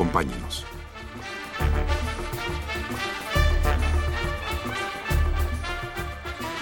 Acompáñenos. 0.00 0.64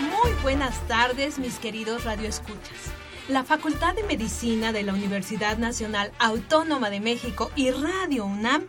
Muy 0.01 0.33
buenas 0.42 0.77
tardes, 0.88 1.38
mis 1.38 1.60
queridos 1.60 2.02
radioescuchas. 2.02 2.91
La 3.29 3.45
Facultad 3.45 3.95
de 3.95 4.02
Medicina 4.02 4.73
de 4.73 4.82
la 4.82 4.93
Universidad 4.93 5.56
Nacional 5.56 6.10
Autónoma 6.19 6.91
de 6.91 6.98
México 6.98 7.52
y 7.55 7.70
Radio 7.70 8.24
UNAM 8.24 8.65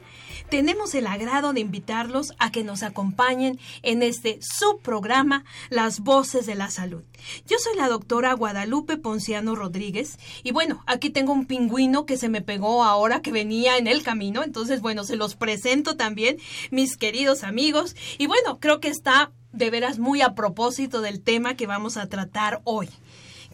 tenemos 0.49 0.94
el 0.95 1.08
agrado 1.08 1.53
de 1.53 1.62
invitarlos 1.62 2.34
a 2.39 2.52
que 2.52 2.63
nos 2.63 2.84
acompañen 2.84 3.59
en 3.84 4.03
este 4.03 4.39
subprograma 4.41 5.45
Las 5.70 5.99
Voces 6.02 6.45
de 6.45 6.55
la 6.55 6.70
Salud. 6.70 7.03
Yo 7.45 7.58
soy 7.59 7.75
la 7.75 7.88
doctora 7.88 8.34
Guadalupe 8.34 8.98
Ponciano 8.98 9.55
Rodríguez 9.55 10.17
y 10.44 10.52
bueno, 10.52 10.84
aquí 10.88 11.09
tengo 11.09 11.34
un 11.34 11.45
pingüino 11.45 12.05
que 12.05 12.17
se 12.17 12.30
me 12.30 12.41
pegó 12.41 12.84
ahora 12.84 13.22
que 13.22 13.31
venía 13.31 13.77
en 13.77 13.88
el 13.88 14.03
camino, 14.03 14.44
entonces 14.44 14.81
bueno, 14.81 15.03
se 15.03 15.16
los 15.16 15.35
presento 15.35 15.95
también, 15.95 16.38
mis 16.72 16.97
queridos 16.97 17.44
amigos, 17.44 17.95
y 18.17 18.28
bueno, 18.28 18.59
creo 18.59 18.80
que 18.80 18.89
está 18.89 19.31
de 19.52 19.69
veras 19.69 20.00
muy 20.00 20.22
a 20.22 20.36
propósito 20.36 21.02
del 21.02 21.22
tema 21.22 21.56
que 21.56 21.67
vamos 21.67 21.97
a 21.97 22.08
tratar 22.08 22.61
hoy. 22.63 22.89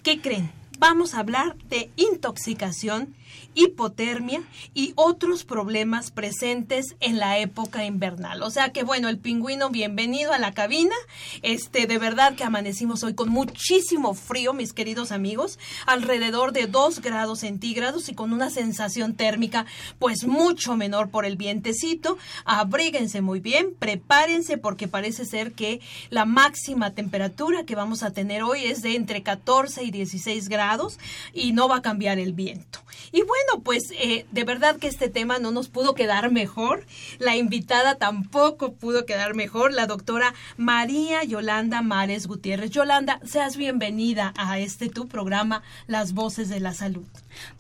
¿Qué 0.04 0.22
creen? 0.22 0.52
Vamos 0.78 1.14
a 1.14 1.20
hablar 1.20 1.56
de 1.70 1.90
intoxicación 1.96 3.16
hipotermia 3.54 4.44
y 4.74 4.94
otros 4.96 5.44
problemas 5.44 6.12
presentes 6.12 6.96
en 7.00 7.20
la 7.20 7.40
época 7.40 7.86
invernal. 7.86 8.44
O 8.44 8.52
sea 8.52 8.70
que 8.70 8.84
bueno, 8.84 9.10
el 9.10 9.18
pingüino, 9.18 9.70
bienvenido 9.70 10.34
a 10.34 10.40
la 10.40 10.54
cabina. 10.54 10.96
Este, 11.42 11.88
de 11.88 11.98
verdad 11.98 12.36
que 12.36 12.44
amanecimos 12.44 13.04
hoy 13.04 13.14
con 13.14 13.30
muchísimo 13.30 14.14
frío, 14.14 14.54
mis 14.54 14.74
queridos 14.74 15.12
amigos, 15.12 15.58
alrededor 15.86 16.52
de 16.52 16.68
2 16.68 17.02
grados 17.02 17.40
centígrados 17.40 18.10
y 18.10 18.14
con 18.14 18.34
una 18.34 18.50
sensación 18.50 19.16
térmica 19.16 19.66
pues 20.00 20.26
mucho 20.26 20.76
menor 20.76 21.10
por 21.10 21.26
el 21.26 21.38
vientecito. 21.38 22.18
Abríguense 22.44 23.22
muy 23.22 23.40
bien, 23.40 23.74
prepárense 23.78 24.58
porque 24.58 24.88
parece 24.88 25.26
ser 25.26 25.54
que 25.54 25.80
la 26.10 26.26
máxima 26.26 26.94
temperatura 26.94 27.66
que 27.66 27.76
vamos 27.76 28.04
a 28.04 28.12
tener 28.12 28.44
hoy 28.44 28.66
es 28.66 28.82
de 28.82 28.96
entre 28.96 29.24
14 29.24 29.84
y 29.84 29.92
16 29.92 30.50
grados 30.50 31.00
y 31.34 31.54
no 31.54 31.68
va 31.68 31.78
a 31.78 31.82
cambiar 31.82 32.20
el 32.20 32.34
viento. 32.34 32.80
Y 33.12 33.22
bueno, 33.26 33.64
pues 33.64 33.84
eh, 34.00 34.26
de 34.32 34.44
verdad 34.44 34.78
que 34.78 34.88
este 34.88 35.10
tema 35.10 35.40
no 35.40 35.52
nos 35.52 35.68
pudo 35.68 35.96
quedar 35.96 36.32
mejor. 36.32 36.86
La 37.20 37.36
invitada 37.36 37.96
tampoco 37.96 38.74
pudo 38.74 39.06
quedar 39.06 39.36
mejor, 39.36 39.74
la 39.74 39.88
doctora 39.88 40.34
María 40.58 41.24
Yolanda 41.24 41.82
Mares 41.82 42.28
Gutiérrez. 42.28 42.72
Yolanda, 42.72 43.20
seas 43.26 43.58
bienvenida 43.58 44.34
a 44.38 44.60
este 44.60 44.90
tu 44.90 45.08
programa, 45.08 45.64
Las 45.88 46.14
Voces 46.14 46.50
de 46.50 46.60
la 46.60 46.74
Salud. 46.74 47.06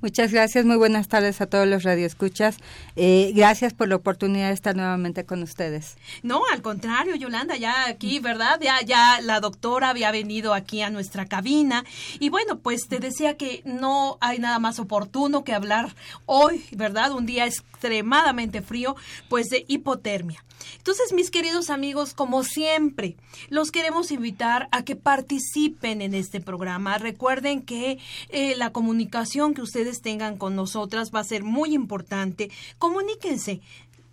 Muchas 0.01 0.31
gracias, 0.31 0.65
muy 0.65 0.77
buenas 0.77 1.07
tardes 1.07 1.41
a 1.41 1.47
todos 1.47 1.67
los 1.67 1.83
radioescuchas. 1.83 2.57
Eh, 2.95 3.33
gracias 3.35 3.73
por 3.73 3.89
la 3.89 3.97
oportunidad 3.97 4.47
de 4.47 4.53
estar 4.53 4.75
nuevamente 4.75 5.25
con 5.25 5.43
ustedes. 5.43 5.97
No, 6.23 6.41
al 6.51 6.61
contrario, 6.61 7.15
Yolanda, 7.15 7.57
ya 7.57 7.87
aquí, 7.87 8.19
¿verdad? 8.19 8.59
Ya, 8.61 8.81
ya 8.81 9.19
la 9.21 9.39
doctora 9.39 9.89
había 9.89 10.11
venido 10.11 10.53
aquí 10.53 10.81
a 10.81 10.89
nuestra 10.89 11.25
cabina 11.25 11.83
y 12.19 12.29
bueno, 12.29 12.59
pues 12.59 12.87
te 12.87 12.99
decía 12.99 13.35
que 13.35 13.61
no 13.65 14.17
hay 14.21 14.39
nada 14.39 14.59
más 14.59 14.79
oportuno 14.79 15.43
que 15.43 15.53
hablar 15.55 15.95
hoy, 16.25 16.65
¿verdad? 16.71 17.11
Un 17.11 17.25
día 17.25 17.45
extremadamente 17.45 18.61
frío, 18.61 18.95
pues 19.29 19.47
de 19.47 19.65
hipotermia. 19.67 20.43
Entonces, 20.77 21.13
mis 21.13 21.31
queridos 21.31 21.69
amigos, 21.69 22.13
como 22.13 22.43
siempre, 22.43 23.15
los 23.49 23.71
queremos 23.71 24.11
invitar 24.11 24.67
a 24.71 24.83
que 24.83 24.95
participen 24.95 26.01
en 26.01 26.13
este 26.13 26.41
programa. 26.41 26.97
Recuerden 26.97 27.61
que 27.61 27.99
eh, 28.29 28.55
la 28.55 28.71
comunicación 28.71 29.53
que 29.53 29.61
ustedes 29.61 30.01
tengan 30.01 30.37
con 30.37 30.55
nosotras 30.55 31.11
va 31.13 31.19
a 31.19 31.25
ser 31.25 31.43
muy 31.43 31.73
importante. 31.73 32.49
Comuníquense. 32.77 33.61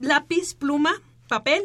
Lápiz, 0.01 0.55
pluma, 0.55 0.95
papel. 1.29 1.63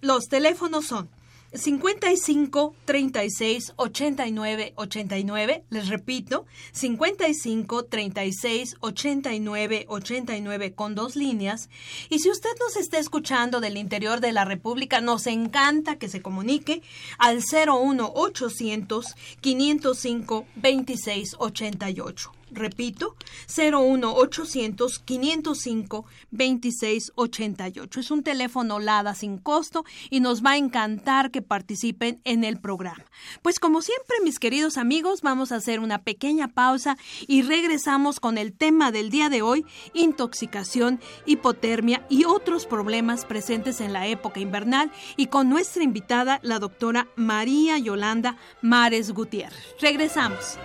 Los 0.00 0.28
teléfonos 0.28 0.86
son 0.86 1.08
55 1.52 2.74
36 2.84 3.72
89 3.76 4.72
89, 4.76 5.64
les 5.70 5.88
repito, 5.88 6.46
55 6.72 7.84
36 7.86 8.76
89 8.80 9.86
89 9.88 10.74
con 10.74 10.94
dos 10.94 11.16
líneas. 11.16 11.68
Y 12.08 12.20
si 12.20 12.30
usted 12.30 12.50
nos 12.60 12.76
está 12.76 12.98
escuchando 12.98 13.60
del 13.60 13.76
interior 13.76 14.20
de 14.20 14.32
la 14.32 14.44
República, 14.44 15.00
nos 15.00 15.26
encanta 15.26 15.96
que 15.96 16.08
se 16.08 16.22
comunique 16.22 16.82
al 17.18 17.40
01 17.40 18.12
800 18.14 19.16
505 19.40 20.46
26 20.56 21.36
88. 21.38 22.39
Repito, 22.52 23.16
01800 23.48 24.98
505 24.98 26.04
2688. 26.30 28.00
Es 28.00 28.10
un 28.10 28.22
teléfono 28.22 28.78
LADA 28.78 29.14
sin 29.14 29.38
costo 29.38 29.84
y 30.10 30.20
nos 30.20 30.44
va 30.44 30.52
a 30.52 30.56
encantar 30.56 31.30
que 31.30 31.42
participen 31.42 32.20
en 32.24 32.44
el 32.44 32.58
programa. 32.60 33.04
Pues 33.42 33.58
como 33.58 33.82
siempre, 33.82 34.16
mis 34.22 34.38
queridos 34.38 34.76
amigos, 34.76 35.22
vamos 35.22 35.52
a 35.52 35.56
hacer 35.56 35.80
una 35.80 36.02
pequeña 36.02 36.48
pausa 36.48 36.96
y 37.26 37.42
regresamos 37.42 38.20
con 38.20 38.38
el 38.38 38.52
tema 38.52 38.92
del 38.92 39.10
día 39.10 39.28
de 39.28 39.42
hoy, 39.42 39.64
intoxicación, 39.94 41.00
hipotermia 41.26 42.06
y 42.08 42.24
otros 42.24 42.66
problemas 42.66 43.24
presentes 43.24 43.80
en 43.80 43.92
la 43.92 44.06
época 44.06 44.40
invernal 44.40 44.90
y 45.16 45.26
con 45.26 45.48
nuestra 45.48 45.82
invitada, 45.82 46.40
la 46.42 46.58
doctora 46.58 47.08
María 47.16 47.78
Yolanda 47.78 48.36
Mares 48.62 49.12
Gutiérrez. 49.12 49.74
Regresamos. 49.80 50.58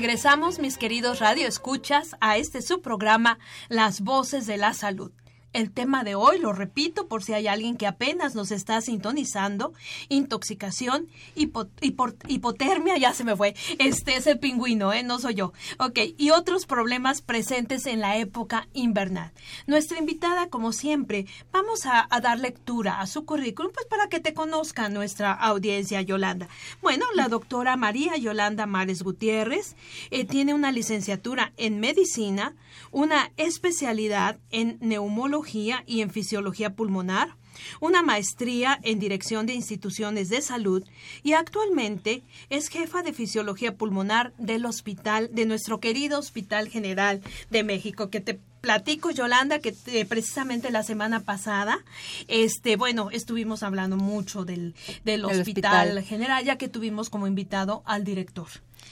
Regresamos, 0.00 0.58
mis 0.58 0.78
queridos 0.78 1.18
radioescuchas, 1.18 2.16
a 2.22 2.38
este 2.38 2.62
subprograma 2.62 3.38
Las 3.68 4.00
Voces 4.00 4.46
de 4.46 4.56
la 4.56 4.72
Salud. 4.72 5.12
El 5.52 5.72
tema 5.72 6.04
de 6.04 6.14
hoy, 6.14 6.38
lo 6.38 6.52
repito 6.52 7.08
por 7.08 7.24
si 7.24 7.32
hay 7.32 7.48
alguien 7.48 7.76
que 7.76 7.88
apenas 7.88 8.36
nos 8.36 8.52
está 8.52 8.80
sintonizando, 8.80 9.72
intoxicación, 10.08 11.08
hipotermia, 11.34 12.96
ya 12.98 13.12
se 13.14 13.24
me 13.24 13.34
fue, 13.34 13.56
este 13.80 14.14
es 14.14 14.28
el 14.28 14.38
pingüino, 14.38 14.92
¿eh? 14.92 15.02
no 15.02 15.18
soy 15.18 15.34
yo. 15.34 15.52
Ok, 15.80 15.98
y 16.16 16.30
otros 16.30 16.66
problemas 16.66 17.20
presentes 17.20 17.86
en 17.86 17.98
la 17.98 18.16
época 18.16 18.68
invernal. 18.74 19.32
Nuestra 19.66 19.98
invitada, 19.98 20.50
como 20.50 20.72
siempre, 20.72 21.26
vamos 21.50 21.80
a, 21.84 22.06
dar 22.20 22.38
lectura 22.38 23.00
a 23.00 23.08
su 23.08 23.24
currículum, 23.24 23.72
pues 23.72 23.86
para 23.86 24.08
que 24.08 24.20
te 24.20 24.34
conozca 24.34 24.88
nuestra 24.88 25.32
audiencia, 25.32 26.00
Yolanda. 26.00 26.48
Bueno, 26.80 27.06
la 27.14 27.28
doctora 27.28 27.76
María 27.76 28.16
Yolanda 28.16 28.66
Mares 28.66 29.02
Gutiérrez 29.02 29.74
eh, 30.12 30.24
tiene 30.24 30.54
una 30.54 30.70
licenciatura 30.70 31.52
en 31.56 31.80
medicina, 31.80 32.54
una 32.92 33.32
especialidad 33.36 34.38
en 34.50 34.76
neumología 34.80 35.39
y 35.86 36.00
en 36.00 36.10
fisiología 36.10 36.74
pulmonar, 36.74 37.36
una 37.80 38.02
maestría 38.02 38.78
en 38.82 38.98
dirección 38.98 39.46
de 39.46 39.54
instituciones 39.54 40.28
de 40.28 40.42
salud 40.42 40.84
y 41.22 41.32
actualmente 41.32 42.22
es 42.48 42.68
jefa 42.68 43.02
de 43.02 43.12
fisiología 43.12 43.76
pulmonar 43.76 44.32
del 44.38 44.66
hospital, 44.66 45.30
de 45.32 45.46
nuestro 45.46 45.80
querido 45.80 46.18
Hospital 46.18 46.68
General 46.68 47.20
de 47.50 47.62
México, 47.64 48.10
que 48.10 48.20
te 48.20 48.38
platico 48.60 49.10
Yolanda 49.10 49.58
que 49.58 49.74
eh, 49.86 50.04
precisamente 50.04 50.70
la 50.70 50.82
semana 50.82 51.20
pasada 51.20 51.82
este 52.28 52.76
bueno 52.76 53.10
estuvimos 53.10 53.62
hablando 53.62 53.96
mucho 53.96 54.44
del, 54.44 54.74
del 55.04 55.24
hospital, 55.24 56.02
general 56.02 56.44
ya 56.44 56.58
que 56.58 56.68
tuvimos 56.68 57.08
como 57.08 57.26
invitado 57.26 57.82
al 57.86 58.04
director 58.04 58.48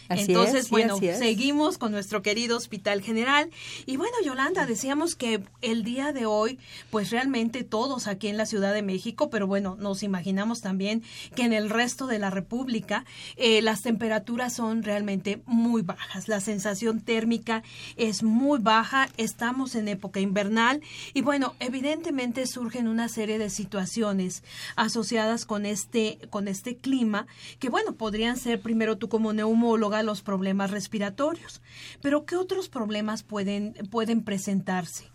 entonces, 0.08 0.70
bueno, 0.70 0.99
seguimos 0.99 1.79
con 1.79 1.93
nuestro 1.93 2.23
querido 2.23 2.56
Hospital 2.56 3.02
General. 3.02 3.50
Y 3.87 3.96
bueno, 3.96 4.14
Yolanda, 4.25 4.67
decíamos 4.67 5.14
que 5.14 5.43
el 5.61 5.85
día 5.85 6.12
de 6.12 6.26
hoy, 6.26 6.58
pues 6.90 7.11
realmente 7.11 7.64
todos 7.64 8.06
aquí 8.06 8.29
en 8.29 8.37
la 8.37 8.46
Ciudad 8.46 8.73
de 8.73 8.82
México, 8.82 9.29
pero 9.31 9.46
bueno, 9.46 9.76
nos 9.79 10.02
imaginamos 10.02 10.61
también 10.61 11.02
que 11.35 11.43
en 11.43 11.52
el 11.52 11.70
resto 11.70 12.06
de 12.06 12.19
la 12.19 12.31
República 12.31 13.05
eh, 13.37 13.61
las 13.62 13.82
temperaturas 13.82 14.55
son 14.55 14.82
realmente 14.82 15.43
muy 15.46 15.82
bajas. 15.82 16.29
La 16.29 16.40
sensación 16.40 17.00
térmica 17.00 17.62
es 17.96 18.23
muy 18.23 18.58
baja. 18.58 19.08
Estamos 19.17 19.75
en 19.75 19.88
época 19.88 20.20
invernal 20.20 20.81
y 21.12 21.20
bueno, 21.20 21.55
evidentemente 21.61 22.46
surgen 22.46 22.88
una 22.88 23.08
serie 23.08 23.38
de 23.38 23.50
situaciones 23.50 24.43
asociadas 24.76 25.44
con 25.44 25.67
este, 25.67 26.19
con 26.31 26.49
este 26.49 26.76
clima 26.76 27.26
que 27.58 27.69
bueno, 27.69 27.93
podrían 27.93 28.37
ser 28.37 28.61
primero 28.61 28.96
tú 28.96 29.08
como 29.08 29.32
neumólogo 29.32 29.77
los 29.78 30.22
problemas 30.22 30.70
respiratorios. 30.70 31.62
Pero 32.02 32.26
¿qué 32.26 32.36
otros 32.36 32.69
problemas 32.69 33.22
pueden, 33.22 33.75
pueden 33.90 34.22
presentarse? 34.22 35.06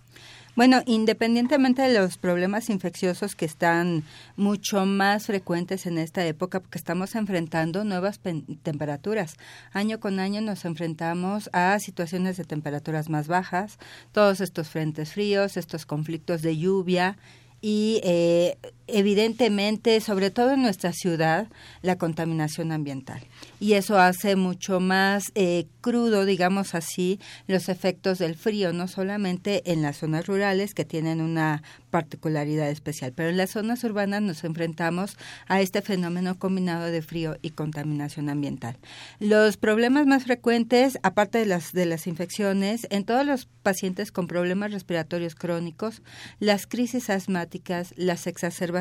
Bueno, 0.55 0.83
independientemente 0.85 1.81
de 1.81 1.99
los 1.99 2.17
problemas 2.17 2.69
infecciosos 2.69 3.35
que 3.35 3.45
están 3.45 4.03
mucho 4.35 4.85
más 4.85 5.25
frecuentes 5.25 5.87
en 5.87 5.97
esta 5.97 6.23
época, 6.27 6.59
porque 6.59 6.77
estamos 6.77 7.15
enfrentando 7.15 7.83
nuevas 7.83 8.19
temperaturas. 8.61 9.37
Año 9.71 9.99
con 9.99 10.19
año 10.19 10.41
nos 10.41 10.65
enfrentamos 10.65 11.49
a 11.53 11.79
situaciones 11.79 12.37
de 12.37 12.43
temperaturas 12.43 13.09
más 13.09 13.27
bajas, 13.27 13.79
todos 14.11 14.41
estos 14.41 14.69
frentes 14.69 15.13
fríos, 15.13 15.57
estos 15.57 15.87
conflictos 15.87 16.43
de 16.43 16.55
lluvia 16.55 17.17
y 17.59 17.99
eh, 18.03 18.57
evidentemente, 18.87 19.99
sobre 20.01 20.29
todo 20.29 20.51
en 20.51 20.61
nuestra 20.61 20.91
ciudad, 20.91 21.47
la 21.81 21.97
contaminación 21.97 22.71
ambiental. 22.71 23.21
Y 23.59 23.73
eso 23.73 23.97
hace 23.97 24.35
mucho 24.35 24.79
más 24.79 25.31
eh, 25.35 25.67
crudo, 25.81 26.25
digamos 26.25 26.75
así, 26.75 27.19
los 27.47 27.69
efectos 27.69 28.19
del 28.19 28.35
frío, 28.35 28.73
no 28.73 28.87
solamente 28.87 29.71
en 29.71 29.81
las 29.81 29.97
zonas 29.97 30.27
rurales 30.27 30.73
que 30.73 30.85
tienen 30.85 31.21
una 31.21 31.63
particularidad 31.91 32.69
especial, 32.69 33.13
pero 33.15 33.29
en 33.29 33.37
las 33.37 33.51
zonas 33.51 33.83
urbanas 33.83 34.21
nos 34.21 34.43
enfrentamos 34.43 35.15
a 35.47 35.61
este 35.61 35.81
fenómeno 35.81 36.37
combinado 36.37 36.85
de 36.85 37.01
frío 37.01 37.37
y 37.41 37.51
contaminación 37.51 38.29
ambiental. 38.29 38.77
Los 39.19 39.57
problemas 39.57 40.07
más 40.07 40.23
frecuentes, 40.23 40.97
aparte 41.03 41.37
de 41.37 41.45
las, 41.45 41.71
de 41.71 41.85
las 41.85 42.07
infecciones, 42.07 42.87
en 42.89 43.05
todos 43.05 43.25
los 43.25 43.45
pacientes 43.61 44.11
con 44.11 44.27
problemas 44.27 44.71
respiratorios 44.71 45.35
crónicos, 45.35 46.01
las 46.39 46.67
crisis 46.67 47.09
asmáticas, 47.09 47.93
las 47.95 48.27
exacerbaciones 48.27 48.72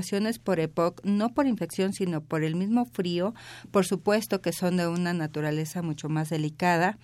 por 0.42 0.60
EPOC, 0.60 1.04
no 1.04 1.34
por 1.34 1.46
infección, 1.46 1.92
sino 1.92 2.20
por 2.22 2.44
el 2.44 2.56
mismo 2.56 2.86
frío, 2.86 3.34
por 3.70 3.84
supuesto 3.84 4.40
que 4.40 4.52
son 4.52 4.76
de 4.76 4.86
una 4.86 5.12
naturaleza 5.12 5.82
mucho 5.82 6.08
más 6.08 6.30
delicada, 6.30 6.98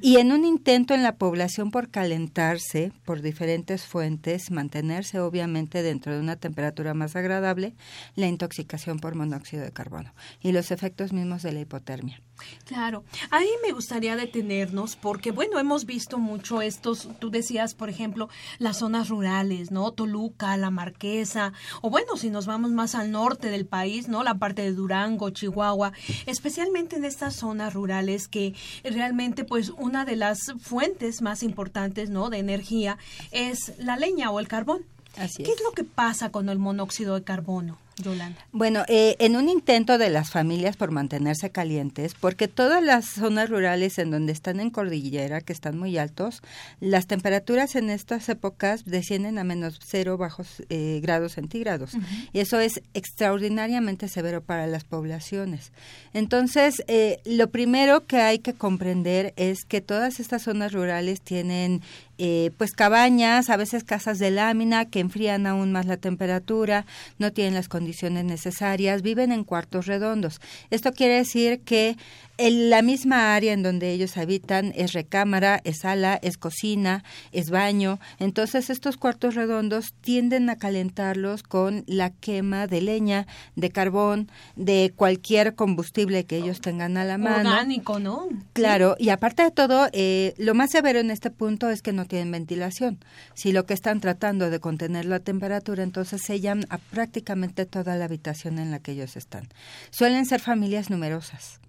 y 0.00 0.16
en 0.16 0.32
un 0.32 0.44
intento 0.44 0.94
en 0.94 1.02
la 1.02 1.16
población 1.16 1.70
por 1.70 1.90
calentarse 1.90 2.92
por 3.04 3.22
diferentes 3.22 3.84
fuentes, 3.84 4.50
mantenerse 4.50 5.20
obviamente 5.20 5.82
dentro 5.82 6.14
de 6.14 6.20
una 6.20 6.36
temperatura 6.36 6.94
más 6.94 7.16
agradable 7.16 7.74
la 8.14 8.26
intoxicación 8.26 8.98
por 8.98 9.14
monóxido 9.14 9.62
de 9.62 9.72
carbono 9.72 10.14
y 10.40 10.52
los 10.52 10.70
efectos 10.70 11.12
mismos 11.12 11.42
de 11.42 11.52
la 11.52 11.60
hipotermia. 11.60 12.22
Claro, 12.64 13.04
ahí 13.30 13.48
me 13.62 13.72
gustaría 13.72 14.16
detenernos 14.16 14.96
porque, 14.96 15.30
bueno, 15.30 15.58
hemos 15.58 15.84
visto 15.86 16.18
mucho 16.18 16.62
estos, 16.62 17.08
tú 17.18 17.30
decías, 17.30 17.74
por 17.74 17.88
ejemplo, 17.88 18.28
las 18.58 18.78
zonas 18.78 19.08
rurales, 19.08 19.70
¿no? 19.70 19.92
Toluca, 19.92 20.56
La 20.56 20.70
Marquesa, 20.70 21.52
o 21.82 21.90
bueno, 21.90 22.16
si 22.16 22.30
nos 22.30 22.46
vamos 22.46 22.70
más 22.70 22.94
al 22.94 23.10
norte 23.10 23.50
del 23.50 23.66
país, 23.66 24.08
¿no? 24.08 24.22
La 24.22 24.34
parte 24.34 24.62
de 24.62 24.72
Durango, 24.72 25.30
Chihuahua, 25.30 25.92
especialmente 26.26 26.96
en 26.96 27.04
estas 27.04 27.36
zonas 27.36 27.74
rurales 27.74 28.28
que 28.28 28.54
realmente, 28.84 29.44
pues, 29.44 29.70
una 29.70 30.04
de 30.04 30.16
las 30.16 30.52
fuentes 30.60 31.22
más 31.22 31.42
importantes, 31.42 32.10
¿no? 32.10 32.30
De 32.30 32.38
energía 32.38 32.98
es 33.30 33.72
la 33.78 33.96
leña 33.96 34.30
o 34.30 34.40
el 34.40 34.48
carbón. 34.48 34.84
¿Qué 35.14 35.50
es 35.52 35.62
lo 35.64 35.72
que 35.72 35.84
pasa 35.84 36.30
con 36.30 36.48
el 36.48 36.58
monóxido 36.58 37.14
de 37.14 37.24
carbono? 37.24 37.78
Yolanda? 38.02 38.38
Bueno, 38.52 38.84
eh, 38.88 39.16
en 39.18 39.36
un 39.36 39.48
intento 39.48 39.98
de 39.98 40.10
las 40.10 40.30
familias 40.30 40.76
por 40.76 40.90
mantenerse 40.90 41.50
calientes, 41.50 42.14
porque 42.14 42.48
todas 42.48 42.82
las 42.82 43.06
zonas 43.06 43.50
rurales 43.50 43.98
en 43.98 44.10
donde 44.10 44.32
están 44.32 44.60
en 44.60 44.70
cordillera, 44.70 45.40
que 45.40 45.52
están 45.52 45.78
muy 45.78 45.98
altos, 45.98 46.42
las 46.80 47.06
temperaturas 47.06 47.74
en 47.74 47.90
estas 47.90 48.28
épocas 48.28 48.84
descienden 48.84 49.38
a 49.38 49.44
menos 49.44 49.78
cero 49.84 50.16
bajos 50.16 50.62
eh, 50.68 51.00
grados 51.02 51.32
centígrados. 51.32 51.92
Y 52.32 52.40
eso 52.40 52.60
es 52.60 52.82
extraordinariamente 52.94 54.08
severo 54.08 54.42
para 54.42 54.66
las 54.66 54.84
poblaciones. 54.84 55.72
Entonces, 56.12 56.82
eh, 56.86 57.20
lo 57.24 57.50
primero 57.50 58.06
que 58.06 58.18
hay 58.18 58.38
que 58.38 58.54
comprender 58.54 59.32
es 59.36 59.64
que 59.66 59.80
todas 59.80 60.20
estas 60.20 60.42
zonas 60.42 60.72
rurales 60.72 61.20
tienen 61.20 61.82
eh, 62.20 62.50
pues 62.58 62.72
cabañas, 62.72 63.48
a 63.48 63.56
veces 63.56 63.84
casas 63.84 64.18
de 64.18 64.32
lámina 64.32 64.86
que 64.86 64.98
enfrían 64.98 65.46
aún 65.46 65.70
más 65.70 65.86
la 65.86 65.96
temperatura, 65.96 66.84
no 67.18 67.32
tienen 67.32 67.54
las 67.54 67.68
condiciones 67.68 67.87
necesarias, 68.24 69.02
viven 69.02 69.32
en 69.32 69.44
cuartos 69.44 69.86
redondos. 69.86 70.40
Esto 70.70 70.92
quiere 70.92 71.14
decir 71.14 71.60
que 71.60 71.96
en 72.38 72.70
la 72.70 72.82
misma 72.82 73.34
área 73.34 73.52
en 73.52 73.64
donde 73.64 73.90
ellos 73.90 74.16
habitan 74.16 74.72
es 74.76 74.92
recámara, 74.92 75.60
es 75.64 75.80
sala, 75.80 76.18
es 76.22 76.38
cocina, 76.38 77.02
es 77.32 77.50
baño. 77.50 77.98
Entonces 78.20 78.70
estos 78.70 78.96
cuartos 78.96 79.34
redondos 79.34 79.92
tienden 80.00 80.48
a 80.48 80.56
calentarlos 80.56 81.42
con 81.42 81.82
la 81.86 82.10
quema 82.10 82.68
de 82.68 82.80
leña, 82.80 83.26
de 83.56 83.70
carbón, 83.70 84.30
de 84.54 84.92
cualquier 84.94 85.56
combustible 85.56 86.24
que 86.24 86.36
ellos 86.36 86.60
tengan 86.60 86.96
a 86.96 87.04
la 87.04 87.18
mano. 87.18 87.50
Orgánico, 87.50 87.98
¿no? 87.98 88.28
Claro, 88.52 88.94
y 89.00 89.08
aparte 89.08 89.42
de 89.42 89.50
todo, 89.50 89.88
eh, 89.92 90.34
lo 90.38 90.54
más 90.54 90.70
severo 90.70 91.00
en 91.00 91.10
este 91.10 91.30
punto 91.30 91.68
es 91.70 91.82
que 91.82 91.92
no 91.92 92.06
tienen 92.06 92.30
ventilación. 92.30 92.98
Si 93.34 93.50
lo 93.50 93.66
que 93.66 93.74
están 93.74 94.00
tratando 94.00 94.48
de 94.48 94.60
contener 94.60 95.06
la 95.06 95.18
temperatura, 95.18 95.82
entonces 95.82 96.22
sellan 96.24 96.66
a 96.70 96.78
prácticamente 96.78 97.66
toda 97.66 97.96
la 97.96 98.04
habitación 98.04 98.60
en 98.60 98.70
la 98.70 98.78
que 98.78 98.92
ellos 98.92 99.16
están. 99.16 99.48
Suelen 99.90 100.24
ser 100.24 100.40
familias 100.40 100.88
numerosas. 100.88 101.60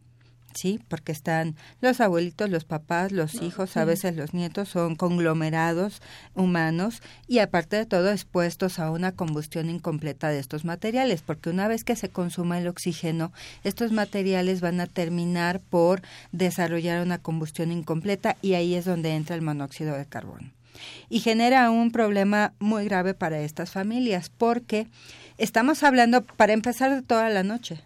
Sí, 0.53 0.79
porque 0.87 1.11
están 1.11 1.55
los 1.79 2.01
abuelitos, 2.01 2.49
los 2.49 2.65
papás, 2.65 3.11
los 3.11 3.35
hijos, 3.35 3.77
a 3.77 3.85
veces 3.85 4.15
los 4.15 4.33
nietos, 4.33 4.69
son 4.69 4.95
conglomerados 4.95 6.01
humanos 6.33 7.01
y 7.27 7.39
aparte 7.39 7.75
de 7.75 7.85
todo 7.85 8.11
expuestos 8.11 8.79
a 8.79 8.89
una 8.89 9.11
combustión 9.11 9.69
incompleta 9.69 10.29
de 10.29 10.39
estos 10.39 10.65
materiales, 10.65 11.21
porque 11.21 11.49
una 11.49 11.67
vez 11.67 11.83
que 11.83 11.95
se 11.95 12.09
consuma 12.09 12.57
el 12.57 12.67
oxígeno, 12.67 13.31
estos 13.63 13.91
materiales 13.91 14.59
van 14.59 14.81
a 14.81 14.87
terminar 14.87 15.61
por 15.61 16.01
desarrollar 16.31 17.03
una 17.03 17.19
combustión 17.19 17.71
incompleta 17.71 18.35
y 18.41 18.53
ahí 18.55 18.73
es 18.73 18.85
donde 18.85 19.15
entra 19.15 19.35
el 19.35 19.41
monóxido 19.41 19.95
de 19.95 20.05
carbono. 20.05 20.51
Y 21.09 21.19
genera 21.19 21.69
un 21.69 21.91
problema 21.91 22.53
muy 22.59 22.85
grave 22.85 23.13
para 23.13 23.39
estas 23.39 23.71
familias, 23.71 24.29
porque 24.29 24.87
estamos 25.37 25.83
hablando, 25.83 26.23
para 26.23 26.53
empezar, 26.53 26.95
de 26.95 27.01
toda 27.01 27.29
la 27.29 27.43
noche. 27.43 27.81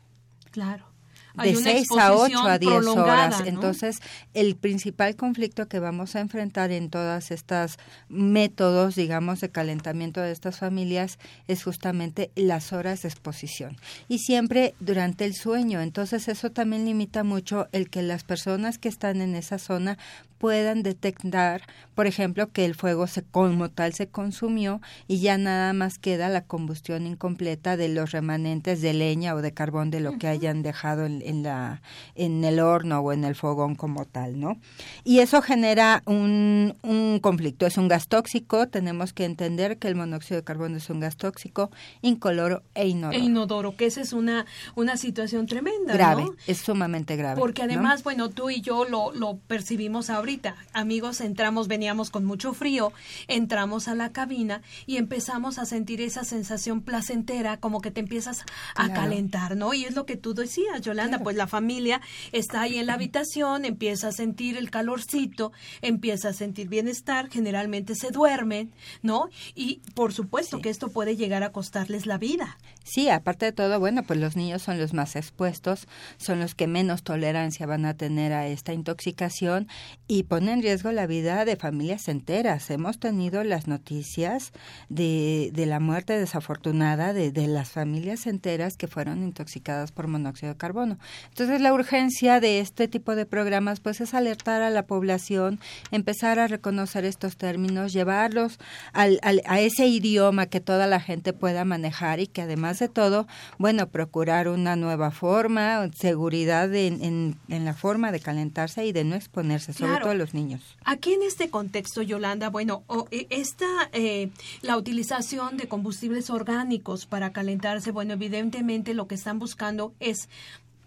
Claro 0.52 0.93
de 1.36 1.56
6 1.56 1.88
a 2.00 2.14
8 2.14 2.40
a 2.40 2.60
10 2.60 2.88
horas. 2.88 3.44
Entonces, 3.46 4.00
el 4.34 4.56
principal 4.56 5.16
conflicto 5.16 5.68
que 5.68 5.80
vamos 5.80 6.16
a 6.16 6.20
enfrentar 6.20 6.72
en 6.72 6.90
todas 6.90 7.32
estas 7.32 7.78
métodos, 8.10 8.96
digamos, 8.96 9.42
de 9.42 9.50
calentamiento 9.50 10.22
de 10.22 10.32
estas 10.32 10.60
familias 10.60 11.20
es 11.48 11.64
justamente 11.64 12.32
las 12.36 12.74
horas 12.74 13.02
de 13.02 13.10
exposición. 13.10 13.78
Y 14.08 14.20
siempre 14.20 14.76
durante 14.80 15.26
el 15.26 15.34
sueño. 15.34 15.82
Entonces, 15.82 16.28
eso 16.28 16.52
también 16.52 16.86
limita 16.86 17.24
mucho 17.24 17.68
el 17.72 17.90
que 17.90 18.02
las 18.02 18.24
personas 18.24 18.78
que 18.78 18.90
están 18.90 19.22
en 19.22 19.36
esa 19.36 19.58
zona 19.58 19.98
puedan 20.44 20.84
detectar, 20.84 21.62
por 21.96 22.06
ejemplo, 22.06 22.52
que 22.52 22.66
el 22.66 22.76
fuego 22.76 23.08
se 23.08 23.24
como 23.24 23.70
tal 23.70 23.94
se 23.94 24.08
consumió 24.08 24.82
y 25.08 25.22
ya 25.22 25.38
nada 25.38 25.72
más 25.72 25.98
queda 26.00 26.28
la 26.28 26.44
combustión 26.44 27.08
incompleta 27.08 27.78
de 27.78 27.88
los 27.88 28.12
remanentes 28.12 28.82
de 28.82 28.94
leña 28.94 29.36
o 29.36 29.42
de 29.42 29.54
carbón 29.54 29.90
de 29.90 30.02
lo 30.02 30.18
que 30.18 30.28
hayan 30.28 30.62
dejado 30.62 31.06
en, 31.06 31.23
en, 31.26 31.44
la 31.44 31.82
en 32.16 32.44
el 32.44 32.60
horno 32.60 33.00
o 33.00 33.12
en 33.14 33.24
el 33.24 33.36
fogón 33.36 33.76
como 33.76 34.06
tal, 34.06 34.40
¿no? 34.40 34.60
Y 35.04 35.20
eso 35.20 35.42
genera 35.42 36.04
un, 36.06 36.76
un 36.82 37.20
conflicto, 37.20 37.66
es 37.66 37.78
un 37.78 37.88
gas 37.88 38.08
tóxico, 38.08 38.68
tenemos 38.68 39.14
que 39.14 39.26
entender 39.26 39.78
que 39.78 39.88
el 39.88 39.96
monóxido 39.96 40.40
de 40.40 40.44
carbono 40.44 40.78
es 40.78 40.90
un 40.90 41.00
gas 41.00 41.18
tóxico 41.18 41.72
incoloro 42.02 42.64
e 42.76 42.88
inodoro. 42.88 43.18
E 43.18 43.22
inodoro, 43.24 43.76
que 43.76 43.86
esa 43.86 44.02
es 44.02 44.14
una 44.14 44.46
una 44.76 44.98
situación 44.98 45.48
tremenda, 45.48 45.94
grave, 45.94 46.26
es 46.48 46.60
sumamente 46.60 47.16
grave. 47.16 47.40
Porque 47.40 47.64
además, 47.64 48.04
bueno, 48.04 48.30
tú 48.30 48.50
y 48.50 48.62
yo 48.62 48.86
lo, 48.86 49.12
lo 49.14 49.38
percibimos 49.48 50.10
ahorita 50.10 50.44
Amigos, 50.74 51.22
entramos, 51.22 51.68
veníamos 51.68 52.10
con 52.10 52.26
mucho 52.26 52.54
frío, 52.54 52.92
entramos 53.28 53.88
a 53.88 53.96
la 53.96 54.12
cabina 54.12 54.62
y 54.86 54.98
empezamos 54.98 55.60
a 55.60 55.66
sentir 55.66 56.02
esa 56.02 56.24
sensación 56.24 56.82
placentera, 56.82 57.58
como 57.58 57.82
que 57.82 57.92
te 57.92 58.00
empiezas 58.00 58.44
a 58.76 58.92
calentar, 58.94 59.56
¿no? 59.56 59.74
Y 59.74 59.86
es 59.86 59.96
lo 59.96 60.06
que 60.06 60.18
tú 60.18 60.34
decías, 60.34 60.82
Yolanda, 60.82 61.13
pues 61.20 61.36
la 61.36 61.48
familia 61.48 62.02
está 62.32 62.62
ahí 62.62 62.78
en 62.78 62.88
la 62.88 62.94
habitación, 62.94 63.66
empieza 63.66 64.10
a 64.10 64.12
sentir 64.12 64.58
el 64.58 64.70
calorcito, 64.70 65.52
empieza 65.82 66.30
a 66.30 66.34
sentir 66.34 66.70
bienestar, 66.70 67.30
generalmente 67.30 67.96
se 67.96 68.12
duermen, 68.12 68.72
¿no? 69.02 69.30
Y 69.56 69.82
por 69.94 70.14
supuesto 70.14 70.60
que 70.62 70.70
esto 70.70 70.90
puede 70.90 71.16
llegar 71.16 71.44
a 71.44 71.52
costarles 71.52 72.06
la 72.06 72.18
vida. 72.18 72.58
Sí, 72.84 73.10
aparte 73.10 73.46
de 73.46 73.52
todo, 73.52 73.80
bueno, 73.80 74.04
pues 74.04 74.20
los 74.20 74.36
niños 74.36 74.62
son 74.62 74.78
los 74.78 74.94
más 74.94 75.16
expuestos, 75.16 75.88
son 76.18 76.40
los 76.40 76.56
que 76.56 76.68
menos 76.68 77.04
tolerancia 77.04 77.66
van 77.66 77.86
a 77.86 77.96
tener 77.96 78.34
a 78.34 78.48
esta 78.48 78.74
intoxicación 78.74 79.68
y 80.08 80.24
pone 80.24 80.52
en 80.52 80.62
riesgo 80.62 80.92
la 80.92 81.08
vida 81.08 81.46
de 81.46 81.56
familias 81.56 82.08
enteras. 82.08 82.70
Hemos 82.70 83.00
tenido 83.00 83.44
las 83.44 83.68
noticias 83.68 84.52
de, 84.90 85.52
de 85.54 85.66
la 85.66 85.80
muerte 85.80 86.18
desafortunada 86.18 87.14
de, 87.14 87.32
de, 87.32 87.48
las 87.48 87.70
familias 87.70 88.28
enteras 88.28 88.78
que 88.78 88.88
fueron 88.88 89.24
intoxicadas 89.24 89.92
por 89.92 90.08
monóxido 90.08 90.54
de 90.54 90.58
carbono. 90.58 90.98
Entonces 91.30 91.62
la 91.62 91.74
urgencia 91.74 92.40
de 92.40 92.60
este 92.60 92.88
tipo 92.88 93.16
de 93.16 93.26
programas 93.26 93.80
pues 93.80 94.02
es 94.02 94.14
alertar 94.14 94.62
a 94.62 94.70
la 94.70 94.86
población, 94.86 95.60
empezar 95.92 96.40
a 96.40 96.48
reconocer 96.48 97.06
estos 97.06 97.38
términos, 97.38 97.94
llevarlos 97.94 98.60
al, 98.94 99.20
al, 99.22 99.42
a 99.46 99.60
ese 99.60 99.88
idioma 99.88 100.46
que 100.48 100.60
toda 100.60 100.88
la 100.88 101.00
gente 101.00 101.34
pueda 101.34 101.66
manejar 101.66 102.20
y 102.20 102.28
que 102.28 102.42
además 102.42 102.80
de 102.80 102.90
todo, 102.90 103.28
bueno, 103.58 103.88
procurar 103.88 104.48
una 104.48 104.76
nueva 104.76 105.12
forma, 105.12 105.90
seguridad 105.96 106.74
en, 106.74 107.04
en, 107.04 107.38
en 107.50 107.66
la 107.66 107.74
forma 107.74 108.12
de 108.12 108.20
calentarse 108.20 108.86
y 108.86 108.92
de 108.92 109.04
no 109.04 109.16
exponerse, 109.16 109.74
sobre 109.74 110.00
todo 110.00 110.12
a 110.12 110.16
los 110.16 110.34
niños. 110.34 110.62
Aquí 110.86 111.14
en 111.14 111.24
este 111.24 111.50
contexto, 111.50 112.02
Yolanda, 112.02 112.50
bueno, 112.50 112.84
e, 113.12 113.28
esta, 113.30 113.66
eh, 113.92 114.30
la 114.62 114.78
utilización 114.78 115.58
de 115.58 115.68
combustibles 115.68 116.30
orgánicos 116.30 117.06
para 117.06 117.32
calentarse, 117.32 117.92
bueno, 117.92 118.14
evidentemente 118.14 118.94
lo 118.94 119.08
que 119.08 119.16
están 119.16 119.40
buscando 119.40 119.94
es 120.00 120.30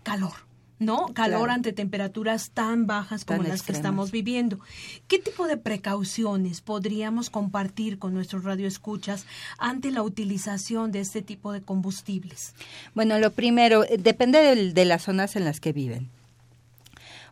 calor. 0.07 0.47
¿no? 0.79 1.07
Calor 1.15 1.51
ante 1.51 1.73
temperaturas 1.73 2.51
tan 2.51 2.87
bajas 2.87 3.25
como 3.25 3.43
las 3.43 3.63
que 3.63 3.73
estamos 3.73 4.11
viviendo. 4.11 4.61
¿Qué 5.09 5.19
tipo 5.19 5.47
de 5.47 5.57
precauciones 5.57 6.61
podríamos 6.61 7.31
compartir 7.31 7.99
con 7.99 8.15
nuestros 8.15 8.45
radioescuchas 8.45 9.25
ante 9.59 9.91
la 9.91 10.03
utilización 10.03 10.93
de 10.93 11.01
este 11.01 11.23
tipo 11.23 11.53
de 11.53 11.63
combustibles? 11.63 12.55
Bueno, 12.95 13.19
lo 13.19 13.33
primero, 13.33 13.85
eh, 13.85 13.97
depende 13.99 14.39
de 14.73 14.85
las 14.85 15.05
zonas 15.05 15.35
en 15.35 15.45
las 15.45 15.61
que 15.61 15.73
viven. 15.73 16.11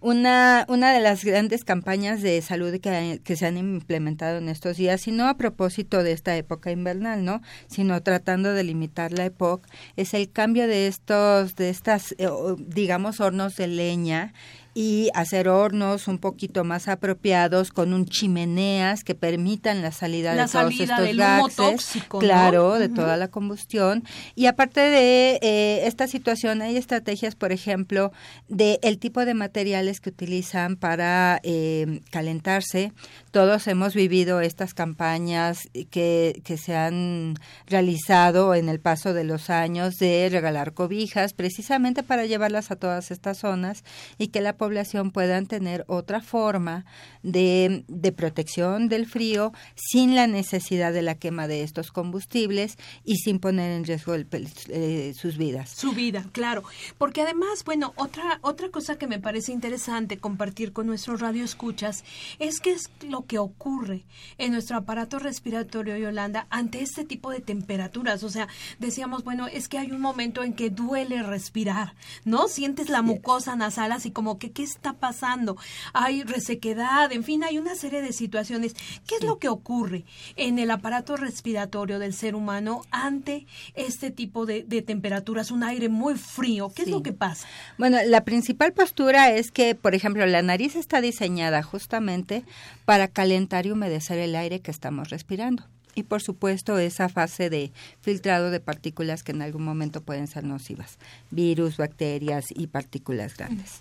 Una, 0.04 0.66
una 0.68 0.92
de 0.92 1.00
las 1.00 1.25
grandes 1.25 1.64
campañas 1.64 2.20
de 2.20 2.42
salud 2.42 2.78
que, 2.78 3.23
que 3.25 3.37
se 3.37 3.46
han 3.46 3.56
implementado 3.56 4.37
en 4.37 4.50
estos 4.50 4.76
días, 4.76 5.08
y 5.08 5.12
no 5.12 5.26
a 5.26 5.38
propósito 5.38 6.02
de 6.02 6.12
esta 6.12 6.37
época 6.37 6.70
invernal, 6.70 7.25
¿no? 7.25 7.40
sino 7.68 8.02
tratando 8.02 8.52
de 8.52 8.64
limitar 8.64 9.12
la 9.12 9.25
época, 9.25 9.66
es 9.96 10.12
el 10.12 10.30
cambio 10.30 10.68
de 10.68 10.88
estos, 10.88 11.56
de 11.56 11.70
estas, 11.70 12.14
eh, 12.18 12.28
digamos, 12.58 13.20
hornos 13.20 13.56
de 13.56 13.66
leña 13.66 14.34
y 14.75 15.09
hacer 15.14 15.49
hornos 15.49 16.09
un 16.09 16.19
poquito 16.19 16.64
más 16.64 16.88
apropiados 16.88 17.71
con 17.71 17.93
un 17.93 18.07
chimeneas 18.07 19.04
que 19.04 19.14
permitan 19.14 19.83
la 19.83 19.93
salida 19.93 20.35
de 20.35 20.50
todos 20.50 20.81
estos 20.81 21.16
gases, 21.16 22.04
claro, 22.09 22.75
de 22.75 22.88
toda 22.88 23.16
la 23.16 23.28
combustión. 23.28 24.02
Y 24.35 24.47
aparte 24.47 24.81
de 24.81 25.38
eh, 25.43 25.87
esta 25.87 26.09
situación, 26.09 26.61
hay 26.61 26.76
estrategias, 26.76 27.37
por 27.37 27.52
ejemplo, 27.52 28.12
de 28.49 28.81
el 28.83 28.99
tipo 28.99 29.25
de 29.25 29.35
materiales 29.35 30.00
que 30.00 30.11
utilizan 30.11 30.76
para 30.76 31.40
eh, 31.45 32.00
calentarse. 32.11 32.93
Todos 33.31 33.69
hemos 33.69 33.95
vivido 33.95 34.40
estas 34.40 34.75
campañas 34.75 35.69
que, 35.90 36.43
que 36.45 36.57
se 36.57 36.75
han 36.75 37.35
realizado 37.66 38.54
en 38.54 38.69
el 38.69 38.81
paso 38.81 39.14
de 39.14 39.25
los 39.25 39.50
años 39.50 39.95
de 39.97 40.28
regalar 40.31 40.73
cobijas, 40.73 41.33
precisamente 41.33 42.02
para 42.02 42.26
llevarlas 42.26 42.71
a 42.71 42.76
todas 42.76 43.11
estas 43.11 43.38
zonas 43.38 43.85
y 44.19 44.28
que 44.28 44.40
la 44.40 44.57
población 44.64 45.11
puedan 45.11 45.44
tener 45.44 45.85
otra 45.88 46.23
forma 46.23 46.87
de, 47.23 47.85
de 47.87 48.12
protección 48.12 48.88
del 48.88 49.04
frío 49.04 49.52
sin 49.75 50.14
la 50.14 50.26
necesidad 50.26 50.90
de 50.94 51.02
la 51.02 51.16
quema 51.16 51.47
de 51.49 51.62
estos 51.62 51.92
combustibles 51.92 52.78
y 53.04 53.16
sin 53.16 53.40
poner 53.40 53.73
en 53.73 53.85
riesgo 53.85 54.14
el, 54.14 54.26
eh, 54.71 55.12
sus 55.14 55.37
vidas. 55.37 55.68
Su 55.68 55.92
vida, 55.92 56.25
claro. 56.33 56.62
Porque 56.97 57.21
además, 57.21 57.62
bueno, 57.66 57.92
otra, 57.97 58.38
otra 58.40 58.71
cosa 58.71 58.97
que 58.97 59.06
me 59.06 59.18
parece 59.18 59.52
interesante 59.52 60.16
compartir 60.16 60.73
con 60.73 60.87
nuestros 60.87 61.21
radioescuchas 61.21 62.02
es 62.38 62.59
que 62.59 62.73
es 62.73 62.90
lo 63.06 63.26
que 63.26 63.38
ocurre 63.38 64.06
en 64.38 64.52
nuestro 64.52 64.78
aparato 64.78 65.18
respiratorio, 65.18 65.99
Yolanda, 65.99 66.47
ante 66.49 66.80
este 66.80 67.04
tipo 67.04 67.30
de 67.30 67.40
temperaturas. 67.40 68.23
O 68.23 68.30
sea, 68.30 68.49
decíamos, 68.78 69.25
bueno, 69.25 69.47
es 69.47 69.68
que 69.68 69.76
hay 69.76 69.90
un 69.90 70.00
momento 70.00 70.42
en 70.42 70.54
que 70.54 70.71
duele 70.71 71.23
respirar, 71.23 71.94
¿no? 72.25 72.49
Sientes 72.49 72.88
la 72.88 73.02
mucosa 73.02 73.56
nasal 73.56 73.92
así 73.92 74.11
como 74.11 74.38
que, 74.38 74.53
¿qué 74.54 74.62
está 74.62 74.94
pasando? 74.94 75.56
Hay 75.92 76.23
resequedad, 76.23 77.12
en 77.12 77.25
fin, 77.25 77.44
hay 77.44 77.58
una 77.58 77.75
serie 77.75 78.00
de 78.00 78.12
situaciones. 78.12 78.75
¿Qué 79.06 79.16
es 79.16 79.25
lo 79.25 79.38
que 79.38 79.49
ocurre 79.49 80.04
en 80.37 80.58
el 80.58 80.70
aparato 80.70 81.16
respiratorio 81.16 81.99
del 81.99 82.14
ser 82.14 82.34
humano 82.34 82.82
ante 82.90 83.46
este 83.75 84.11
tipo 84.11 84.46
de, 84.46 84.62
temperaturas, 84.87 85.50
un 85.50 85.64
aire 85.64 85.88
muy 85.88 86.14
frío? 86.14 86.73
¿Qué 86.75 86.82
es 86.82 86.88
lo 86.88 87.02
que 87.02 87.12
pasa? 87.12 87.46
Bueno, 87.76 87.99
la 88.06 88.25
principal 88.25 88.73
postura 88.73 89.30
es 89.30 89.50
que, 89.50 89.75
por 89.75 89.94
ejemplo, 89.94 90.25
la 90.25 90.42
nariz 90.42 90.76
está 90.76 91.00
diseñada 91.00 91.62
justamente 91.62 92.44
para 92.84 93.08
calentar 93.08 93.66
y 93.66 93.73
humedecer 93.73 94.18
el 94.18 94.37
aire 94.37 94.61
que 94.61 94.70
estamos 94.70 95.11
respirando 95.11 95.64
y 95.94 96.02
por 96.02 96.23
supuesto 96.23 96.78
esa 96.78 97.08
fase 97.08 97.50
de 97.50 97.73
filtrado 98.00 98.50
de 98.50 98.61
partículas 98.61 99.23
que 99.23 99.32
en 99.32 99.42
algún 99.42 99.64
momento 99.64 100.02
pueden 100.02 100.26
ser 100.26 100.44
nocivas, 100.44 100.99
virus, 101.30 101.76
bacterias 101.76 102.46
y 102.50 102.66
partículas 102.66 103.37
grandes. 103.37 103.80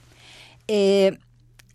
Eh, 0.68 1.18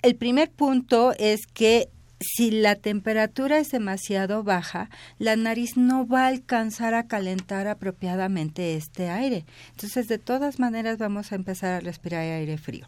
el 0.02 0.16
primer 0.16 0.50
punto 0.50 1.12
es 1.18 1.46
que 1.46 1.88
si 2.20 2.50
la 2.50 2.74
temperatura 2.74 3.58
es 3.58 3.70
demasiado 3.70 4.42
baja, 4.42 4.90
la 5.18 5.36
nariz 5.36 5.76
no 5.76 6.06
va 6.06 6.24
a 6.24 6.28
alcanzar 6.28 6.94
a 6.94 7.06
calentar 7.06 7.68
apropiadamente 7.68 8.74
este 8.74 9.08
aire. 9.08 9.44
Entonces, 9.70 10.08
de 10.08 10.18
todas 10.18 10.58
maneras, 10.58 10.98
vamos 10.98 11.32
a 11.32 11.36
empezar 11.36 11.72
a 11.72 11.80
respirar 11.80 12.22
aire 12.22 12.58
frío. 12.58 12.86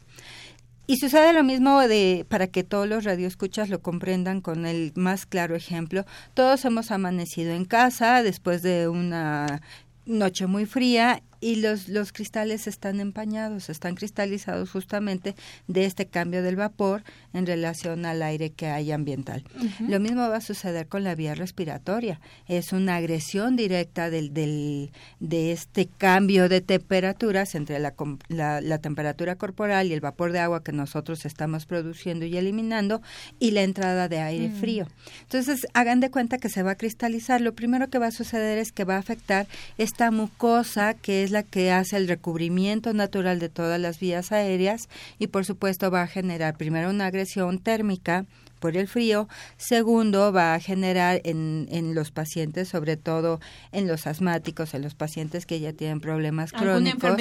Y 0.86 0.96
sucede 0.96 1.32
lo 1.32 1.44
mismo 1.44 1.78
de 1.80 2.26
para 2.28 2.48
que 2.48 2.64
todos 2.64 2.88
los 2.88 3.04
radioescuchas 3.04 3.68
lo 3.68 3.80
comprendan 3.80 4.40
con 4.40 4.66
el 4.66 4.92
más 4.96 5.24
claro 5.24 5.54
ejemplo. 5.54 6.04
Todos 6.34 6.64
hemos 6.64 6.90
amanecido 6.90 7.52
en 7.52 7.64
casa 7.64 8.24
después 8.24 8.62
de 8.62 8.88
una 8.88 9.62
noche 10.04 10.48
muy 10.48 10.66
fría 10.66 11.22
y 11.40 11.56
los, 11.56 11.88
los 11.88 12.12
cristales 12.12 12.66
están 12.66 13.00
empañados, 13.00 13.70
están 13.70 13.94
cristalizados 13.94 14.70
justamente 14.70 15.34
de 15.66 15.86
este 15.86 16.06
cambio 16.06 16.42
del 16.42 16.56
vapor 16.56 17.02
en 17.32 17.46
relación 17.46 18.04
al 18.04 18.22
aire 18.22 18.50
que 18.50 18.66
hay 18.66 18.92
ambiental. 18.92 19.44
Lo 19.80 20.00
mismo 20.00 20.28
va 20.28 20.36
a 20.36 20.40
suceder 20.40 20.86
con 20.86 21.04
la 21.04 21.14
vía 21.14 21.34
respiratoria. 21.34 22.20
Es 22.46 22.72
una 22.72 22.96
agresión 22.96 23.56
directa 23.56 24.10
del, 24.10 24.34
del, 24.34 24.90
de 25.18 25.52
este 25.52 25.86
cambio 25.86 26.48
de 26.48 26.60
temperaturas 26.60 27.54
entre 27.54 27.78
la, 27.78 27.94
la, 28.28 28.78
temperatura 28.78 29.36
corporal 29.36 29.86
y 29.86 29.92
el 29.92 30.00
vapor 30.00 30.32
de 30.32 30.40
agua 30.40 30.62
que 30.62 30.72
nosotros 30.72 31.24
estamos 31.24 31.66
produciendo 31.66 32.24
y 32.24 32.36
eliminando 32.36 33.02
y 33.38 33.52
la 33.52 33.62
entrada 33.62 34.08
de 34.08 34.20
aire 34.20 34.48
mm. 34.48 34.60
frío. 34.60 34.86
Entonces, 35.22 35.66
hagan 35.74 36.00
de 36.00 36.10
cuenta 36.10 36.38
que 36.38 36.48
se 36.48 36.62
va 36.62 36.72
a 36.72 36.76
cristalizar. 36.76 37.40
Lo 37.40 37.54
primero 37.54 37.88
que 37.88 37.98
va 37.98 38.06
a 38.08 38.12
suceder 38.12 38.58
es 38.58 38.72
que 38.72 38.84
va 38.84 38.96
a 38.96 38.98
afectar 38.98 39.46
esta 39.78 40.10
mucosa 40.10 40.94
que 40.94 41.24
es 41.24 41.29
es 41.30 41.32
la 41.32 41.42
que 41.44 41.70
hace 41.70 41.96
el 41.96 42.08
recubrimiento 42.08 42.92
natural 42.92 43.38
de 43.38 43.48
todas 43.48 43.78
las 43.80 44.00
vías 44.00 44.32
aéreas 44.32 44.88
y 45.20 45.28
por 45.28 45.44
supuesto 45.44 45.88
va 45.88 46.02
a 46.02 46.08
generar 46.08 46.56
primero 46.56 46.90
una 46.90 47.06
agresión 47.06 47.60
térmica 47.60 48.26
por 48.60 48.76
el 48.76 48.86
frío. 48.86 49.28
Segundo, 49.56 50.32
va 50.32 50.54
a 50.54 50.60
generar 50.60 51.20
en, 51.24 51.66
en 51.70 51.94
los 51.94 52.12
pacientes, 52.12 52.68
sobre 52.68 52.96
todo 52.96 53.40
en 53.72 53.88
los 53.88 54.06
asmáticos, 54.06 54.74
en 54.74 54.82
los 54.82 54.94
pacientes 54.94 55.46
que 55.46 55.58
ya 55.58 55.72
tienen 55.72 56.00
problemas 56.00 56.52
crónicos, 56.52 57.16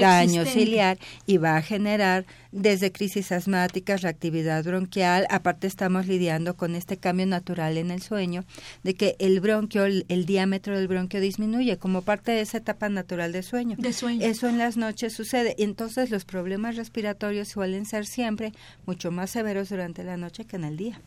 daño 0.00 0.44
ciliar 0.44 0.98
y 1.26 1.38
va 1.38 1.56
a 1.56 1.62
generar 1.62 2.26
desde 2.52 2.92
crisis 2.92 3.32
asmáticas, 3.32 4.02
reactividad 4.02 4.64
bronquial. 4.64 5.26
Aparte 5.30 5.66
estamos 5.66 6.06
lidiando 6.06 6.56
con 6.56 6.74
este 6.74 6.96
cambio 6.96 7.26
natural 7.26 7.78
en 7.78 7.90
el 7.90 8.02
sueño 8.02 8.44
de 8.82 8.94
que 8.94 9.16
el 9.18 9.40
bronquio, 9.40 9.84
el, 9.84 10.26
diámetro 10.26 10.76
del 10.76 10.88
bronquio 10.88 11.20
disminuye 11.20 11.78
como 11.78 12.02
parte 12.02 12.32
de 12.32 12.40
esa 12.40 12.58
etapa 12.58 12.88
natural 12.88 13.32
de 13.32 13.42
sueño. 13.42 13.76
De 13.78 13.92
sueño. 13.92 14.26
Eso 14.26 14.48
en 14.48 14.58
las 14.58 14.76
noches 14.76 15.12
sucede. 15.12 15.54
Entonces 15.58 16.10
los 16.10 16.24
problemas 16.24 16.76
respiratorios 16.76 17.48
suelen 17.48 17.86
ser 17.86 18.06
siempre 18.06 18.52
mucho 18.86 19.10
más 19.10 19.30
severos 19.30 19.68
durante 19.68 20.02
la 20.04 20.16
noche 20.16 20.44
que 20.44 20.56
en 20.56 20.64
el 20.64 20.76
día. 20.80 21.00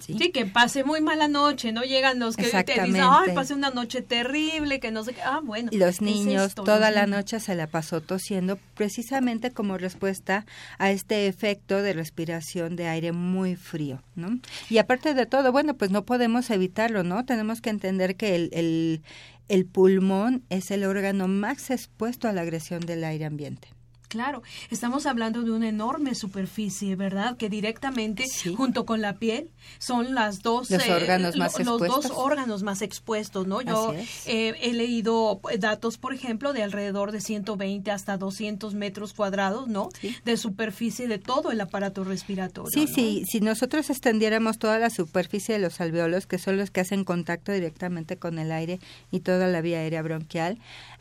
¿Sí? 0.00 0.30
que 0.30 0.46
pase 0.46 0.84
muy 0.84 1.00
mala 1.00 1.26
noche, 1.26 1.72
¿no? 1.72 1.82
Llegan 1.82 2.20
los 2.20 2.36
que 2.36 2.44
te 2.44 2.82
dicen, 2.84 3.02
ay, 3.02 3.34
pasé 3.34 3.54
una 3.54 3.70
noche 3.70 4.00
terrible, 4.00 4.78
que 4.78 4.92
no 4.92 5.02
sé 5.02 5.12
qué. 5.12 5.22
Ah, 5.22 5.40
bueno. 5.42 5.70
Los 5.72 6.00
niños 6.00 6.54
toda 6.54 6.92
la 6.92 7.06
noche 7.06 7.40
se 7.40 7.56
la 7.56 7.66
pasó 7.66 8.00
tosiendo 8.00 8.58
precisamente 8.74 9.50
como 9.50 9.76
respuesta 9.76 10.46
a 10.78 10.92
este 10.92 11.26
efecto 11.26 11.82
de 11.82 11.92
respiración 11.92 12.76
de 12.76 12.86
aire 12.86 13.10
muy 13.12 13.56
frío, 13.56 14.00
¿no? 14.14 14.38
Y 14.70 14.78
aparte 14.78 15.14
de 15.14 15.26
todo, 15.26 15.50
bueno, 15.50 15.74
pues 15.74 15.90
no 15.90 16.04
podemos 16.04 16.48
evitarlo, 16.50 17.02
¿no? 17.02 17.24
Tenemos 17.24 17.60
que 17.60 17.70
entender 17.70 18.16
que 18.16 18.36
el, 18.36 18.50
el, 18.52 19.02
el 19.48 19.66
pulmón 19.66 20.44
es 20.48 20.70
el 20.70 20.84
órgano 20.84 21.26
más 21.26 21.70
expuesto 21.70 22.28
a 22.28 22.32
la 22.32 22.42
agresión 22.42 22.80
del 22.80 23.02
aire 23.02 23.24
ambiente. 23.24 23.68
Claro, 24.08 24.42
estamos 24.70 25.04
hablando 25.04 25.42
de 25.42 25.50
una 25.50 25.68
enorme 25.68 26.14
superficie, 26.14 26.96
¿verdad? 26.96 27.36
Que 27.36 27.50
directamente, 27.50 28.24
junto 28.56 28.86
con 28.86 29.02
la 29.02 29.18
piel, 29.18 29.50
son 29.78 30.14
las 30.14 30.42
dos 30.42 30.70
los 30.70 30.86
eh, 30.86 30.94
órganos 30.94 31.36
más 31.36 31.58
los 31.58 31.78
dos 31.78 32.10
órganos 32.14 32.62
más 32.62 32.80
expuestos, 32.80 33.46
¿no? 33.46 33.60
Yo 33.60 33.94
eh, 34.26 34.54
he 34.62 34.72
leído 34.72 35.40
datos, 35.58 35.98
por 35.98 36.14
ejemplo, 36.14 36.54
de 36.54 36.62
alrededor 36.62 37.12
de 37.12 37.20
120 37.20 37.90
hasta 37.90 38.16
200 38.16 38.74
metros 38.74 39.12
cuadrados, 39.12 39.68
¿no? 39.68 39.90
De 40.24 40.36
superficie 40.38 41.06
de 41.06 41.18
todo 41.18 41.50
el 41.50 41.60
aparato 41.60 42.02
respiratorio. 42.02 42.70
Sí, 42.72 42.86
sí. 42.86 43.24
Si 43.30 43.40
nosotros 43.40 43.90
extendiéramos 43.90 44.58
toda 44.58 44.78
la 44.78 44.88
superficie 44.88 45.54
de 45.54 45.60
los 45.60 45.80
alveolos, 45.82 46.26
que 46.26 46.38
son 46.38 46.56
los 46.56 46.70
que 46.70 46.80
hacen 46.80 47.04
contacto 47.04 47.52
directamente 47.52 48.16
con 48.16 48.38
el 48.38 48.52
aire 48.52 48.80
y 49.10 49.20
toda 49.20 49.48
la 49.48 49.60
vía 49.60 49.78
aérea 49.78 50.00
bronquial, 50.00 50.58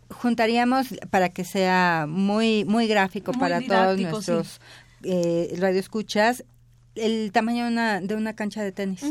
juntaríamos 0.09 0.87
para 1.09 1.29
que 1.29 1.43
sea 1.43 2.05
muy 2.07 2.65
muy 2.65 2.87
gráfico 2.87 3.31
para 3.33 3.61
todos 3.61 3.99
nuestros 3.99 4.59
eh, 5.03 5.53
radioescuchas 5.57 6.43
el 6.97 7.31
tamaño 7.31 7.65
de 7.65 7.71
una, 7.71 8.01
de 8.01 8.15
una 8.15 8.35
cancha 8.35 8.63
de 8.63 8.71
tenis. 8.71 9.03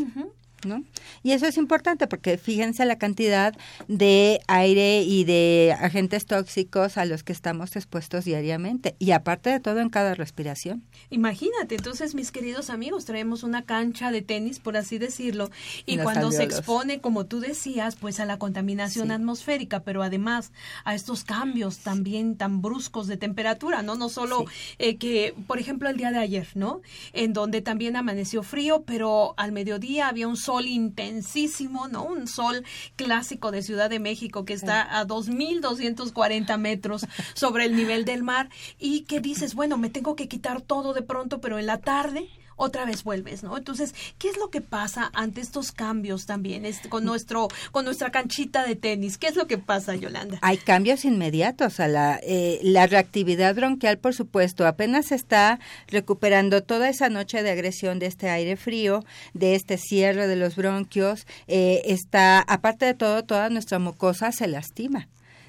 ¿No? 0.67 0.85
Y 1.23 1.33
eso 1.33 1.47
es 1.47 1.57
importante 1.57 2.07
porque 2.07 2.39
fíjense 2.39 2.85
la 2.85 2.99
cantidad 2.99 3.55
de 3.89 4.41
aire 4.49 5.03
y 5.03 5.25
de 5.25 5.77
agentes 5.79 6.27
tóxicos 6.27 6.97
a 6.97 7.05
los 7.05 7.23
que 7.23 7.33
estamos 7.33 7.77
expuestos 7.77 8.25
diariamente 8.25 8.97
y 8.99 9.13
aparte 9.13 9.51
de 9.51 9.61
todo 9.61 9.81
en 9.81 9.89
cada 9.89 10.15
respiración. 10.15 10.85
Imagínate, 11.11 11.77
entonces 11.77 12.15
mis 12.15 12.33
queridos 12.33 12.71
amigos, 12.71 13.05
traemos 13.05 13.43
una 13.43 13.63
cancha 13.63 14.11
de 14.11 14.23
tenis, 14.23 14.59
por 14.59 14.77
así 14.77 14.99
decirlo, 14.99 15.51
y 15.85 15.99
cuando 15.99 16.33
se 16.33 16.43
expone, 16.43 17.01
como 17.01 17.27
tú 17.27 17.41
decías, 17.41 17.97
pues 17.97 18.21
a 18.21 18.27
la 18.27 18.39
contaminación 18.39 19.11
atmosférica, 19.11 19.81
pero 19.81 20.03
además 20.03 20.53
a 20.85 20.95
estos 20.95 21.25
cambios 21.25 21.79
también 21.79 22.37
tan 22.37 22.63
bruscos 22.63 23.07
de 23.07 23.17
temperatura, 23.17 23.83
¿no? 23.83 23.95
No 23.95 24.09
solo 24.09 24.45
eh, 24.79 24.97
que, 24.97 25.35
por 25.47 25.59
ejemplo, 25.59 25.89
el 25.89 25.97
día 25.97 26.11
de 26.11 26.19
ayer, 26.19 26.49
¿no? 26.55 26.81
En 27.13 27.33
donde 27.33 27.63
también 27.63 27.97
amaneció 27.97 28.43
frío, 28.43 28.83
pero 28.87 29.35
al 29.37 29.53
mediodía 29.53 30.09
había 30.09 30.29
un 30.29 30.37
sol 30.37 30.56
intensísimo, 30.65 31.89
¿no? 31.89 32.05
Un 32.05 32.27
sol 32.27 32.65
clásico 32.97 33.51
de 33.51 33.63
Ciudad 33.63 33.91
de 33.91 33.99
México 33.99 34.47
que 34.47 34.55
está 34.55 34.99
a 34.99 35.07
2.240 35.07 36.57
metros 36.57 37.07
sobre 37.35 37.67
el 37.67 37.77
nivel 37.77 38.07
del 38.07 38.23
mar 38.23 38.49
y 38.79 39.03
que 39.03 39.21
dices, 39.21 39.55
bueno, 39.55 39.77
me 39.77 39.91
tengo 39.91 40.17
que 40.17 40.29
quitar 40.29 40.63
todo 40.63 40.95
de 40.95 41.03
pronto, 41.03 41.41
pero 41.41 41.59
en 41.59 41.67
la 41.67 41.81
tarde 41.81 42.29
otra 42.57 42.85
vez 42.85 43.05
vuelves, 43.05 43.43
¿no? 43.43 43.57
Entonces, 43.57 43.95
¿qué 44.19 44.29
es 44.29 44.37
lo 44.39 44.51
que 44.51 44.61
pasa 44.61 45.11
ante 45.15 45.41
estos 45.41 45.73
cambios 45.73 46.27
también 46.27 46.65
con 46.89 47.05
nuestro 47.05 47.49
con 47.71 47.85
nuestra 47.85 48.11
canchita 48.11 48.67
de 48.67 48.77
tenis? 48.77 49.19
¿Qué 49.19 49.29
es 49.29 49.37
lo 49.37 49.47
que 49.47 49.59
pasa, 49.59 49.95
Yolanda? 49.95 50.39
Hay 50.43 50.57
cambios 50.57 51.05
inmediatos 51.05 51.81
a 51.81 51.89
la 51.89 52.19
eh, 52.23 52.59
la 52.63 52.87
reactividad 52.87 53.55
bronquial, 53.55 53.99
por 53.99 54.15
supuesto, 54.15 54.67
apenas 54.67 55.13
está 55.13 55.61
recuperando 55.89 56.63
toda 56.63 56.89
esa 56.89 57.09
noche 57.09 57.43
de 57.43 57.51
agresión 57.51 57.99
de 57.99 58.07
este 58.07 58.31
aire 58.31 58.57
frío, 58.57 59.05
de 59.35 59.55
este 59.55 59.79
cierre 59.79 60.27
de 60.27 60.37
los 60.37 60.57
bronquios, 60.57 61.27
eh, 61.47 61.83
está 61.85 62.41
aparte 62.41 62.87
de 62.87 62.95
todo 62.95 63.25
toda 63.25 63.51
nuestra 63.51 63.79
mucosa 63.79 64.33
se 64.33 64.47
lastima. 64.47 65.09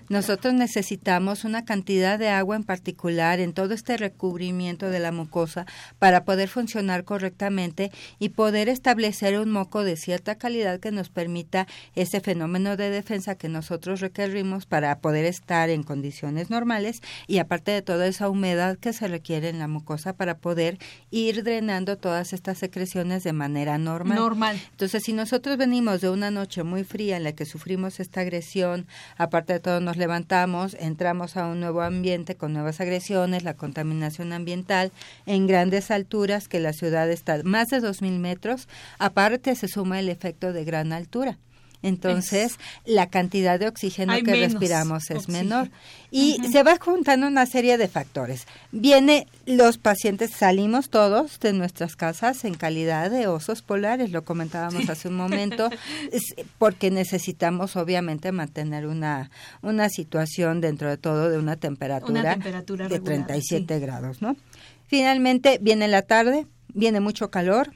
Nosotros 0.10 0.54
necesitamos 0.54 1.43
una 1.43 1.65
cantidad 1.65 2.17
de 2.17 2.30
agua 2.30 2.56
en 2.56 2.63
particular 2.63 3.39
en 3.39 3.54
todo 3.54 3.74
este 3.74 3.98
recubrimiento 3.98 4.89
de 4.89 5.00
la 5.00 5.12
mucosa 5.12 5.65
para 6.00 6.24
poder 6.24 6.48
funcionar 6.48 7.04
correctamente 7.04 7.91
y 8.17 8.30
poder 8.30 8.70
establecer 8.70 9.38
un 9.38 9.52
moco 9.52 9.84
de 9.84 9.98
cierta 9.98 10.36
calidad 10.36 10.80
que 10.80 10.91
nos 10.91 11.10
permita 11.10 11.67
ese 11.96 12.22
fenómeno 12.22 12.78
de 12.78 12.89
defensa 12.89 13.36
que 13.36 13.50
nosotros 13.50 14.00
requerimos 14.00 14.65
para 14.65 15.00
poder 15.00 15.26
estar 15.26 15.70
en 15.70 15.84
condiciones 15.84 16.50
normales 16.50 17.02
y 17.28 17.39
aparte 17.39 17.72
de 17.72 17.82
toda 17.82 18.08
esa 18.08 18.30
humedad 18.30 18.78
que 18.78 18.93
se 18.93 19.08
requiere 19.10 19.50
en 19.50 19.60
la 19.60 19.67
mucosa 19.67 20.13
para 20.13 20.38
poder 20.38 20.78
ir 21.12 21.43
drenando 21.43 21.98
todas 21.98 22.32
estas 22.32 22.58
secreciones 22.58 23.24
de 23.24 23.34
manera 23.34 23.78
normal. 23.78 24.17
Normal. 24.17 24.62
Entonces, 24.72 25.04
si 25.04 25.12
nosotros 25.12 25.58
venimos 25.58 26.00
de 26.00 26.10
una 26.10 26.32
noche 26.32 26.63
muy 26.63 26.84
fría 26.84 27.17
en 27.17 27.24
la 27.24 27.34
que 27.34 27.46
sufrimos 27.46 28.00
esta 28.00 28.22
agresión, 28.22 28.88
aparte 29.17 29.54
de 29.54 29.60
todo 29.60 29.80
nos 29.82 29.96
levantamos, 29.97 30.75
entramos 30.79 31.38
a 31.38 31.47
un 31.47 31.60
nuevo 31.60 31.81
ambiente 31.81 32.36
con 32.36 32.53
nuevas 32.53 32.79
agresiones, 32.79 33.43
la 33.43 33.55
contaminación 33.55 34.33
ambiental 34.33 34.91
en 35.25 35.47
grandes 35.47 35.91
alturas, 35.91 36.47
que 36.47 36.60
la 36.60 36.73
ciudad 36.73 37.10
está 37.10 37.41
más 37.43 37.69
de 37.69 37.81
2.000 37.81 38.19
metros, 38.19 38.67
aparte 38.99 39.55
se 39.55 39.67
suma 39.67 39.99
el 39.99 40.10
efecto 40.10 40.53
de 40.53 40.63
gran 40.63 40.93
altura. 40.93 41.38
Entonces, 41.84 42.58
la 42.86 43.08
cantidad 43.08 43.60
de 43.60 43.68
oxígeno 43.68 44.13
que 44.24 44.36
respiramos 44.36 45.10
es 45.12 45.30
menor. 45.30 45.70
Y 46.10 46.38
se 46.52 46.63
va 46.63 46.78
juntando 46.80 47.28
una 47.28 47.46
serie 47.46 47.78
de 47.78 47.88
factores. 47.88 48.48
Viene, 48.72 49.28
los 49.46 49.78
pacientes 49.78 50.32
salimos 50.32 50.90
todos 50.90 51.40
de 51.40 51.54
nuestras 51.54 51.96
casas 51.96 52.46
en 52.46 52.56
calidad 52.56 53.12
de 53.12 53.28
osos 53.28 53.62
polares, 53.62 54.12
lo 54.12 54.24
comentábamos 54.24 54.90
hace 54.90 55.08
un 55.10 55.16
momento, 55.18 55.70
porque 56.58 56.92
necesitamos 56.92 57.76
obviamente 57.76 58.32
mantener 58.32 58.88
una, 58.88 59.30
una 59.62 59.90
situación 59.90 60.62
dentro 60.62 60.90
de 60.90 60.98
todo 60.98 61.30
de 61.30 61.38
una 61.38 61.58
temperatura, 61.58 62.36
de 62.36 63.00
37 63.00 63.80
grados, 63.80 64.22
¿no? 64.22 64.36
Finalmente 64.88 65.60
viene 65.62 65.88
la 65.88 66.02
tarde, 66.02 66.48
viene 66.74 67.02
mucho 67.02 67.30
calor, 67.30 67.74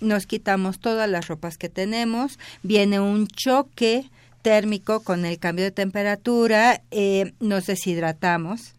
nos 0.00 0.26
quitamos 0.26 0.78
todas 0.78 1.08
las 1.08 1.28
ropas 1.28 1.58
que 1.58 1.68
tenemos, 1.68 2.38
viene 2.62 3.00
un 3.00 3.26
choque 3.26 4.10
térmico 4.42 5.00
con 5.00 5.24
el 5.24 5.38
cambio 5.38 5.64
de 5.64 5.70
temperatura, 5.70 6.82
eh, 6.90 7.32
nos 7.40 7.66
deshidratamos 7.66 8.74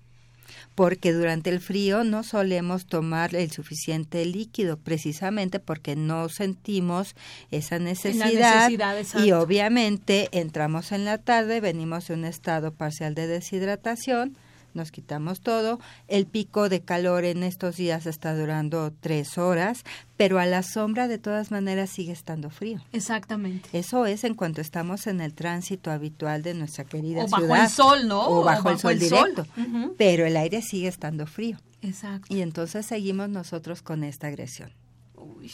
porque 0.75 1.13
durante 1.13 1.49
el 1.49 1.60
frío 1.60 2.03
no 2.03 2.23
solemos 2.23 2.86
tomar 2.86 3.36
el 3.36 3.51
suficiente 3.51 4.25
líquido 4.25 4.77
precisamente 4.77 5.60
porque 5.60 5.95
no 5.95 6.29
sentimos 6.29 7.15
esa 7.51 7.77
necesidad, 7.77 8.71
y 9.23 9.31
obviamente 9.31 10.29
entramos 10.31 10.91
en 10.91 11.05
la 11.05 11.17
tarde, 11.17 11.60
venimos 11.62 12.07
de 12.07 12.13
un 12.13 12.25
estado 12.25 12.71
parcial 12.71 13.13
de 13.15 13.27
deshidratación, 13.27 14.36
nos 14.73 14.91
quitamos 14.91 15.41
todo. 15.41 15.79
El 16.07 16.25
pico 16.25 16.69
de 16.69 16.81
calor 16.81 17.25
en 17.25 17.43
estos 17.43 17.77
días 17.77 18.05
está 18.05 18.36
durando 18.36 18.91
tres 18.99 19.38
horas, 19.38 19.84
pero 20.17 20.39
a 20.39 20.45
la 20.45 20.63
sombra 20.63 21.07
de 21.07 21.17
todas 21.17 21.51
maneras 21.51 21.89
sigue 21.89 22.12
estando 22.12 22.49
frío. 22.49 22.79
Exactamente. 22.93 23.69
Eso 23.73 24.05
es 24.05 24.23
en 24.23 24.36
cuanto 24.36 24.62
estamos 24.62 25.07
en 25.07 25.21
el 25.21 25.34
tránsito 25.34 25.91
habitual 25.91 26.43
de 26.43 26.53
nuestra 26.53 26.84
querida 26.84 27.27
ciudad. 27.27 27.43
O 27.43 27.47
bajo 27.47 27.63
el 27.63 27.69
sol, 27.69 28.07
¿no? 28.07 28.27
O 28.27 28.43
bajo, 28.43 28.69
el 28.69 28.79
sol 28.79 28.99
directo. 28.99 29.45
Pero 29.97 30.25
el 30.25 30.38
aire 30.38 30.62
sigue 30.62 30.88
estando 30.88 31.25
frío. 31.25 31.57
Exacto. 31.81 32.27
Y 32.34 32.41
entonces 32.41 32.86
seguimos 32.86 33.29
nosotros 33.29 33.81
con 33.81 34.03
esta 34.03 34.27
agresión. 34.27 34.71
Uy. 35.15 35.51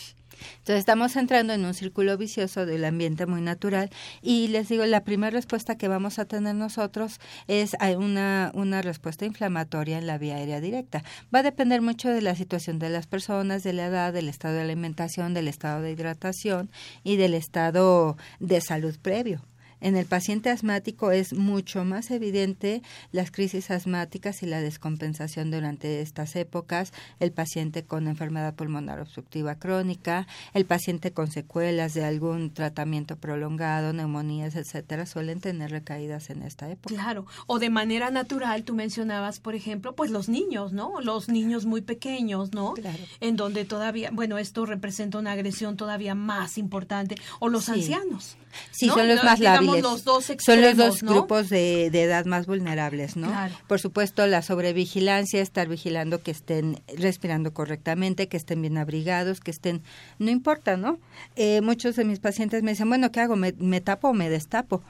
Entonces 0.60 0.80
estamos 0.80 1.15
entrando 1.15 1.54
en 1.54 1.65
un 1.65 1.73
círculo 1.73 2.17
vicioso 2.17 2.65
del 2.65 2.86
ambiente 2.86 3.26
muy 3.26 3.41
natural 3.41 3.89
y 4.21 4.47
les 4.50 4.69
digo, 4.69 4.86
la 4.86 5.04
primera 5.04 5.32
respuesta 5.32 5.78
que 5.78 5.88
vamos 5.88 6.19
a 6.19 6.26
tener 6.26 6.56
nosotros 6.56 7.19
es 7.47 7.76
una, 7.97 8.52
una 8.54 8.82
respuesta 8.82 9.26
inflamatoria 9.26 9.97
en 9.97 10.08
la 10.08 10.17
vía 10.17 10.36
aérea 10.36 10.62
directa. 10.62 11.04
Va 11.34 11.39
a 11.39 11.43
depender 11.43 11.82
mucho 11.82 12.10
de 12.10 12.21
la 12.21 12.36
situación 12.36 12.80
de 12.80 12.89
las 12.89 13.08
personas, 13.08 13.63
de 13.63 13.73
la 13.73 13.88
edad, 13.88 14.13
del 14.13 14.30
estado 14.30 14.56
de 14.56 14.62
alimentación, 14.62 15.34
del 15.34 15.47
estado 15.47 15.82
de 15.82 15.91
hidratación 15.91 16.69
y 17.04 17.17
del 17.17 17.34
estado 17.34 18.17
de 18.39 18.62
salud 18.62 18.95
previo. 19.02 19.41
En 19.79 19.95
el 19.95 20.05
paciente 20.05 20.49
asmático 20.49 21.11
es 21.11 21.33
mucho 21.33 21.85
más 21.85 22.09
evidente 22.11 22.81
las 23.11 23.31
crisis 23.31 23.69
asmáticas 23.69 24.41
y 24.41 24.47
la 24.47 24.59
descompensación 24.61 25.51
durante 25.51 26.01
estas 26.01 26.35
épocas, 26.35 26.93
el 27.19 27.31
paciente 27.31 27.83
con 27.83 28.07
enfermedad 28.07 28.55
pulmonar 28.55 28.99
obstructiva 28.99 29.55
crónica, 29.55 30.27
el 30.53 30.65
paciente 30.65 31.11
con 31.11 31.29
secuelas 31.31 31.93
de 31.93 32.03
algún 32.05 32.51
tratamiento 32.53 33.17
prolongado, 33.17 33.93
neumonías, 33.93 34.55
etcétera, 34.55 35.05
suelen 35.05 35.41
tener 35.41 35.71
recaídas 35.71 36.29
en 36.29 36.41
esta 36.41 36.69
época. 36.69 36.95
Claro, 36.95 37.25
o 37.45 37.59
de 37.59 37.69
manera 37.69 38.09
natural, 38.09 38.63
tú 38.63 38.73
mencionabas, 38.73 39.39
por 39.39 39.53
ejemplo, 39.55 39.95
pues 39.95 40.09
los 40.11 40.27
niños, 40.27 40.73
¿no? 40.73 40.99
Los 41.01 41.29
niños 41.29 41.65
muy 41.65 41.81
pequeños, 41.81 42.51
¿no? 42.51 42.73
Claro. 42.73 42.97
En 43.19 43.35
donde 43.35 43.65
todavía, 43.65 44.09
bueno, 44.11 44.37
esto 44.37 44.65
representa 44.65 45.19
una 45.19 45.33
agresión 45.33 45.77
todavía 45.77 46.15
más 46.15 46.57
importante, 46.57 47.15
o 47.39 47.49
los 47.49 47.65
Sí. 47.65 47.71
ancianos. 47.73 48.37
Sí, 48.72 48.88
¿no? 48.88 48.93
son 48.96 49.08
los 49.08 49.17
Lo- 49.17 49.24
más 49.24 49.39
digamos, 49.39 49.65
lábiles. 49.65 49.84
los 49.84 50.04
dos 50.04 50.24
son 50.24 50.24
los 50.26 50.30
extremos, 50.72 50.78
dos 50.78 51.04
¿no? 51.04 51.12
grupos 51.13 51.50
de, 51.50 51.89
de 51.91 52.04
edad 52.04 52.26
más 52.26 52.46
vulnerables, 52.48 53.15
¿no? 53.17 53.28
Claro. 53.28 53.56
Por 53.67 53.80
supuesto, 53.80 54.26
la 54.28 54.41
sobrevigilancia, 54.41 55.41
estar 55.41 55.67
vigilando 55.67 56.22
que 56.22 56.32
estén 56.32 56.82
respirando 56.98 57.54
correctamente, 57.54 58.28
que 58.28 58.38
estén 58.38 58.62
bien 58.62 58.78
abrigados, 58.78 59.39
que 59.39 59.52
estén, 59.52 59.82
no 60.20 60.30
importa, 60.32 60.78
¿no? 60.78 61.00
Eh, 61.36 61.62
muchos 61.62 61.96
de 61.96 62.06
mis 62.06 62.20
pacientes 62.20 62.63
me 62.63 62.72
dicen, 62.72 62.88
bueno, 62.89 63.12
¿qué 63.12 63.20
hago? 63.22 63.36
¿Me, 63.36 63.54
me 63.58 63.82
tapo 63.82 64.10
o 64.10 64.13
me 64.13 64.30
destapo? 64.30 64.84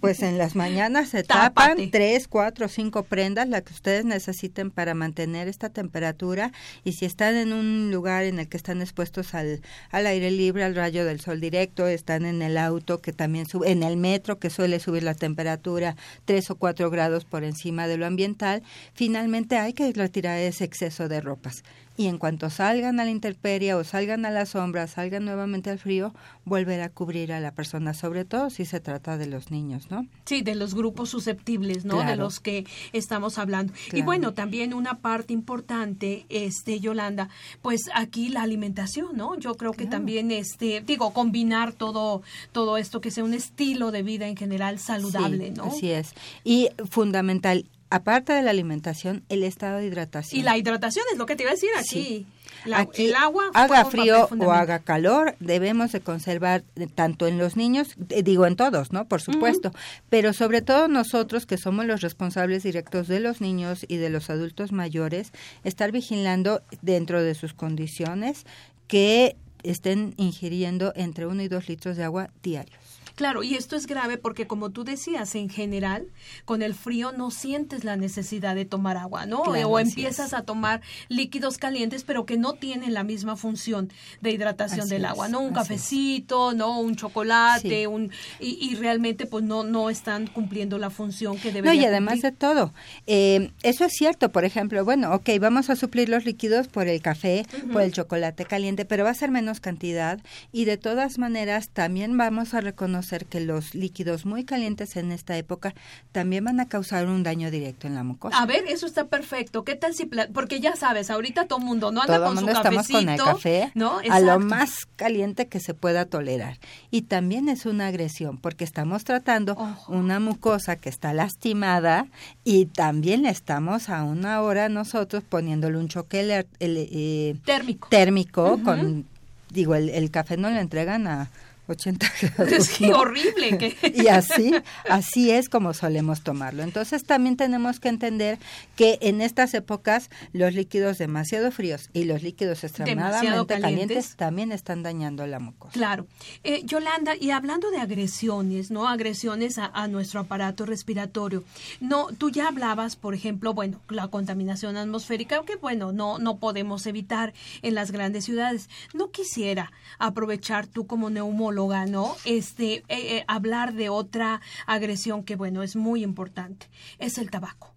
Pues 0.00 0.22
en 0.22 0.38
las 0.38 0.54
mañanas 0.54 1.08
se 1.08 1.24
tapan 1.24 1.90
tres, 1.90 2.28
cuatro, 2.28 2.68
cinco 2.68 3.02
prendas, 3.02 3.48
la 3.48 3.62
que 3.62 3.72
ustedes 3.72 4.04
necesiten 4.04 4.70
para 4.70 4.94
mantener 4.94 5.48
esta 5.48 5.70
temperatura 5.70 6.52
y 6.84 6.92
si 6.92 7.04
están 7.04 7.34
en 7.34 7.52
un 7.52 7.90
lugar 7.90 8.22
en 8.24 8.38
el 8.38 8.48
que 8.48 8.56
están 8.56 8.80
expuestos 8.80 9.34
al, 9.34 9.60
al 9.90 10.06
aire 10.06 10.30
libre, 10.30 10.62
al 10.62 10.76
rayo 10.76 11.04
del 11.04 11.20
sol 11.20 11.40
directo, 11.40 11.88
están 11.88 12.26
en 12.26 12.42
el 12.42 12.58
auto 12.58 13.00
que 13.00 13.12
también 13.12 13.46
sube, 13.46 13.70
en 13.72 13.82
el 13.82 13.96
metro 13.96 14.38
que 14.38 14.50
suele 14.50 14.78
subir 14.78 15.02
la 15.02 15.14
temperatura 15.14 15.96
tres 16.24 16.50
o 16.50 16.54
cuatro 16.54 16.88
grados 16.88 17.24
por 17.24 17.42
encima 17.42 17.88
de 17.88 17.96
lo 17.96 18.06
ambiental, 18.06 18.62
finalmente 18.94 19.58
hay 19.58 19.72
que 19.72 19.92
retirar 19.92 20.38
ese 20.38 20.64
exceso 20.64 21.08
de 21.08 21.20
ropas. 21.20 21.64
Y 21.96 22.06
en 22.06 22.16
cuanto 22.18 22.48
salgan 22.48 23.00
a 23.00 23.04
la 23.04 23.10
intemperie 23.10 23.74
o 23.74 23.84
salgan 23.84 24.24
a 24.24 24.30
la 24.30 24.46
sombra, 24.46 24.86
salgan 24.86 25.24
nuevamente 25.26 25.68
al 25.70 25.78
frío, 25.78 26.14
volver 26.44 26.80
a 26.80 26.88
cubrir 26.88 27.32
a 27.32 27.40
la 27.40 27.52
persona, 27.52 27.92
sobre 27.92 28.24
todo 28.24 28.48
si 28.48 28.64
se 28.64 28.80
trata 28.80 29.18
de 29.18 29.26
los 29.26 29.50
niños, 29.50 29.90
¿no? 29.90 30.06
Sí, 30.24 30.40
de 30.42 30.54
los 30.54 30.74
grupos 30.74 31.10
susceptibles, 31.10 31.84
¿no? 31.84 32.02
De 32.02 32.16
los 32.16 32.40
que 32.40 32.66
estamos 32.92 33.36
hablando. 33.38 33.72
Y 33.92 34.02
bueno, 34.02 34.32
también 34.32 34.72
una 34.72 34.98
parte 35.00 35.32
importante, 35.34 36.24
este, 36.30 36.80
Yolanda, 36.80 37.28
pues 37.60 37.82
aquí 37.94 38.30
la 38.30 38.42
alimentación, 38.42 39.16
¿no? 39.16 39.38
Yo 39.38 39.56
creo 39.56 39.72
que 39.72 39.84
Claro. 39.84 39.90
también, 39.98 40.30
este, 40.30 40.80
digo, 40.80 41.12
combinar 41.12 41.72
todo, 41.72 42.22
todo 42.52 42.78
esto 42.78 43.00
que 43.00 43.10
sea 43.10 43.24
un 43.24 43.34
estilo 43.34 43.90
de 43.90 44.02
vida 44.02 44.26
en 44.28 44.36
general 44.36 44.78
saludable, 44.78 45.48
Sí, 45.48 45.54
¿no? 45.56 45.64
Así 45.64 45.90
es. 45.90 46.14
Y 46.44 46.68
fundamental, 46.88 47.66
aparte 47.94 48.32
de 48.32 48.42
la 48.42 48.50
alimentación, 48.50 49.24
el 49.28 49.42
estado 49.42 49.78
de 49.78 49.86
hidratación. 49.86 50.40
Y 50.40 50.42
la 50.42 50.56
hidratación 50.56 51.04
es 51.12 51.18
lo 51.18 51.26
que 51.26 51.36
te 51.36 51.42
iba 51.44 51.50
a 51.50 51.54
decir 51.54 51.70
aquí. 51.76 51.88
Sí. 51.88 52.26
La- 52.64 52.80
Aquí, 52.80 53.06
el 53.06 53.14
agua 53.16 53.44
haga 53.54 53.84
frío 53.86 54.28
o 54.38 54.52
haga 54.52 54.78
calor, 54.78 55.34
debemos 55.40 55.90
de 55.90 56.00
conservar 56.00 56.62
tanto 56.94 57.26
en 57.26 57.36
los 57.38 57.56
niños, 57.56 57.94
digo 57.96 58.46
en 58.46 58.54
todos, 58.56 58.92
¿no? 58.92 59.06
Por 59.08 59.20
supuesto, 59.20 59.72
pero 60.10 60.32
sobre 60.32 60.62
todo 60.62 60.86
nosotros 60.86 61.44
que 61.46 61.56
somos 61.58 61.86
los 61.86 62.02
responsables 62.02 62.62
directos 62.62 63.08
de 63.08 63.18
los 63.20 63.40
niños 63.40 63.84
y 63.88 63.96
de 63.96 64.10
los 64.10 64.30
adultos 64.30 64.70
mayores, 64.70 65.32
estar 65.64 65.90
vigilando 65.90 66.62
dentro 66.82 67.20
de 67.22 67.34
sus 67.34 67.52
condiciones 67.52 68.44
que 68.86 69.34
estén 69.64 70.14
ingiriendo 70.16 70.92
entre 70.94 71.26
uno 71.26 71.42
y 71.42 71.48
dos 71.48 71.68
litros 71.68 71.96
de 71.96 72.04
agua 72.04 72.30
diarios. 72.42 72.91
Claro, 73.14 73.42
y 73.42 73.54
esto 73.54 73.76
es 73.76 73.86
grave 73.86 74.16
porque 74.18 74.46
como 74.46 74.70
tú 74.70 74.84
decías, 74.84 75.34
en 75.34 75.48
general, 75.48 76.06
con 76.44 76.62
el 76.62 76.74
frío 76.74 77.12
no 77.12 77.30
sientes 77.30 77.84
la 77.84 77.96
necesidad 77.96 78.54
de 78.54 78.64
tomar 78.64 78.96
agua, 78.96 79.26
¿no? 79.26 79.42
Claro, 79.42 79.68
o 79.68 79.78
empiezas 79.78 80.32
a 80.32 80.42
tomar 80.42 80.80
líquidos 81.08 81.58
calientes, 81.58 82.04
pero 82.04 82.24
que 82.24 82.36
no 82.36 82.54
tienen 82.54 82.94
la 82.94 83.04
misma 83.04 83.36
función 83.36 83.90
de 84.20 84.30
hidratación 84.30 84.80
Así 84.80 84.90
del 84.90 85.04
agua, 85.04 85.28
¿no? 85.28 85.40
Un 85.40 85.52
cafecito, 85.52 86.54
¿no? 86.54 86.80
Un 86.80 86.96
chocolate, 86.96 87.80
Sí. 87.80 87.86
un 87.86 88.10
y, 88.40 88.58
y 88.60 88.74
realmente 88.76 89.26
pues 89.26 89.44
no 89.44 89.62
no 89.64 89.90
están 89.90 90.26
cumpliendo 90.26 90.78
la 90.78 90.90
función 90.90 91.36
que 91.38 91.48
No, 91.48 91.54
deberían 91.54 91.82
y 91.82 91.86
además 91.86 92.20
de 92.20 92.32
todo, 92.32 92.72
eh, 93.06 93.50
eso 93.62 93.84
es 93.84 93.92
cierto, 93.92 94.30
por 94.32 94.44
ejemplo, 94.44 94.84
bueno, 94.84 95.14
ok, 95.14 95.28
vamos 95.40 95.70
a 95.70 95.76
suplir 95.76 96.08
los 96.08 96.24
líquidos 96.24 96.68
por 96.68 96.88
el 96.88 97.00
café, 97.02 97.44
por 97.72 97.82
el 97.82 97.92
chocolate 97.92 98.44
caliente, 98.44 98.84
pero 98.84 99.04
va 99.04 99.10
a 99.10 99.14
ser 99.14 99.30
menos 99.30 99.60
cantidad 99.60 100.20
y 100.50 100.64
de 100.64 100.76
todas 100.76 101.18
maneras 101.18 101.68
también 101.68 102.16
vamos 102.16 102.54
a 102.54 102.60
reconocer 102.60 103.01
que 103.26 103.40
los 103.40 103.74
líquidos 103.74 104.24
muy 104.26 104.44
calientes 104.44 104.96
en 104.96 105.12
esta 105.12 105.36
época 105.36 105.74
también 106.12 106.44
van 106.44 106.60
a 106.60 106.68
causar 106.68 107.06
un 107.06 107.22
daño 107.22 107.50
directo 107.50 107.86
en 107.86 107.94
la 107.94 108.02
mucosa. 108.04 108.38
A 108.38 108.46
ver, 108.46 108.64
eso 108.68 108.86
está 108.86 109.06
perfecto. 109.06 109.64
¿Qué 109.64 109.74
tal 109.74 109.94
si 109.94 110.08
porque 110.32 110.60
ya 110.60 110.76
sabes, 110.76 111.10
ahorita 111.10 111.46
todo 111.46 111.58
mundo 111.58 111.92
no 111.92 112.02
anda 112.02 112.16
Todo 112.16 112.26
con 112.26 112.32
el 112.32 112.38
su 112.40 112.44
mundo 112.46 112.58
estamos 112.60 112.86
cafecito, 112.86 112.98
con 112.98 113.08
el 113.28 113.34
café 113.34 113.72
¿no? 113.74 113.98
a 114.10 114.20
lo 114.20 114.38
más 114.40 114.86
caliente 114.96 115.46
que 115.48 115.60
se 115.60 115.74
pueda 115.74 116.06
tolerar. 116.06 116.58
Y 116.90 117.02
también 117.02 117.48
es 117.48 117.66
una 117.66 117.88
agresión 117.88 118.38
porque 118.38 118.64
estamos 118.64 119.04
tratando 119.04 119.52
Ojo. 119.52 119.92
una 119.92 120.20
mucosa 120.20 120.76
que 120.76 120.88
está 120.88 121.12
lastimada 121.12 122.06
y 122.44 122.66
también 122.66 123.26
estamos 123.26 123.88
a 123.88 124.04
una 124.04 124.40
hora 124.42 124.68
nosotros 124.68 125.22
poniéndole 125.28 125.78
un 125.78 125.88
choque 125.88 126.20
ele- 126.20 126.46
eh, 126.60 127.36
térmico. 127.44 127.88
térmico 127.88 128.58
con, 128.64 129.06
digo, 129.50 129.74
el, 129.74 129.88
el 129.90 130.10
café 130.10 130.36
no 130.36 130.50
lo 130.50 130.58
entregan 130.58 131.06
a 131.06 131.30
80 131.68 132.06
grados. 132.36 132.80
¿no? 132.80 132.98
horrible 132.98 133.58
que 133.58 133.76
y 133.94 134.08
así, 134.08 134.54
así 134.88 135.30
es 135.30 135.48
como 135.48 135.74
solemos 135.74 136.22
tomarlo. 136.22 136.62
Entonces 136.62 137.04
también 137.04 137.36
tenemos 137.36 137.80
que 137.80 137.88
entender 137.88 138.38
que 138.76 138.98
en 139.00 139.20
estas 139.20 139.54
épocas 139.54 140.10
los 140.32 140.54
líquidos 140.54 140.98
demasiado 140.98 141.50
fríos 141.50 141.90
y 141.92 142.04
los 142.04 142.22
líquidos 142.22 142.64
extremadamente 142.64 143.54
calientes. 143.54 143.60
calientes. 143.60 144.16
también 144.16 144.52
están 144.52 144.82
dañando 144.82 145.26
la 145.26 145.38
mucosa. 145.38 145.72
Claro. 145.72 146.06
Eh, 146.44 146.62
Yolanda, 146.64 147.14
y 147.18 147.30
hablando 147.30 147.70
de 147.70 147.78
agresiones, 147.78 148.70
¿no? 148.70 148.88
Agresiones 148.88 149.58
a, 149.58 149.66
a 149.66 149.88
nuestro 149.88 150.20
aparato 150.20 150.66
respiratorio. 150.66 151.44
No, 151.80 152.08
tú 152.08 152.30
ya 152.30 152.48
hablabas, 152.48 152.96
por 152.96 153.14
ejemplo, 153.14 153.54
bueno, 153.54 153.80
la 153.88 154.08
contaminación 154.08 154.76
atmosférica, 154.76 155.42
que 155.44 155.56
bueno, 155.56 155.92
no, 155.92 156.18
no 156.18 156.38
podemos 156.38 156.86
evitar 156.86 157.32
en 157.62 157.74
las 157.74 157.90
grandes 157.90 158.24
ciudades. 158.24 158.68
No 158.94 159.10
quisiera 159.10 159.72
aprovechar 159.98 160.66
tú 160.66 160.86
como 160.86 161.10
neumóloga, 161.52 161.86
¿no? 161.86 162.16
Este, 162.24 162.74
eh, 162.74 162.82
eh, 162.88 163.24
hablar 163.28 163.74
de 163.74 163.88
otra 163.88 164.40
agresión 164.66 165.24
que, 165.24 165.36
bueno, 165.36 165.62
es 165.62 165.76
muy 165.76 166.02
importante. 166.02 166.66
Es 166.98 167.18
el 167.18 167.30
tabaco. 167.30 167.72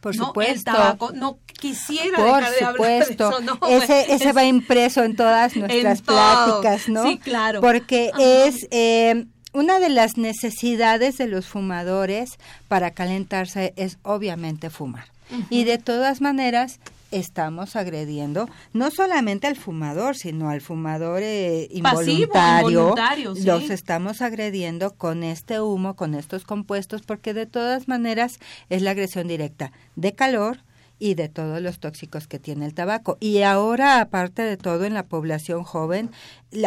Por 0.00 0.16
¿no? 0.16 0.26
supuesto. 0.28 0.54
El 0.54 0.64
tabaco. 0.64 1.12
No 1.12 1.38
quisiera 1.60 2.16
Por 2.16 2.26
dejar 2.26 2.40
de 2.52 2.64
hablar 2.64 2.72
de 2.72 3.04
supuesto, 3.04 3.30
eso, 3.30 3.40
¿no? 3.40 3.68
ese, 3.68 4.00
ese 4.14 4.28
Es- 4.30 4.36
va 4.36 4.44
impreso 4.44 5.04
en 5.04 5.14
todas 5.16 5.56
nuestras 5.56 6.02
pláticas, 6.02 6.88
¿no? 6.88 7.04
Sí, 7.06 7.18
claro. 7.18 7.60
Porque 7.60 8.10
Ajá. 8.12 8.22
es 8.22 8.66
eh, 8.70 9.26
una 9.52 9.78
de 9.78 9.90
las 9.90 10.16
necesidades 10.16 11.18
de 11.18 11.26
los 11.26 11.46
fumadores 11.46 12.38
para 12.68 12.92
calentarse 12.92 13.74
es 13.76 13.98
obviamente 14.02 14.70
fumar. 14.70 15.04
Y 15.48 15.62
de 15.62 15.78
todas 15.78 16.20
maneras 16.20 16.80
estamos 17.10 17.76
agrediendo 17.76 18.48
no 18.72 18.90
solamente 18.90 19.46
al 19.46 19.56
fumador, 19.56 20.16
sino 20.16 20.50
al 20.50 20.60
fumador 20.60 21.20
eh, 21.22 21.68
Pasivo, 21.82 22.12
involuntario. 22.12 22.70
involuntario, 22.70 23.34
sí. 23.34 23.44
Los 23.44 23.70
estamos 23.70 24.22
agrediendo 24.22 24.94
con 24.94 25.22
este 25.22 25.60
humo, 25.60 25.96
con 25.96 26.14
estos 26.14 26.44
compuestos, 26.44 27.02
porque 27.02 27.34
de 27.34 27.46
todas 27.46 27.88
maneras 27.88 28.38
es 28.68 28.82
la 28.82 28.92
agresión 28.92 29.28
directa 29.28 29.72
de 29.96 30.14
calor 30.14 30.58
y 31.00 31.14
de 31.14 31.28
todos 31.28 31.60
los 31.60 31.80
tóxicos 31.80 32.28
que 32.28 32.38
tiene 32.38 32.66
el 32.66 32.74
tabaco. 32.74 33.16
Y 33.18 33.40
ahora, 33.42 34.00
aparte 34.00 34.42
de 34.42 34.56
todo, 34.56 34.84
en 34.84 34.94
la 34.94 35.06
población 35.06 35.64
joven, 35.64 36.10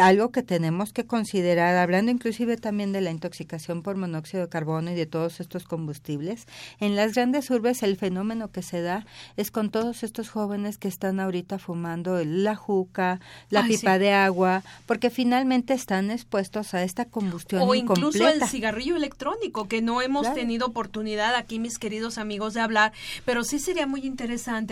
algo 0.00 0.30
que 0.32 0.42
tenemos 0.42 0.92
que 0.92 1.06
considerar, 1.06 1.76
hablando 1.76 2.10
inclusive 2.10 2.56
también 2.56 2.90
de 2.92 3.00
la 3.00 3.10
intoxicación 3.12 3.82
por 3.82 3.96
monóxido 3.96 4.42
de 4.42 4.48
carbono 4.48 4.90
y 4.90 4.94
de 4.94 5.06
todos 5.06 5.40
estos 5.40 5.64
combustibles, 5.64 6.46
en 6.80 6.96
las 6.96 7.14
grandes 7.14 7.48
urbes 7.50 7.82
el 7.84 7.96
fenómeno 7.96 8.50
que 8.50 8.62
se 8.62 8.80
da 8.82 9.06
es 9.36 9.50
con 9.52 9.70
todos 9.70 10.02
estos 10.02 10.30
jóvenes 10.30 10.78
que 10.78 10.88
están 10.88 11.20
ahorita 11.20 11.58
fumando 11.60 12.22
la 12.24 12.56
juca, 12.56 13.20
la 13.50 13.60
Ay, 13.60 13.76
pipa 13.76 13.94
sí. 13.94 14.00
de 14.00 14.12
agua, 14.12 14.62
porque 14.86 15.10
finalmente 15.10 15.74
están 15.74 16.10
expuestos 16.10 16.74
a 16.74 16.82
esta 16.82 17.04
combustión 17.04 17.62
o 17.62 17.74
incluso 17.76 18.18
incompleta. 18.18 18.44
el 18.46 18.50
cigarrillo 18.50 18.96
electrónico, 18.96 19.68
que 19.68 19.80
no 19.80 20.02
hemos 20.02 20.22
Claro. 20.22 20.34
tenido 20.34 20.66
oportunidad 20.66 21.36
aquí, 21.36 21.60
mis 21.60 21.78
queridos 21.78 22.18
amigos, 22.18 22.54
de 22.54 22.60
hablar, 22.62 22.92
pero 23.24 23.44
sí 23.44 23.60
sería 23.60 23.86
muy 23.86 24.00
interesante 24.00 24.23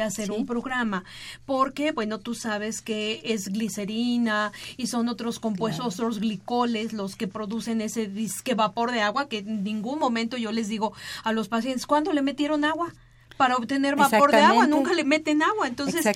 hacer 0.03 0.27
Sí. 0.27 0.33
un 0.33 0.47
programa, 0.47 1.05
porque, 1.45 1.93
bueno, 1.93 2.19
tú 2.19 2.35
sabes 2.35 2.81
que 2.83 3.21
es 3.25 3.49
glicerina 3.49 4.53
y 4.77 4.87
son 4.87 5.09
otros 5.09 5.38
compuestos, 5.38 5.95
otros 5.95 6.19
glicoles, 6.21 6.93
los 6.93 7.17
que 7.17 7.29
producen 7.29 7.81
ese 7.81 8.07
disque 8.07 8.55
vapor 8.55 8.91
de 8.93 9.01
agua, 9.03 9.29
que 9.29 9.38
en 9.38 9.65
ningún 9.65 9.99
momento 9.99 10.37
yo 10.37 10.53
les 10.53 10.69
digo 10.69 10.93
a 11.25 11.33
los 11.33 11.49
pacientes, 11.49 11.87
¿cuándo 11.87 12.12
le 12.12 12.23
metieron 12.23 12.65
agua? 12.65 12.93
Para 13.37 13.57
obtener 13.57 13.97
vapor 13.97 14.31
de 14.31 14.40
agua, 14.40 14.66
nunca 14.66 14.92
le 14.92 15.05
meten 15.05 15.42
agua, 15.42 15.66
entonces 15.66 16.07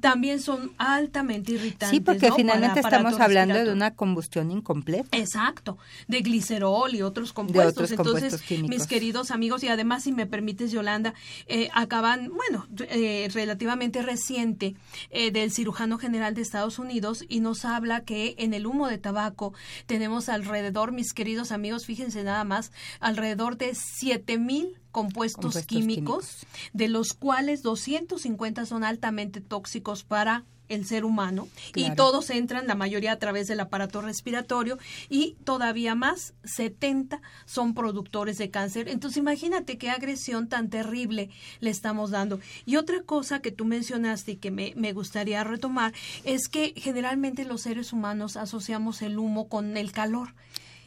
también 0.00 0.40
son 0.40 0.72
altamente 0.78 1.52
irritantes. 1.52 1.90
Sí, 1.90 2.00
porque 2.00 2.28
¿no? 2.28 2.36
finalmente 2.36 2.82
Para 2.82 2.96
estamos 2.96 3.20
hablando 3.20 3.64
de 3.64 3.72
una 3.72 3.94
combustión 3.94 4.50
incompleta. 4.50 5.16
Exacto, 5.16 5.78
de 6.08 6.20
glicerol 6.20 6.94
y 6.94 7.02
otros 7.02 7.32
compuestos. 7.32 7.74
otros 7.74 7.90
Entonces, 7.92 8.40
compuestos 8.40 8.68
mis 8.68 8.86
queridos 8.86 9.30
amigos, 9.30 9.62
y 9.62 9.68
además, 9.68 10.04
si 10.04 10.12
me 10.12 10.26
permites, 10.26 10.70
Yolanda, 10.70 11.14
eh, 11.46 11.68
acaban, 11.72 12.30
bueno, 12.34 12.66
eh, 12.88 13.28
relativamente 13.32 14.02
reciente, 14.02 14.74
eh, 15.10 15.30
del 15.30 15.50
cirujano 15.50 15.98
general 15.98 16.34
de 16.34 16.42
Estados 16.42 16.78
Unidos 16.78 17.24
y 17.28 17.40
nos 17.40 17.64
habla 17.64 18.04
que 18.04 18.34
en 18.38 18.54
el 18.54 18.66
humo 18.66 18.88
de 18.88 18.98
tabaco 18.98 19.52
tenemos 19.86 20.28
alrededor, 20.28 20.92
mis 20.92 21.12
queridos 21.12 21.52
amigos, 21.52 21.86
fíjense 21.86 22.22
nada 22.22 22.44
más, 22.44 22.72
alrededor 23.00 23.56
de 23.56 23.74
7 23.74 24.38
mil 24.38 24.78
compuestos, 24.94 25.42
Compuestos 25.42 25.66
químicos, 25.66 26.26
químicos. 26.26 26.70
de 26.72 26.88
los 26.88 27.14
cuales 27.14 27.62
250 27.62 28.64
son 28.64 28.84
altamente 28.84 29.40
tóxicos 29.40 30.04
para 30.04 30.44
el 30.68 30.86
ser 30.86 31.04
humano 31.04 31.48
y 31.74 31.90
todos 31.94 32.30
entran, 32.30 32.66
la 32.66 32.74
mayoría 32.74 33.12
a 33.12 33.18
través 33.18 33.48
del 33.48 33.60
aparato 33.60 34.00
respiratorio 34.00 34.78
y 35.10 35.36
todavía 35.44 35.94
más, 35.94 36.32
70 36.44 37.20
son 37.44 37.74
productores 37.74 38.38
de 38.38 38.50
cáncer. 38.50 38.88
Entonces 38.88 39.18
imagínate 39.18 39.78
qué 39.78 39.90
agresión 39.90 40.48
tan 40.48 40.70
terrible 40.70 41.28
le 41.60 41.70
estamos 41.70 42.10
dando. 42.10 42.40
Y 42.64 42.76
otra 42.76 43.02
cosa 43.02 43.40
que 43.40 43.52
tú 43.52 43.64
mencionaste 43.64 44.32
y 44.32 44.36
que 44.36 44.50
me, 44.50 44.72
me 44.76 44.92
gustaría 44.92 45.44
retomar 45.44 45.92
es 46.24 46.48
que 46.48 46.72
generalmente 46.76 47.44
los 47.44 47.62
seres 47.62 47.92
humanos 47.92 48.36
asociamos 48.36 49.02
el 49.02 49.18
humo 49.18 49.48
con 49.48 49.76
el 49.76 49.92
calor. 49.92 50.34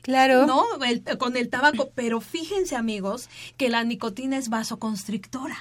Claro. 0.01 0.45
No, 0.45 0.63
el- 0.85 1.03
con 1.17 1.35
el 1.37 1.49
tabaco, 1.49 1.89
pero 1.95 2.21
fíjense 2.21 2.75
amigos 2.75 3.29
que 3.57 3.69
la 3.69 3.83
nicotina 3.83 4.37
es 4.37 4.49
vasoconstrictora. 4.49 5.57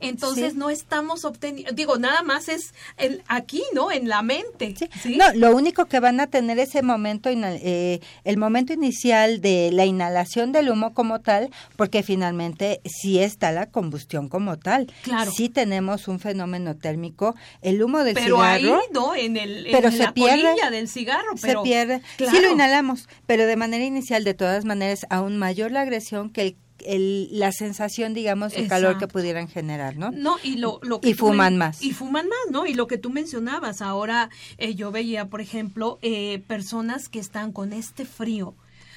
Entonces 0.00 0.52
Sí. 0.52 0.58
no 0.58 0.70
estamos 0.70 1.24
obteniendo, 1.24 1.72
digo, 1.72 1.98
nada 1.98 2.22
más 2.22 2.48
es 2.48 2.72
el, 2.96 3.22
aquí, 3.28 3.62
¿no? 3.74 3.90
En 3.92 4.08
la 4.08 4.22
mente. 4.22 4.74
Sí. 4.78 4.88
¿sí? 5.02 5.16
No, 5.16 5.24
lo 5.34 5.54
único 5.54 5.86
que 5.86 6.00
van 6.00 6.20
a 6.20 6.28
tener 6.28 6.58
ese 6.58 6.82
momento, 6.82 7.28
eh, 7.32 8.00
el 8.24 8.36
momento 8.38 8.72
inicial 8.72 9.40
de 9.40 9.70
la 9.72 9.84
inhalación 9.84 10.52
del 10.52 10.70
humo 10.70 10.94
como 10.94 11.20
tal, 11.20 11.50
porque 11.76 12.02
finalmente 12.02 12.80
sí 12.84 13.18
está 13.18 13.52
la 13.52 13.66
combustión 13.66 14.28
como 14.28 14.58
tal. 14.58 14.86
Claro. 15.02 15.30
Sí 15.30 15.48
tenemos 15.48 16.08
un 16.08 16.20
fenómeno 16.20 16.76
térmico. 16.76 17.34
El 17.60 17.82
humo 17.82 18.04
del 18.04 18.14
pero 18.14 18.36
cigarro 18.36 18.76
ahí, 18.76 18.82
¿no? 18.92 19.14
En, 19.14 19.36
el, 19.36 19.66
en 19.66 19.72
Pero 19.72 19.90
se 19.90 19.98
la 19.98 20.14
pierde. 20.14 20.54
del 20.70 20.88
cigarro. 20.88 21.34
Pero, 21.40 21.60
se 21.62 21.64
pierde. 21.68 22.02
Claro. 22.16 22.36
Sí 22.36 22.42
lo 22.42 22.50
inhalamos, 22.52 23.08
pero 23.26 23.46
de 23.46 23.56
manera 23.56 23.84
inicial, 23.90 24.24
de 24.24 24.34
todas 24.34 24.64
maneras, 24.64 25.06
aún 25.10 25.36
mayor 25.36 25.70
la 25.70 25.82
agresión 25.82 26.30
que 26.30 26.42
el, 26.42 26.56
el- 26.84 27.28
la 27.38 27.52
sensación, 27.52 28.14
digamos, 28.14 28.52
de 28.54 28.66
calor 28.66 28.96
que 28.98 29.06
pudieran 29.08 29.48
generar, 29.48 29.96
¿no? 29.96 30.10
No, 30.12 30.36
y 30.42 30.56
lo, 30.56 30.78
lo 30.82 31.00
que 31.00 31.10
Y 31.10 31.14
fuman 31.14 31.58
más. 31.58 31.82
Y 31.82 31.92
fuman 31.92 32.26
más, 32.28 32.38
¿no? 32.50 32.64
Y 32.66 32.72
lo 32.74 32.86
que 32.86 32.96
tú 32.96 33.10
mencionabas, 33.10 33.82
ahora 33.82 34.30
eh, 34.56 34.74
yo 34.74 34.90
veía, 34.90 35.26
por 35.28 35.40
ejemplo, 35.42 35.98
eh, 36.00 36.42
personas 36.46 37.08
que 37.10 37.18
están 37.18 37.52
con 37.52 37.72
este 37.74 38.06
frío. 38.06 38.54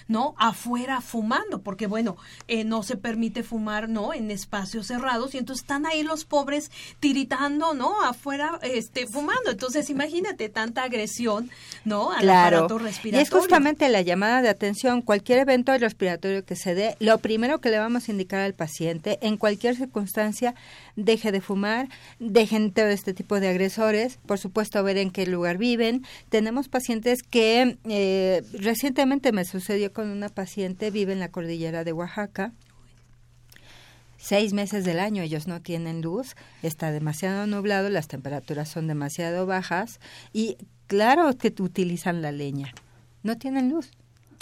¿No? 0.08 0.36
Afuera 0.38 1.02
fumando, 1.02 1.62
porque 1.62 1.88
bueno, 1.88 2.18
eh, 2.48 2.64
no 2.64 2.84
se 2.84 2.98
permite 2.98 3.44
fumar, 3.44 3.90
¿no? 3.90 4.14
En 4.14 4.32
espacios 4.32 4.88
cerrados 4.88 5.34
y 5.36 5.38
entonces 5.38 5.64
están 5.64 5.86
ahí 5.86 6.04
los 6.04 6.26
pobres 6.26 6.72
tiritando, 7.00 7.74
¿no? 7.74 8.02
Afuera, 8.04 8.60
este, 8.64 9.08
fumando. 9.08 9.52
Entonces 9.52 9.90
imagínate 9.90 10.50
tanta 10.50 10.84
agresión, 10.84 11.50
¿no? 11.86 12.12
Al 12.12 12.22
Claro. 12.22 12.58
aparato 12.58 12.80
Y 12.80 12.84
respiratorio. 12.84 13.22
es 13.24 13.30
justamente 13.30 13.90
la 13.90 14.02
llamada 14.02 14.42
de 14.42 14.50
atención. 14.50 15.02
Cualquier 15.02 15.40
evento 15.40 15.78
respiratorio 15.78 16.46
que 16.46 16.56
se 16.56 16.76
dé, 16.76 16.96
lo 17.00 17.18
primero 17.20 17.60
que 17.62 17.70
le 17.70 17.80
vamos 17.80 18.08
a 18.08 18.12
indicar 18.12 18.40
al 18.42 18.54
paciente, 18.54 19.20
en 19.22 19.38
cualquier 19.38 19.76
circunstancia, 19.76 20.56
deje 20.96 21.32
de 21.32 21.42
fumar, 21.42 21.90
dejen 22.20 22.72
todo 22.72 22.88
este 22.88 23.14
tipo 23.14 23.40
de 23.40 23.50
agresores, 23.50 24.20
por 24.26 24.40
supuesto, 24.40 24.84
ver 24.84 24.98
en 24.98 25.12
qué 25.12 25.26
lugar 25.26 25.58
viven. 25.58 26.06
Tenemos 26.30 26.68
pacientes 26.68 27.24
que 27.24 27.78
eh, 27.86 28.44
recientemente 28.54 29.32
me 29.32 29.46
sucedió 29.46 29.93
con 29.94 30.10
una 30.10 30.30
paciente, 30.30 30.92
vive 30.92 31.14
en 31.14 31.20
la 31.20 31.30
cordillera 31.30 31.84
de 31.84 31.94
Oaxaca. 31.94 32.52
Seis 34.18 34.54
meses 34.54 34.86
del 34.86 35.00
año 35.00 35.22
ellos 35.22 35.48
no 35.48 35.62
tienen 35.62 36.02
luz, 36.02 36.36
está 36.62 36.92
demasiado 36.92 37.46
nublado, 37.46 37.90
las 37.90 38.08
temperaturas 38.08 38.70
son 38.70 38.88
demasiado 38.88 39.46
bajas 39.46 40.00
y 40.32 40.58
claro 40.88 41.38
que 41.38 41.54
utilizan 41.62 42.22
la 42.22 42.32
leña. 42.32 42.74
No 43.22 43.38
tienen 43.38 43.70
luz. 43.70 43.92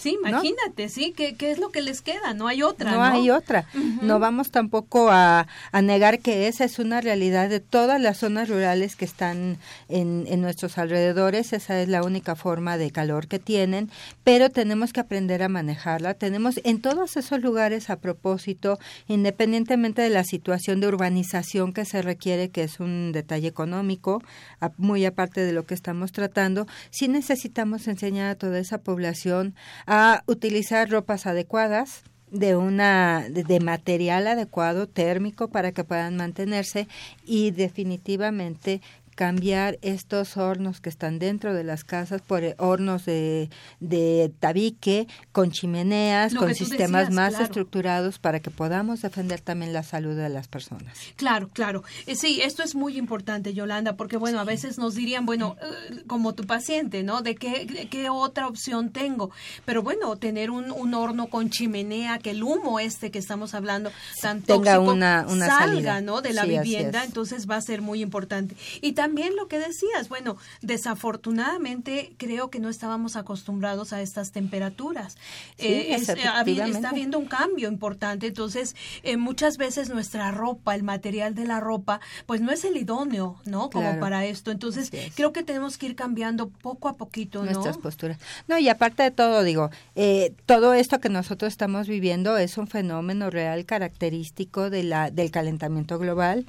Sí, 0.01 0.17
¿no? 0.21 0.29
imagínate, 0.29 0.89
sí, 0.89 1.13
¿qué, 1.15 1.35
qué 1.35 1.51
es 1.51 1.59
lo 1.59 1.69
que 1.69 1.81
les 1.81 2.01
queda? 2.01 2.33
No 2.33 2.47
hay 2.47 2.63
otra, 2.63 2.91
No, 2.91 2.97
¿no? 2.97 3.03
hay 3.03 3.29
otra. 3.29 3.67
No 4.01 4.19
vamos 4.19 4.49
tampoco 4.49 5.09
a, 5.11 5.47
a 5.71 5.81
negar 5.81 6.19
que 6.19 6.47
esa 6.47 6.63
es 6.65 6.79
una 6.79 7.01
realidad 7.01 7.49
de 7.49 7.59
todas 7.59 8.01
las 8.01 8.17
zonas 8.17 8.49
rurales 8.49 8.95
que 8.95 9.05
están 9.05 9.57
en, 9.89 10.25
en 10.27 10.41
nuestros 10.41 10.77
alrededores. 10.77 11.53
Esa 11.53 11.81
es 11.81 11.87
la 11.87 12.03
única 12.03 12.35
forma 12.35 12.77
de 12.77 12.89
calor 12.91 13.27
que 13.27 13.37
tienen, 13.37 13.91
pero 14.23 14.49
tenemos 14.49 14.91
que 14.91 15.01
aprender 15.01 15.43
a 15.43 15.49
manejarla. 15.49 16.15
Tenemos 16.15 16.59
en 16.63 16.81
todos 16.81 17.15
esos 17.17 17.41
lugares 17.41 17.89
a 17.89 17.97
propósito, 17.97 18.79
independientemente 19.07 20.01
de 20.01 20.09
la 20.09 20.23
situación 20.23 20.79
de 20.79 20.87
urbanización 20.87 21.73
que 21.73 21.85
se 21.85 22.01
requiere, 22.01 22.49
que 22.49 22.63
es 22.63 22.79
un 22.79 23.11
detalle 23.11 23.47
económico, 23.47 24.23
muy 24.77 25.05
aparte 25.05 25.41
de 25.41 25.53
lo 25.53 25.65
que 25.65 25.73
estamos 25.73 26.11
tratando, 26.11 26.65
sí 26.89 27.07
necesitamos 27.07 27.87
enseñar 27.87 28.31
a 28.31 28.35
toda 28.35 28.57
esa 28.59 28.79
población 28.79 29.53
a 29.85 29.90
utilizar 30.25 30.89
ropas 30.89 31.25
adecuadas 31.25 32.04
de 32.30 32.56
una 32.56 33.27
de 33.30 33.60
material 33.60 34.25
adecuado 34.25 34.88
térmico 34.88 35.49
para 35.49 35.73
que 35.73 35.84
puedan 35.84 36.15
mantenerse 36.15 36.88
y 37.25 37.51
definitivamente 37.51 38.82
cambiar 39.21 39.77
estos 39.84 40.36
hornos 40.36 40.81
que 40.81 40.89
están 40.89 41.19
dentro 41.19 41.53
de 41.53 41.63
las 41.63 41.84
casas 41.84 42.23
por 42.23 42.43
eh, 42.43 42.55
hornos 42.57 43.05
de, 43.05 43.51
de 43.79 44.31
tabique 44.39 45.07
con 45.31 45.51
chimeneas, 45.51 46.34
Lo 46.34 46.39
con 46.39 46.55
sistemas 46.55 47.01
decías, 47.03 47.12
más 47.13 47.29
claro. 47.29 47.45
estructurados 47.45 48.17
para 48.17 48.39
que 48.39 48.49
podamos 48.49 49.03
defender 49.03 49.39
también 49.39 49.73
la 49.73 49.84
salud 49.84 50.15
de 50.17 50.27
las 50.29 50.47
personas. 50.47 50.97
Claro, 51.17 51.49
claro. 51.53 51.84
Eh, 52.07 52.15
Sí, 52.15 52.41
esto 52.41 52.63
es 52.63 52.73
muy 52.73 52.97
importante, 52.97 53.53
Yolanda, 53.53 53.95
porque 53.95 54.17
bueno, 54.17 54.39
a 54.39 54.43
veces 54.43 54.79
nos 54.79 54.95
dirían, 54.95 55.27
bueno, 55.27 55.55
eh, 55.62 56.03
como 56.07 56.34
tu 56.34 56.45
paciente, 56.45 57.03
¿no? 57.03 57.21
¿De 57.21 57.36
qué, 57.36 57.67
de 57.67 57.88
qué 57.89 58.10
otra 58.10 58.47
opción 58.47 58.89
tengo? 58.89 59.29
Pero 59.65 59.84
bueno, 59.84 60.15
tener 60.15 60.49
un, 60.49 60.71
un 60.71 60.95
horno 60.95 61.27
con 61.27 61.51
chimenea, 61.51 62.17
que 62.17 62.31
el 62.31 62.41
humo 62.41 62.79
este 62.79 63.12
que 63.12 63.19
estamos 63.19 63.53
hablando 63.53 63.91
tan 64.19 64.41
Tenga 64.41 64.73
tóxico 64.77 64.93
una- 64.93 65.25
una 65.29 65.45
salga, 65.45 65.65
salida. 65.67 66.01
¿no? 66.01 66.21
De 66.21 66.34
la 66.34 66.41
Sí, 66.43 66.49
vivienda, 66.49 67.01
es. 67.01 67.05
entonces 67.07 67.47
va 67.47 67.57
a 67.57 67.62
ser 67.62 67.84
muy 67.84 68.01
importante. 68.01 68.55
Y 68.81 68.93
también 68.93 69.11
lo 69.15 69.47
que 69.47 69.60
decías, 69.60 70.10
bueno, 70.10 70.38
desafortunadamente 70.62 72.13
creo 72.17 72.50
que 72.50 72.60
no 72.60 72.69
estábamos 72.69 73.15
acostumbrados 73.15 73.93
a 73.93 74.02
estas 74.02 74.32
temperaturas. 74.32 75.15
Sí, 75.58 75.67
Eh, 75.67 75.95
es- 75.95 76.10
habi- 76.10 76.60
está 76.62 76.89
habiendo 76.89 77.19
un 77.19 77.26
cambio 77.26 77.67
importante, 77.69 78.28
entonces 78.28 78.76
eh, 79.04 79.17
muchas 79.17 79.58
veces 79.58 79.89
nuestra 79.89 80.32
ropa, 80.32 80.76
el 80.76 80.84
material 80.84 81.36
de 81.36 81.45
la 81.45 81.60
ropa, 81.60 82.00
pues 82.26 82.41
no 82.41 82.52
es 82.52 82.63
el 82.65 82.78
idóneo, 82.78 83.39
¿no? 83.45 83.69
Como 83.69 83.86
Claro. 83.86 84.00
para 84.00 84.26
esto. 84.26 84.52
Entonces 84.52 84.89
es. 84.93 85.13
creo 85.15 85.34
que 85.34 85.43
tenemos 85.43 85.78
que 85.78 85.88
ir 85.88 85.95
cambiando 85.95 86.50
poco 86.50 86.88
a 86.88 86.93
poquito, 86.97 87.43
¿no? 87.43 87.52
nuestras 87.52 87.78
posturas. 87.78 88.17
No, 88.47 88.58
y 88.58 88.69
aparte 88.69 89.04
de 89.04 89.12
todo, 89.12 89.43
digo, 89.43 89.69
eh, 89.95 90.34
todo 90.45 90.74
esto 90.74 91.00
que 91.00 91.10
nosotros 91.10 91.52
estamos 91.52 91.88
viviendo 91.88 92.38
es 92.38 92.58
un 92.58 92.67
fenómeno 92.67 93.30
real 93.30 93.65
característico 93.65 94.69
de 94.69 94.84
la, 94.84 95.12
del 95.12 95.32
calentamiento 95.32 95.97
global, 96.00 96.45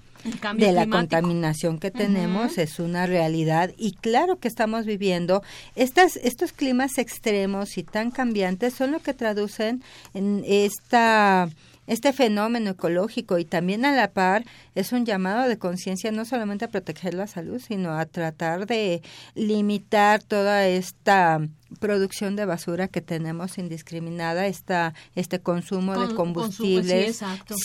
de 0.57 0.73
la 0.73 0.87
contaminación 0.87 1.79
que 1.79 1.91
tenemos, 1.91 2.42
Es 2.45 2.79
una 2.79 3.07
realidad 3.07 3.71
y 3.77 3.93
claro 3.93 4.39
que 4.39 4.49
estamos 4.49 4.85
viviendo 4.85 5.43
estas, 5.77 6.17
estos 6.17 6.53
climas 6.53 6.99
extremos 6.99 7.79
y 7.79 7.85
tan 7.85 8.11
cambiantes 8.11 8.75
son 8.75 8.93
lo 8.93 9.01
que 9.01 9.15
traducen 9.15 9.83
en 10.15 10.43
esta 10.47 11.49
este 11.87 12.13
fenómeno 12.13 12.71
ecológico 12.71 13.39
y 13.39 13.45
también 13.45 13.85
a 13.85 13.95
la 13.95 14.13
par 14.13 14.45
es 14.75 14.93
un 14.93 15.05
llamado 15.07 15.49
de 15.49 15.59
conciencia 15.59 16.11
no 16.13 16.25
solamente 16.25 16.65
a 16.65 16.69
proteger 16.69 17.15
la 17.15 17.27
salud, 17.27 17.61
sino 17.61 17.93
a 17.99 18.07
tratar 18.07 18.67
de 18.67 19.03
limitar 19.35 20.23
toda 20.23 20.67
esta 20.67 21.41
producción 21.81 22.37
de 22.37 22.45
basura 22.45 22.87
que 22.87 23.01
tenemos 23.01 23.57
indiscriminada, 23.57 24.47
esta, 24.47 24.93
este 25.15 25.41
consumo 25.41 25.95
Con- 25.95 26.09
de 26.09 26.15
consumo, 26.15 26.35
combustibles, 26.43 27.21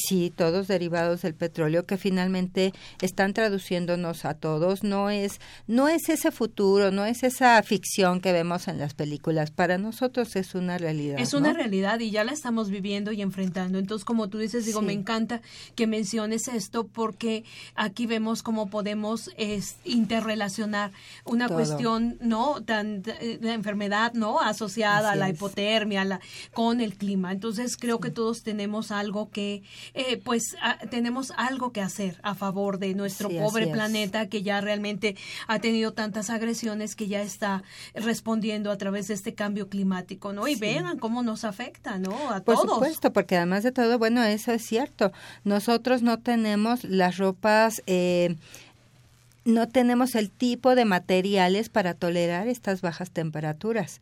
sí, 0.08 0.32
todos 0.34 0.68
derivados 0.70 1.22
del 1.24 1.34
petróleo 1.36 1.84
que 1.86 1.98
finalmente 1.98 2.74
están 3.02 3.34
traduciéndonos 3.34 4.24
a 4.24 4.34
todos. 4.34 4.84
No 4.84 5.10
es, 5.10 5.40
no 5.68 5.90
es 5.90 6.08
ese 6.08 6.32
futuro, 6.32 6.90
no 6.90 7.04
es 7.04 7.24
esa 7.24 7.62
ficción 7.64 8.22
que 8.22 8.32
vemos 8.32 8.70
en 8.70 8.80
las 8.80 8.94
películas. 8.94 9.52
Para 9.52 9.78
nosotros 9.78 10.38
es 10.38 10.56
una 10.56 10.78
realidad. 10.78 11.20
Es 11.20 11.34
una 11.34 11.52
realidad 11.52 12.00
y 12.00 12.10
ya 12.10 12.24
la 12.24 12.32
estamos 12.32 12.70
viviendo 12.70 13.12
y 13.12 13.22
enfrentando. 13.22 13.78
Entonces, 13.78 14.06
como 14.06 14.30
tú 14.30 14.38
dices, 14.38 14.66
digo, 14.66 14.80
Sí. 14.80 14.86
me 14.86 14.94
encanta 14.94 15.42
que 15.76 15.86
menciones 15.86 16.48
esto 16.48 16.88
porque 16.98 17.44
aquí 17.76 18.08
vemos 18.08 18.42
cómo 18.42 18.72
podemos 18.72 19.30
es, 19.38 19.76
interrelacionar 19.86 20.90
una 21.26 21.48
Todo. 21.48 21.58
cuestión, 21.58 22.18
¿no? 22.22 22.64
Tan, 22.64 23.04
eh, 23.06 23.38
la 23.40 23.54
enfermedad 23.54 24.14
¿no? 24.14 24.40
Asociada 24.40 25.12
a 25.12 25.16
la 25.16 25.30
hipotermia, 25.30 26.04
la, 26.06 26.20
con 26.54 26.82
el 26.82 26.96
clima. 26.96 27.32
Entonces 27.32 27.78
creo 27.78 28.00
que 28.00 28.10
todos 28.10 28.42
tenemos 28.42 28.90
algo 28.90 29.30
que, 29.30 29.62
eh, 29.94 30.20
pues, 30.24 30.56
tenemos 30.90 31.32
algo 31.38 31.72
que 31.72 31.82
hacer 31.82 32.20
a 32.24 32.34
favor 32.34 32.80
de 32.80 32.96
nuestro 32.96 33.30
pobre 33.30 33.68
planeta 33.68 34.28
que 34.28 34.42
ya 34.42 34.60
realmente 34.60 35.16
ha 35.48 35.60
tenido 35.60 35.94
tantas 35.94 36.32
agresiones 36.32 36.96
que 36.96 37.08
ya 37.08 37.22
está 37.22 37.62
respondiendo 37.94 38.72
a 38.72 38.78
través 38.80 39.08
de 39.08 39.14
este 39.14 39.36
cambio 39.36 39.70
climático, 39.70 40.34
¿no? 40.34 40.48
Y 40.48 40.56
vean 40.56 40.98
cómo 40.98 41.22
nos 41.22 41.44
afecta, 41.44 42.00
¿no? 42.00 42.32
A 42.32 42.42
Por 42.42 42.56
todos. 42.56 42.66
Por 42.66 42.70
supuesto, 42.70 43.14
porque 43.14 43.38
además 43.38 43.62
de 43.62 43.72
todo, 43.72 44.00
bueno, 44.00 44.24
eso 44.24 44.52
es 44.52 44.66
cierto. 44.66 45.12
Nosotros 45.44 46.02
no 46.02 46.18
tenemos 46.18 46.87
las 46.88 47.18
ropas 47.18 47.82
eh, 47.86 48.36
no 49.48 49.70
tenemos 49.70 50.16
el 50.16 50.30
tipo 50.30 50.76
de 50.76 50.84
materiales 50.84 51.70
para 51.70 51.94
tolerar 51.94 52.50
estas 52.50 52.82
bajas 52.82 53.12
temperaturas. 53.12 54.02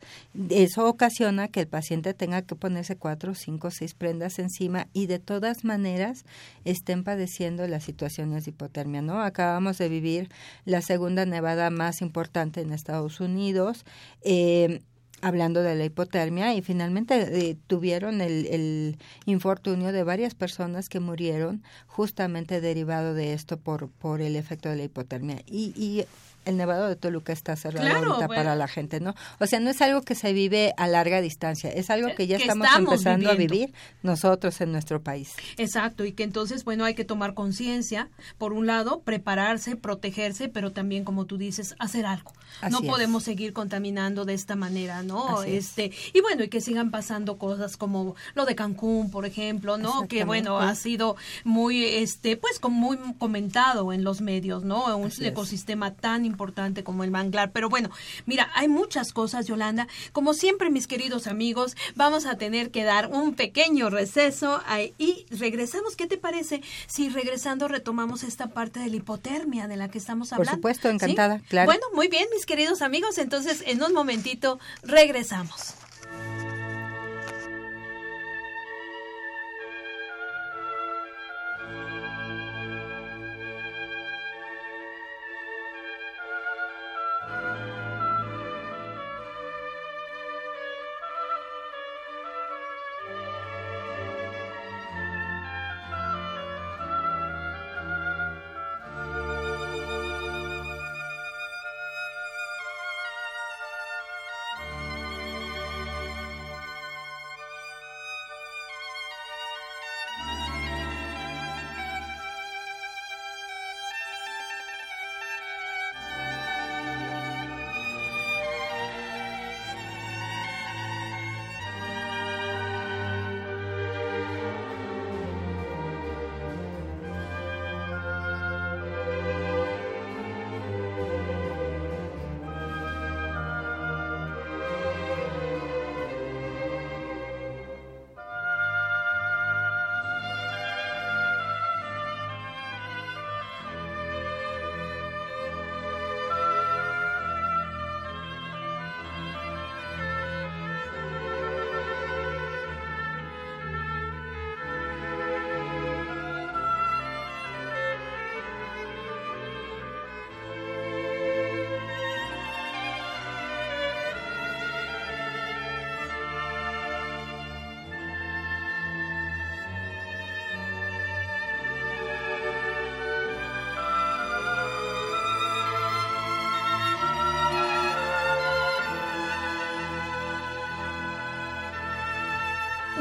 Eso 0.50 0.88
ocasiona 0.88 1.46
que 1.46 1.60
el 1.60 1.68
paciente 1.68 2.14
tenga 2.14 2.42
que 2.42 2.56
ponerse 2.56 2.96
cuatro, 2.96 3.32
cinco, 3.36 3.70
seis 3.70 3.94
prendas 3.94 4.40
encima 4.40 4.88
y 4.92 5.06
de 5.06 5.20
todas 5.20 5.64
maneras 5.64 6.24
estén 6.64 7.04
padeciendo 7.04 7.68
las 7.68 7.84
situaciones 7.84 8.44
de 8.44 8.50
hipotermia. 8.50 9.02
¿no? 9.02 9.22
Acabamos 9.22 9.78
de 9.78 9.88
vivir 9.88 10.30
la 10.64 10.82
segunda 10.82 11.26
nevada 11.26 11.70
más 11.70 12.02
importante 12.02 12.60
en 12.60 12.72
Estados 12.72 13.20
Unidos. 13.20 13.84
Eh, 14.22 14.80
hablando 15.22 15.62
de 15.62 15.74
la 15.74 15.84
hipotermia 15.84 16.54
y 16.54 16.62
finalmente 16.62 17.50
eh, 17.50 17.56
tuvieron 17.66 18.20
el, 18.20 18.46
el, 18.46 18.98
infortunio 19.24 19.92
de 19.92 20.04
varias 20.04 20.34
personas 20.34 20.88
que 20.88 21.00
murieron 21.00 21.62
justamente 21.86 22.60
derivado 22.60 23.14
de 23.14 23.32
esto 23.32 23.56
por, 23.56 23.88
por 23.88 24.20
el 24.20 24.36
efecto 24.36 24.68
de 24.68 24.76
la 24.76 24.84
hipotermia. 24.84 25.42
Y, 25.46 25.72
y 25.76 26.04
el 26.46 26.56
Nevado 26.56 26.88
de 26.88 26.96
Toluca 26.96 27.32
está 27.32 27.56
cerrado 27.56 27.86
ahorita 27.88 28.28
para 28.28 28.54
la 28.54 28.68
gente, 28.68 29.00
¿no? 29.00 29.14
O 29.40 29.46
sea, 29.46 29.60
no 29.60 29.68
es 29.68 29.82
algo 29.82 30.02
que 30.02 30.14
se 30.14 30.32
vive 30.32 30.72
a 30.76 30.86
larga 30.86 31.20
distancia, 31.20 31.70
es 31.70 31.90
algo 31.90 32.14
que 32.14 32.26
ya 32.26 32.36
estamos, 32.36 32.68
empezando 32.76 33.30
a 33.30 33.34
vivir 33.34 33.74
nosotros 34.02 34.60
en 34.60 34.72
nuestro 34.72 35.02
país. 35.02 35.34
Exacto, 35.58 36.04
y 36.04 36.12
que 36.12 36.22
entonces, 36.22 36.64
bueno, 36.64 36.84
hay 36.84 36.94
que 36.94 37.04
tomar 37.04 37.34
conciencia, 37.34 38.08
por 38.38 38.52
un 38.52 38.66
lado, 38.66 39.00
prepararse, 39.00 39.74
protegerse, 39.76 40.48
pero 40.48 40.72
también, 40.72 41.04
como 41.04 41.26
tú 41.26 41.36
dices, 41.36 41.74
hacer 41.80 42.06
algo. 42.06 42.32
no 42.70 42.80
podemos 42.82 43.24
seguir 43.24 43.52
contaminando 43.52 44.24
de 44.24 44.34
esta 44.34 44.54
manera, 44.54 45.02
¿no? 45.02 45.42
este 45.42 45.90
Y 46.14 46.20
bueno, 46.20 46.44
y 46.44 46.48
que 46.48 46.60
sigan 46.60 46.92
pasando 46.92 47.38
cosas 47.38 47.76
como 47.76 48.14
lo 48.34 48.44
de 48.44 48.54
Cancún, 48.54 49.10
por 49.10 49.26
ejemplo, 49.26 49.78
¿no? 49.78 50.06
Que, 50.06 50.24
bueno, 50.24 50.60
ha 50.60 50.76
sido 50.76 51.16
muy, 51.42 51.84
este 51.84 52.36
pues, 52.36 52.60
muy 52.62 52.98
comentado 53.18 53.92
en 53.92 54.04
los 54.04 54.20
medios, 54.20 54.62
¿no? 54.62 54.96
Un 54.96 55.10
ecosistema 55.20 55.92
tan 55.92 56.24
importante 56.24 56.35
importante 56.36 56.84
como 56.84 57.02
el 57.02 57.10
manglar. 57.10 57.50
Pero 57.50 57.70
bueno, 57.70 57.88
mira, 58.26 58.50
hay 58.54 58.68
muchas 58.68 59.14
cosas, 59.14 59.46
Yolanda. 59.46 59.88
Como 60.12 60.34
siempre, 60.34 60.68
mis 60.68 60.86
queridos 60.86 61.26
amigos, 61.26 61.76
vamos 61.94 62.26
a 62.26 62.36
tener 62.36 62.70
que 62.70 62.84
dar 62.84 63.08
un 63.10 63.34
pequeño 63.34 63.88
receso 63.88 64.60
y 64.98 65.24
regresamos. 65.30 65.96
¿Qué 65.96 66.06
te 66.06 66.18
parece 66.18 66.60
si 66.86 67.08
regresando 67.08 67.68
retomamos 67.68 68.22
esta 68.22 68.48
parte 68.48 68.80
de 68.80 68.90
la 68.90 68.96
hipotermia 68.96 69.66
de 69.66 69.76
la 69.76 69.88
que 69.88 69.96
estamos 69.96 70.34
hablando? 70.34 70.50
Por 70.50 70.74
supuesto, 70.74 70.90
encantada, 70.90 71.40
claro. 71.48 71.66
Bueno, 71.66 71.86
muy 71.94 72.08
bien, 72.08 72.26
mis 72.34 72.44
queridos 72.44 72.82
amigos. 72.82 73.16
Entonces, 73.16 73.64
en 73.66 73.82
un 73.82 73.94
momentito, 73.94 74.58
regresamos. 74.82 75.74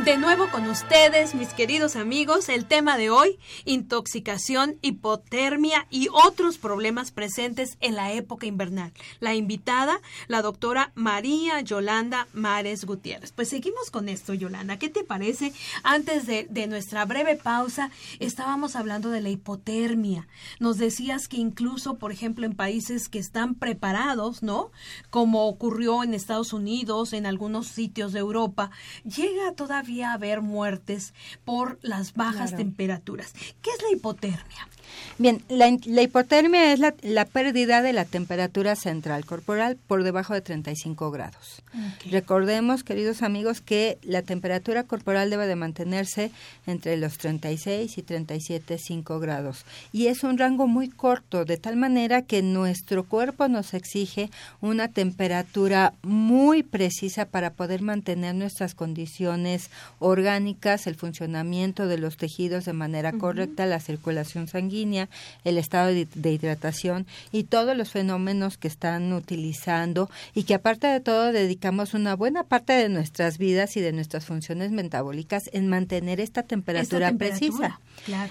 De 0.05 0.19
nuevo 0.19 0.51
con 0.51 0.69
ustedes, 0.69 1.33
mis 1.33 1.47
queridos 1.55 1.95
amigos, 1.95 2.47
el 2.49 2.67
tema 2.67 2.95
de 2.95 3.09
hoy, 3.09 3.39
intoxicación, 3.65 4.77
hipotermia 4.83 5.87
y 5.89 6.09
otros 6.09 6.59
problemas 6.59 7.09
presentes 7.09 7.75
en 7.81 7.95
la 7.95 8.11
época 8.11 8.45
invernal. 8.45 8.93
La 9.19 9.33
invitada, 9.33 9.99
la 10.27 10.43
doctora 10.43 10.91
María 10.93 11.59
Yolanda 11.61 12.27
Mares 12.33 12.85
Gutiérrez. 12.85 13.31
Pues 13.31 13.49
seguimos 13.49 13.89
con 13.89 14.07
esto, 14.07 14.35
Yolanda. 14.35 14.77
¿Qué 14.77 14.89
te 14.89 15.03
parece? 15.03 15.53
Antes 15.81 16.27
de, 16.27 16.45
de 16.51 16.67
nuestra 16.67 17.03
breve 17.05 17.35
pausa, 17.35 17.89
estábamos 18.19 18.75
hablando 18.75 19.09
de 19.09 19.21
la 19.21 19.29
hipotermia. 19.29 20.27
Nos 20.59 20.77
decías 20.77 21.27
que 21.27 21.37
incluso, 21.37 21.97
por 21.97 22.11
ejemplo, 22.11 22.45
en 22.45 22.55
países 22.55 23.09
que 23.09 23.17
están 23.17 23.55
preparados, 23.55 24.43
¿no? 24.43 24.69
Como 25.09 25.47
ocurrió 25.47 26.03
en 26.03 26.13
Estados 26.13 26.53
Unidos, 26.53 27.11
en 27.13 27.25
algunos 27.25 27.65
sitios 27.65 28.13
de 28.13 28.19
Europa, 28.19 28.69
llega 29.03 29.53
todavía 29.53 29.94
haber 30.03 30.41
muertes 30.41 31.13
por 31.43 31.79
las 31.81 32.13
bajas 32.13 32.55
temperaturas. 32.55 33.33
¿Qué 33.61 33.69
es 33.71 33.81
la 33.81 33.91
hipotermia? 33.91 34.67
Bien, 35.17 35.41
la, 35.47 35.69
hipotermia 36.01 36.73
es 36.73 36.79
la, 36.79 37.25
pérdida 37.25 37.81
de 37.81 37.93
la 37.93 38.03
temperatura 38.03 38.75
central 38.75 39.25
corporal 39.25 39.77
por 39.87 40.03
debajo 40.03 40.33
de 40.33 40.41
35 40.41 41.09
grados. 41.09 41.63
Recordemos, 42.11 42.83
queridos 42.83 43.21
amigos, 43.21 43.61
que 43.61 43.97
la 44.03 44.23
temperatura 44.23 44.83
corporal 44.83 45.29
debe 45.29 45.47
de 45.47 45.55
mantenerse 45.55 46.31
entre 46.67 46.97
los 46.97 47.17
36 47.17 47.97
y 47.97 48.03
37,5 48.03 49.19
grados. 49.21 49.65
Y 49.93 50.07
es 50.07 50.23
un 50.25 50.37
rango 50.37 50.67
muy 50.67 50.89
corto, 50.89 51.45
de 51.45 51.55
tal 51.55 51.77
manera 51.77 52.23
que 52.23 52.41
nuestro 52.41 53.05
cuerpo 53.05 53.47
nos 53.47 53.73
exige 53.73 54.29
una 54.59 54.89
temperatura 54.89 55.93
muy 56.03 56.61
precisa 56.61 57.23
para 57.23 57.53
poder 57.53 57.81
mantener 57.81 58.35
nuestras 58.35 58.75
condiciones 58.75 59.69
orgánicas, 59.99 60.87
el 60.87 60.95
funcionamiento 60.95 61.87
de 61.87 61.99
los 61.99 62.17
tejidos 62.17 62.65
de 62.65 62.73
manera 62.73 63.13
correcta, 63.13 63.65
la 63.65 63.79
circulación 63.79 64.49
sanguínea 64.49 64.74
sanguínea, 64.75 65.09
el 65.43 65.57
estado 65.57 65.87
de, 65.87 66.07
de 66.13 66.31
hidratación 66.31 67.07
y 67.31 67.45
todos 67.45 67.77
los 67.77 67.91
fenómenos 67.91 68.57
que 68.57 68.67
están 68.67 69.13
utilizando 69.13 70.09
y 70.33 70.43
que 70.43 70.55
aparte 70.55 70.87
de 70.87 70.99
todo 70.99 71.31
dedicamos 71.31 71.93
una 71.93 72.15
buena 72.15 72.43
parte 72.43 72.73
de 72.73 72.89
nuestras 72.89 73.37
vidas 73.37 73.77
y 73.77 73.81
de 73.81 73.93
nuestras 73.93 74.25
funciones 74.25 74.71
metabólicas 74.71 75.49
en 75.53 75.67
mantener 75.67 76.19
esta 76.19 76.43
temperatura, 76.43 77.13
precisa. 77.13 77.79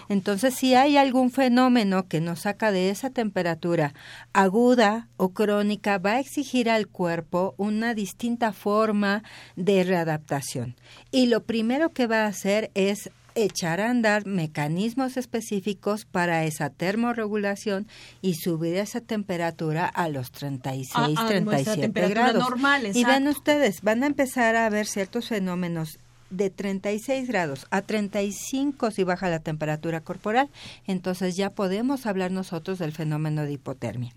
Entonces, 0.08 0.54
si 0.54 0.74
hay 0.74 0.96
algún 0.96 1.30
fenómeno 1.30 2.06
que 2.06 2.20
nos 2.20 2.40
saca 2.40 2.70
de 2.70 2.90
esa 2.90 3.10
temperatura 3.10 3.94
aguda 4.32 5.08
o 5.16 5.30
crónica, 5.30 5.98
va 5.98 6.12
a 6.12 6.20
exigir 6.20 6.68
al 6.68 6.88
cuerpo 6.88 7.54
una 7.56 7.94
distinta 7.94 8.52
forma 8.52 9.22
de 9.56 9.84
readaptación. 9.84 10.76
Y 11.10 11.26
lo 11.26 11.44
primero 11.44 11.90
que 11.90 12.06
va 12.06 12.24
a 12.24 12.28
hacer 12.28 12.70
es 12.74 13.10
echar 13.34 13.80
a 13.80 13.90
andar 13.90 14.26
mecanismos 14.26 15.16
específicos 15.16 16.04
para 16.04 16.44
esa 16.44 16.70
termorregulación 16.70 17.86
y 18.22 18.34
subir 18.34 18.76
esa 18.76 19.00
temperatura 19.00 19.86
a 19.86 20.08
los 20.08 20.30
36, 20.32 21.18
37 21.26 22.08
grados. 22.08 22.42
Normal, 22.42 22.90
y 22.94 23.04
ven 23.04 23.28
ustedes, 23.28 23.82
van 23.82 24.02
a 24.02 24.06
empezar 24.06 24.56
a 24.56 24.68
ver 24.70 24.86
ciertos 24.86 25.28
fenómenos 25.28 25.98
de 26.30 26.50
36 26.50 27.28
grados 27.28 27.66
a 27.70 27.82
35 27.82 28.90
si 28.90 29.04
baja 29.04 29.28
la 29.28 29.40
temperatura 29.40 30.00
corporal, 30.00 30.50
entonces 30.86 31.36
ya 31.36 31.50
podemos 31.50 32.06
hablar 32.06 32.30
nosotros 32.30 32.78
del 32.78 32.92
fenómeno 32.92 33.42
de 33.42 33.52
hipotermia. 33.52 34.12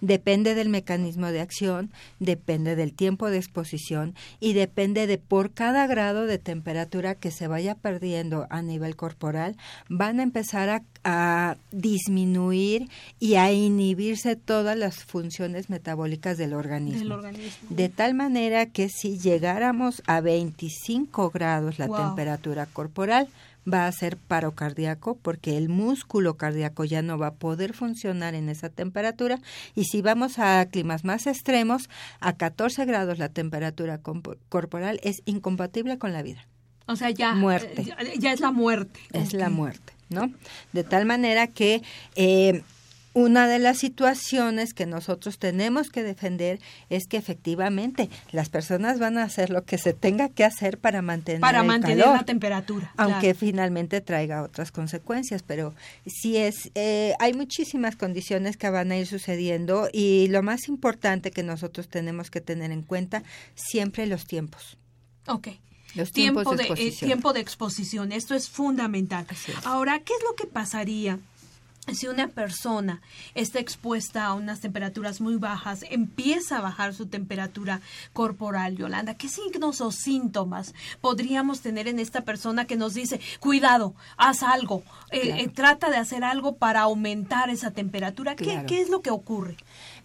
Depende 0.00 0.54
del 0.54 0.68
mecanismo 0.68 1.28
de 1.28 1.40
acción, 1.40 1.90
depende 2.18 2.76
del 2.76 2.92
tiempo 2.92 3.30
de 3.30 3.38
exposición 3.38 4.14
y 4.40 4.52
depende 4.52 5.06
de 5.06 5.18
por 5.18 5.52
cada 5.52 5.86
grado 5.86 6.26
de 6.26 6.38
temperatura 6.38 7.14
que 7.14 7.30
se 7.30 7.46
vaya 7.46 7.74
perdiendo 7.74 8.46
a 8.50 8.62
nivel 8.62 8.96
corporal, 8.96 9.56
van 9.88 10.20
a 10.20 10.22
empezar 10.22 10.68
a, 10.68 10.82
a 11.04 11.56
disminuir 11.70 12.88
y 13.18 13.34
a 13.34 13.52
inhibirse 13.52 14.36
todas 14.36 14.76
las 14.76 15.04
funciones 15.04 15.70
metabólicas 15.70 16.38
del 16.38 16.54
organismo. 16.54 17.18
De 17.68 17.88
tal 17.88 18.14
manera 18.14 18.66
que 18.66 18.88
si 18.88 19.18
llegáramos 19.18 20.02
a 20.06 20.20
25 20.20 21.30
grados 21.30 21.78
la 21.78 21.88
temperatura 21.88 22.66
corporal, 22.66 23.28
va 23.70 23.86
a 23.86 23.92
ser 23.92 24.16
paro 24.16 24.52
cardíaco 24.52 25.16
porque 25.16 25.56
el 25.56 25.68
músculo 25.68 26.36
cardíaco 26.36 26.84
ya 26.84 27.02
no 27.02 27.18
va 27.18 27.28
a 27.28 27.34
poder 27.34 27.74
funcionar 27.74 28.34
en 28.34 28.48
esa 28.48 28.68
temperatura 28.68 29.40
y 29.74 29.84
si 29.84 30.02
vamos 30.02 30.38
a 30.38 30.64
climas 30.66 31.04
más 31.04 31.26
extremos, 31.26 31.88
a 32.20 32.34
14 32.34 32.84
grados 32.84 33.18
la 33.18 33.28
temperatura 33.28 34.00
corporal 34.48 35.00
es 35.02 35.22
incompatible 35.24 35.98
con 35.98 36.12
la 36.12 36.22
vida. 36.22 36.46
O 36.86 36.96
sea, 36.96 37.10
ya, 37.10 37.34
muerte. 37.34 37.84
ya, 38.18 38.32
es 38.32 38.40
la 38.40 38.50
muerte. 38.50 38.98
Es 39.12 39.32
la 39.32 39.48
muerte, 39.48 39.92
¿no? 40.08 40.32
De 40.72 40.82
tal 40.82 41.06
manera 41.06 41.46
que 41.46 41.82
eh, 42.16 42.62
una 43.12 43.48
de 43.48 43.58
las 43.58 43.78
situaciones 43.78 44.72
que 44.72 44.86
nosotros 44.86 45.38
tenemos 45.38 45.90
que 45.90 46.02
defender 46.02 46.60
es 46.90 47.06
que 47.08 47.16
efectivamente 47.16 48.08
las 48.30 48.48
personas 48.48 48.98
van 48.98 49.18
a 49.18 49.24
hacer 49.24 49.50
lo 49.50 49.64
que 49.64 49.78
se 49.78 49.92
tenga 49.92 50.28
que 50.28 50.44
hacer 50.44 50.78
para 50.78 51.02
mantener 51.02 51.40
para 51.40 51.62
mantener 51.62 52.06
la 52.06 52.24
temperatura 52.24 52.92
aunque 52.96 53.34
finalmente 53.34 54.00
traiga 54.00 54.42
otras 54.42 54.70
consecuencias 54.70 55.42
pero 55.42 55.74
sí 56.06 56.36
es 56.36 56.70
eh, 56.74 57.14
hay 57.18 57.34
muchísimas 57.34 57.96
condiciones 57.96 58.56
que 58.56 58.70
van 58.70 58.92
a 58.92 58.96
ir 58.96 59.06
sucediendo 59.06 59.88
y 59.92 60.28
lo 60.28 60.42
más 60.42 60.68
importante 60.68 61.32
que 61.32 61.42
nosotros 61.42 61.88
tenemos 61.88 62.30
que 62.30 62.40
tener 62.40 62.70
en 62.70 62.82
cuenta 62.82 63.22
siempre 63.54 64.06
los 64.06 64.26
tiempos 64.26 64.78
Ok. 65.26 65.48
los 65.94 66.12
tiempos 66.12 66.44
tiempo 66.44 66.56
de 66.56 66.62
eh, 66.62 66.66
exposición. 66.66 67.08
tiempo 67.08 67.32
de 67.32 67.40
exposición 67.40 68.12
esto 68.12 68.34
es 68.36 68.48
fundamental 68.48 69.26
ahora 69.64 69.98
qué 69.98 70.12
es 70.12 70.22
lo 70.22 70.36
que 70.36 70.46
pasaría 70.46 71.18
si 71.88 72.06
una 72.06 72.28
persona 72.28 73.00
está 73.34 73.58
expuesta 73.58 74.26
a 74.26 74.34
unas 74.34 74.60
temperaturas 74.60 75.20
muy 75.20 75.36
bajas, 75.36 75.84
empieza 75.90 76.58
a 76.58 76.60
bajar 76.60 76.94
su 76.94 77.06
temperatura 77.06 77.80
corporal, 78.12 78.76
Yolanda, 78.76 79.14
¿qué 79.14 79.28
signos 79.28 79.80
o 79.80 79.90
síntomas 79.90 80.74
podríamos 81.00 81.60
tener 81.62 81.88
en 81.88 81.98
esta 81.98 82.22
persona 82.22 82.66
que 82.66 82.76
nos 82.76 82.94
dice, 82.94 83.20
cuidado, 83.40 83.94
haz 84.16 84.42
algo, 84.42 84.82
eh, 85.10 85.36
eh, 85.38 85.48
trata 85.48 85.90
de 85.90 85.96
hacer 85.96 86.22
algo 86.22 86.56
para 86.56 86.82
aumentar 86.82 87.50
esa 87.50 87.70
temperatura? 87.70 88.36
¿Qué, 88.36 88.50
Claro. 88.50 88.66
¿Qué 88.66 88.80
es 88.80 88.88
lo 88.88 89.00
que 89.00 89.10
ocurre? 89.10 89.56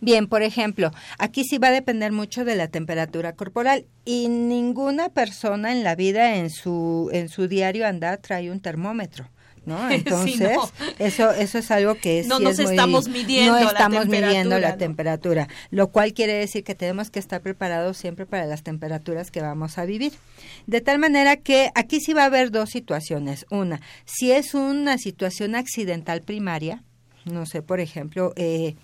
Bien, 0.01 0.27
por 0.27 0.43
ejemplo, 0.43 0.91
aquí 1.17 1.43
sí 1.43 1.57
va 1.57 1.69
a 1.69 1.71
depender 1.71 2.11
mucho 2.11 2.45
de 2.45 2.55
la 2.55 2.67
temperatura 2.67 3.33
corporal 3.33 3.85
y 4.03 4.27
ninguna 4.27 5.09
persona 5.09 5.71
en 5.71 5.83
la 5.83 5.95
vida 5.95 6.35
en 6.35 6.49
su 6.49 7.09
en 7.11 7.29
su 7.29 7.47
diario 7.47 7.87
andar 7.87 8.19
trae 8.19 8.51
un 8.51 8.59
termómetro. 8.59 9.29
¿No? 9.65 9.77
Sí, 9.89 9.95
Entonces, 9.95 10.39
no. 10.55 10.69
eso 10.99 11.31
eso 11.31 11.57
es 11.57 11.71
algo 11.71 11.95
que 11.95 12.23
No 12.27 12.37
sí 12.37 12.43
nos 12.43 12.59
es 12.59 12.65
muy- 12.65 12.75
estamos 12.75 13.07
midiendo 13.07 13.53
no 13.53 13.59
la 13.63 13.67
estamos 13.69 14.05
midiendo 14.07 14.59
la 14.59 14.71
¿no? 14.71 14.77
temperatura, 14.77 15.47
lo 15.71 15.87
cual 15.89 16.13
quiere 16.13 16.33
decir 16.33 16.63
que 16.63 16.75
tenemos 16.75 17.09
que 17.09 17.19
estar 17.19 17.41
preparados 17.41 17.97
siempre 17.97 18.25
para 18.25 18.45
las 18.45 18.61
temperaturas 18.63 19.31
que 19.31 19.41
vamos 19.41 19.77
a 19.77 19.85
vivir. 19.85 20.13
De 20.67 20.81
tal 20.81 20.99
manera 20.99 21.35
que 21.37 21.71
aquí 21.75 21.99
sí 21.99 22.13
va 22.13 22.23
a 22.23 22.25
haber 22.25 22.51
dos 22.51 22.69
situaciones. 22.69 23.45
Una, 23.49 23.81
si 24.05 24.31
es 24.31 24.53
una 24.53 24.97
situación 24.97 25.55
accidental 25.55 26.21
primaria, 26.21 26.83
no 27.25 27.45
sé, 27.47 27.61
por 27.63 27.79
ejemplo, 27.79 28.33
eh, 28.35 28.75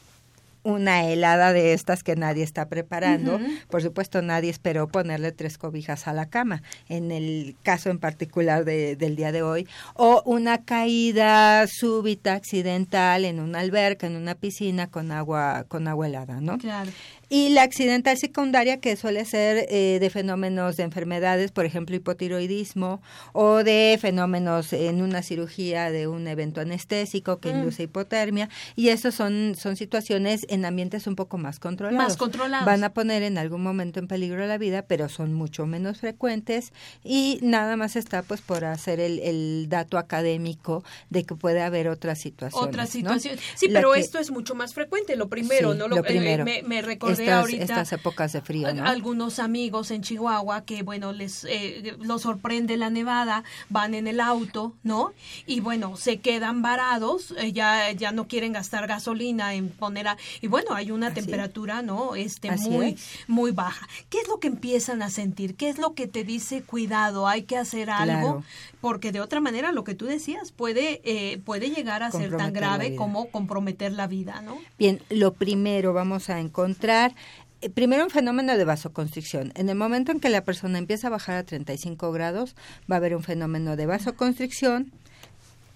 una 0.63 1.05
helada 1.05 1.53
de 1.53 1.73
estas 1.73 2.03
que 2.03 2.15
nadie 2.15 2.43
está 2.43 2.67
preparando. 2.67 3.39
Por 3.69 3.81
supuesto, 3.81 4.21
nadie 4.21 4.49
esperó 4.49 4.87
ponerle 4.87 5.31
tres 5.31 5.57
cobijas 5.57 6.07
a 6.07 6.13
la 6.13 6.27
cama, 6.27 6.61
en 6.89 7.11
el 7.11 7.55
caso 7.63 7.89
en 7.89 7.99
particular 7.99 8.63
de- 8.65 8.95
del 8.95 9.15
día 9.15 9.31
de 9.31 9.41
hoy. 9.41 9.67
O 9.95 10.21
una 10.25 10.63
caída 10.63 11.65
súbita, 11.67 12.33
accidental, 12.33 13.25
en 13.25 13.39
una 13.39 13.59
alberca, 13.59 14.07
en 14.07 14.15
una 14.15 14.35
piscina 14.35 14.87
con 14.87 15.11
agua, 15.11 15.65
con 15.67 15.87
agua 15.87 16.07
helada, 16.07 16.41
¿no? 16.41 16.57
Claro. 16.57 16.91
Y 17.33 17.47
la 17.47 17.63
accidental 17.63 18.17
secundaria, 18.17 18.81
que 18.81 18.97
suele 18.97 19.23
ser 19.23 19.65
eh, 19.69 19.99
de 20.01 20.09
fenómenos 20.09 20.75
de 20.75 20.83
enfermedades, 20.83 21.53
por 21.53 21.63
ejemplo, 21.65 21.95
hipotiroidismo, 21.95 23.01
o 23.31 23.63
de 23.63 23.97
fenómenos 24.01 24.73
en 24.73 25.01
una 25.01 25.23
cirugía 25.23 25.91
de 25.91 26.07
un 26.09 26.27
evento 26.27 26.59
anestésico 26.59 27.39
que 27.39 27.53
Mm. 27.53 27.57
induce 27.59 27.83
hipotermia. 27.83 28.49
Y 28.75 28.89
eso 28.89 29.11
son, 29.13 29.55
son 29.57 29.77
situaciones 29.77 30.45
en 30.49 30.65
ambientes 30.65 31.07
un 31.07 31.15
poco 31.15 31.37
más 31.37 31.59
controlados. 31.59 32.05
Más 32.09 32.17
controlados. 32.17 32.65
Van 32.65 32.83
a 32.83 32.93
poner 32.93 33.23
en 33.23 33.37
algún 33.37 33.63
momento 33.63 33.99
en 34.01 34.07
peligro 34.07 34.45
la 34.45 34.57
vida, 34.57 34.81
pero 34.81 35.07
son 35.07 35.33
mucho 35.33 35.65
menos 35.65 35.99
frecuentes 35.99 36.73
y 37.01 37.39
nada 37.41 37.77
más 37.77 37.95
está 37.95 38.23
pues 38.23 38.41
por 38.41 38.65
hacer 38.65 38.99
el, 38.99 39.19
el 39.19 39.67
dato 39.69 39.97
académico 39.97 40.83
de 41.09 41.23
que 41.23 41.35
puede 41.35 41.61
haber 41.61 41.87
otras 41.87 42.19
situaciones. 42.19 42.67
Otra 42.67 42.83
¿no? 42.83 42.89
situación. 42.89 43.37
Sí, 43.55 43.69
La 43.69 43.79
pero 43.79 43.93
que- 43.93 44.01
esto 44.01 44.19
es 44.19 44.31
mucho 44.31 44.53
más 44.53 44.73
frecuente, 44.73 45.15
lo 45.15 45.29
primero, 45.29 45.71
Sí, 45.71 45.77
¿no? 45.79 45.87
lo 45.87 45.97
eh, 45.99 46.03
primero. 46.03 46.43
me, 46.43 46.61
me 46.63 46.81
recordé 46.81 47.20
estas, 47.23 47.39
ahorita 47.39 47.63
estas 47.63 47.91
épocas 47.93 48.33
de 48.33 48.41
frío, 48.41 48.73
¿no? 48.73 48.85
algunos 48.85 49.39
amigos 49.39 49.91
en 49.91 50.01
Chihuahua 50.01 50.65
que, 50.65 50.83
bueno, 50.83 51.11
les 51.13 51.45
eh, 51.45 51.97
los 51.99 52.21
sorprende 52.21 52.77
la 52.77 52.89
nevada, 52.89 53.43
van 53.69 53.93
en 53.93 54.07
el 54.07 54.19
auto, 54.19 54.73
¿no? 54.83 55.13
Y 55.45 55.59
bueno, 55.59 55.97
se 55.97 56.19
quedan 56.19 56.61
varados, 56.61 57.33
eh, 57.37 57.51
ya, 57.51 57.91
ya 57.91 58.11
no 58.11 58.27
quieren 58.27 58.53
gastar 58.53 58.87
gasolina 58.87 59.53
en 59.53 59.69
poner 59.69 60.07
a... 60.07 60.17
Y 60.39 60.47
bueno, 60.47 60.73
hay 60.73 60.91
una 60.91 61.07
Así 61.07 61.19
es. 61.19 61.25
temperatura, 61.25 61.81
¿no? 61.81 62.15
Este, 62.15 62.49
Así 62.49 62.69
muy, 62.69 62.89
es. 62.89 63.09
muy 63.27 63.51
baja. 63.51 63.87
¿Qué 64.09 64.19
es 64.19 64.27
lo 64.27 64.39
que 64.39 64.47
empiezan 64.47 65.01
a 65.01 65.09
sentir? 65.09 65.55
¿Qué 65.55 65.69
es 65.69 65.77
lo 65.77 65.93
que 65.93 66.07
te 66.07 66.23
dice, 66.23 66.61
cuidado, 66.63 67.27
hay 67.27 67.43
que 67.43 67.57
hacer 67.57 67.89
algo? 67.89 68.11
Claro. 68.11 68.43
Porque 68.79 69.11
de 69.11 69.21
otra 69.21 69.39
manera, 69.39 69.71
lo 69.71 69.83
que 69.83 69.93
tú 69.93 70.05
decías, 70.05 70.51
puede, 70.51 71.01
eh, 71.03 71.39
puede 71.45 71.69
llegar 71.69 72.01
a 72.01 72.11
ser 72.11 72.35
tan 72.35 72.51
grave 72.51 72.95
como 72.95 73.29
comprometer 73.29 73.91
la 73.91 74.07
vida, 74.07 74.41
¿no? 74.41 74.57
Bien, 74.79 75.01
lo 75.09 75.33
primero 75.33 75.93
vamos 75.93 76.29
a 76.29 76.39
encontrar, 76.39 77.10
eh, 77.61 77.69
primero 77.69 78.03
un 78.03 78.09
fenómeno 78.09 78.57
de 78.57 78.65
vasoconstricción. 78.65 79.51
En 79.55 79.69
el 79.69 79.75
momento 79.75 80.11
en 80.11 80.19
que 80.19 80.29
la 80.29 80.43
persona 80.43 80.77
empieza 80.77 81.07
a 81.07 81.11
bajar 81.11 81.37
a 81.37 81.43
35 81.43 82.11
grados, 82.11 82.55
va 82.91 82.95
a 82.95 82.97
haber 82.97 83.15
un 83.15 83.23
fenómeno 83.23 83.75
de 83.75 83.85
vasoconstricción. 83.85 84.91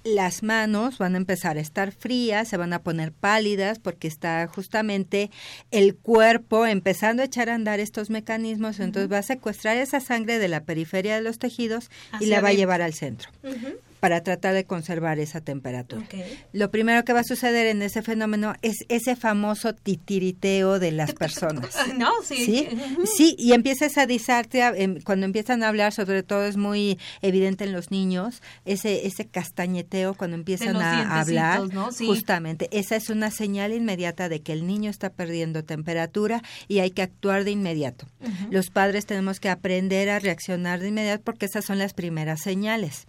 Las 0.03 0.43
manos 0.43 0.99
van 0.99 1.15
a 1.15 1.17
empezar 1.17 1.57
a 1.57 1.61
estar 1.61 1.91
frías, 1.91 2.47
se 2.47 2.57
van 2.57 2.73
a 2.73 2.83
poner 2.83 3.11
pálidas 3.11 3.79
porque 3.79 4.07
está 4.07 4.47
justamente 4.47 5.31
el 5.71 5.95
cuerpo 5.95 6.67
empezando 6.67 7.23
a 7.23 7.25
echar 7.25 7.49
a 7.49 7.55
andar 7.55 7.79
estos 7.79 8.11
mecanismos, 8.11 8.79
entonces 8.79 9.11
va 9.11 9.17
a 9.17 9.23
secuestrar 9.23 9.77
esa 9.77 9.99
sangre 9.99 10.37
de 10.37 10.47
la 10.47 10.63
periferia 10.63 11.15
de 11.15 11.21
los 11.21 11.39
tejidos 11.39 11.89
y 12.19 12.27
la 12.27 12.39
va 12.39 12.49
a 12.49 12.53
llevar 12.53 12.83
al 12.83 12.93
centro 12.93 13.31
para 14.05 14.21
tratar 14.21 14.53
de 14.53 14.65
conservar 14.65 15.17
esa 15.17 15.41
temperatura. 15.41 16.05
Lo 16.53 16.69
primero 16.69 17.03
que 17.03 17.11
va 17.11 17.21
a 17.21 17.23
suceder 17.23 17.65
en 17.65 17.81
ese 17.81 18.03
fenómeno 18.03 18.53
es 18.61 18.85
ese 18.87 19.15
famoso 19.15 19.73
titiriteo 19.73 20.77
de 20.77 20.91
las 20.91 21.15
personas. 21.15 21.75
No, 21.95 22.11
sí. 22.23 22.67
¿Sí? 23.05 23.35
Y 23.39 23.53
empieza 23.53 23.85
esa 23.85 24.05
disartria, 24.05 24.73
em, 24.75 24.99
cuando 25.01 25.25
empiezan 25.25 25.63
a 25.63 25.69
hablar, 25.69 25.93
sobre 25.93 26.23
todo 26.23 26.45
es 26.45 26.57
muy 26.57 26.99
evidente 27.21 27.63
en 27.63 27.71
los 27.71 27.89
niños, 27.89 28.41
ese 28.65 29.07
ese 29.07 29.25
castañeteo 29.25 30.13
cuando 30.13 30.35
empiezan 30.35 30.75
a, 30.75 31.21
hablar, 31.21 31.73
¿no? 31.73 31.91
Sí. 31.91 32.05
justamente, 32.05 32.67
esa 32.71 32.95
es 32.95 33.09
una 33.09 33.31
señal 33.31 33.71
inmediata 33.71 34.29
de 34.29 34.41
que 34.41 34.51
el 34.51 34.67
niño 34.67 34.91
está 34.91 35.09
perdiendo 35.09 35.63
temperatura 35.63 36.43
y 36.67 36.79
hay 36.79 36.91
que 36.91 37.01
actuar 37.01 37.43
de 37.43 37.51
inmediato. 37.51 38.05
Los 38.51 38.69
padres 38.69 39.05
tenemos 39.05 39.39
que 39.39 39.49
aprender 39.49 40.09
a 40.09 40.19
reaccionar 40.19 40.79
de 40.81 40.89
inmediato 40.89 41.23
porque 41.23 41.45
esas 41.45 41.65
son 41.65 41.79
las 41.79 41.93
primeras 41.93 42.41
señales. 42.41 43.07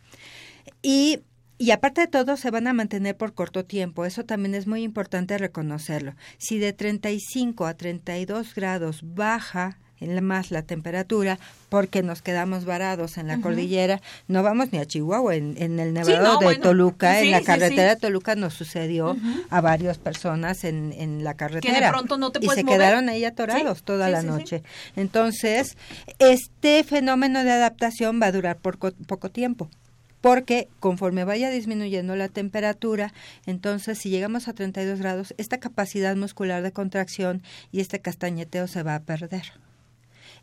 Y 0.83 1.21
y 1.59 1.71
aparte 1.71 2.03
de 2.03 2.07
todo, 2.07 2.37
se 2.37 2.51
van 2.51 2.67
a 2.67 2.75
mantener 2.75 3.17
por 3.17 3.33
corto 3.33 3.64
tiempo. 3.64 4.05
Eso 4.05 4.27
también 4.27 4.55
es 4.55 4.67
muy 4.67 4.83
importante 4.83 5.39
reconocerlo. 5.39 6.14
Si 6.37 6.59
de 6.59 6.75
35 6.75 7.64
a 7.64 7.73
32 7.73 8.55
grados 8.55 9.01
baja 9.03 9.79
más 10.21 10.51
la 10.51 10.62
temperatura 10.62 11.39
porque 11.69 12.03
nos 12.03 12.23
quedamos 12.23 12.64
varados 12.64 13.17
en 13.17 13.29
la 13.29 13.41
cordillera. 13.41 14.01
No 14.29 14.43
vamos 14.43 14.73
ni 14.73 14.79
a 14.79 14.85
Chihuahua, 14.85 15.35
en, 15.35 15.57
el 15.59 15.95
nevado 15.95 16.39
de 16.39 16.57
Toluca, 16.57 17.21
en 17.21 17.31
la 17.31 17.41
carretera 17.41 17.95
de 17.95 17.97
Toluca 17.97 18.35
nos 18.35 18.55
sucedió 18.55 19.17
a 19.51 19.61
varias 19.61 19.99
personas 19.99 20.64
en, 20.64 20.93
en 20.93 21.25
la 21.25 21.35
carretera. 21.35 21.93
y 22.41 22.49
se 22.49 22.64
quedaron 22.64 23.09
ahí 23.09 23.25
atorados 23.25 23.83
toda 23.83 24.11
la 24.11 24.23
noche. 24.23 24.62
Entonces, 24.97 25.77
este 26.19 26.85
fenómeno 26.85 27.43
de 27.43 27.53
adaptación 27.53 28.21
va 28.21 28.27
a 28.27 28.33
durar 28.33 28.59
por 28.59 28.79
poco 28.79 29.31
tiempo 29.31 29.71
porque 30.21 30.69
conforme 30.81 31.25
vaya 31.25 31.51
disminuyendo 31.51 32.17
la 32.17 32.29
temperatura, 32.29 33.12
entonces 33.47 33.99
si 33.99 34.11
llegamos 34.11 34.49
a 34.49 34.53
32 34.53 34.99
grados, 34.99 35.35
esta 35.39 35.59
capacidad 35.59 36.17
muscular 36.17 36.62
de 36.62 36.73
contracción 36.73 37.43
y 37.73 37.81
este 37.81 38.01
castañeteo 38.01 38.67
se 38.67 38.83
va 38.83 38.95
a 38.95 39.03
perder 39.03 39.66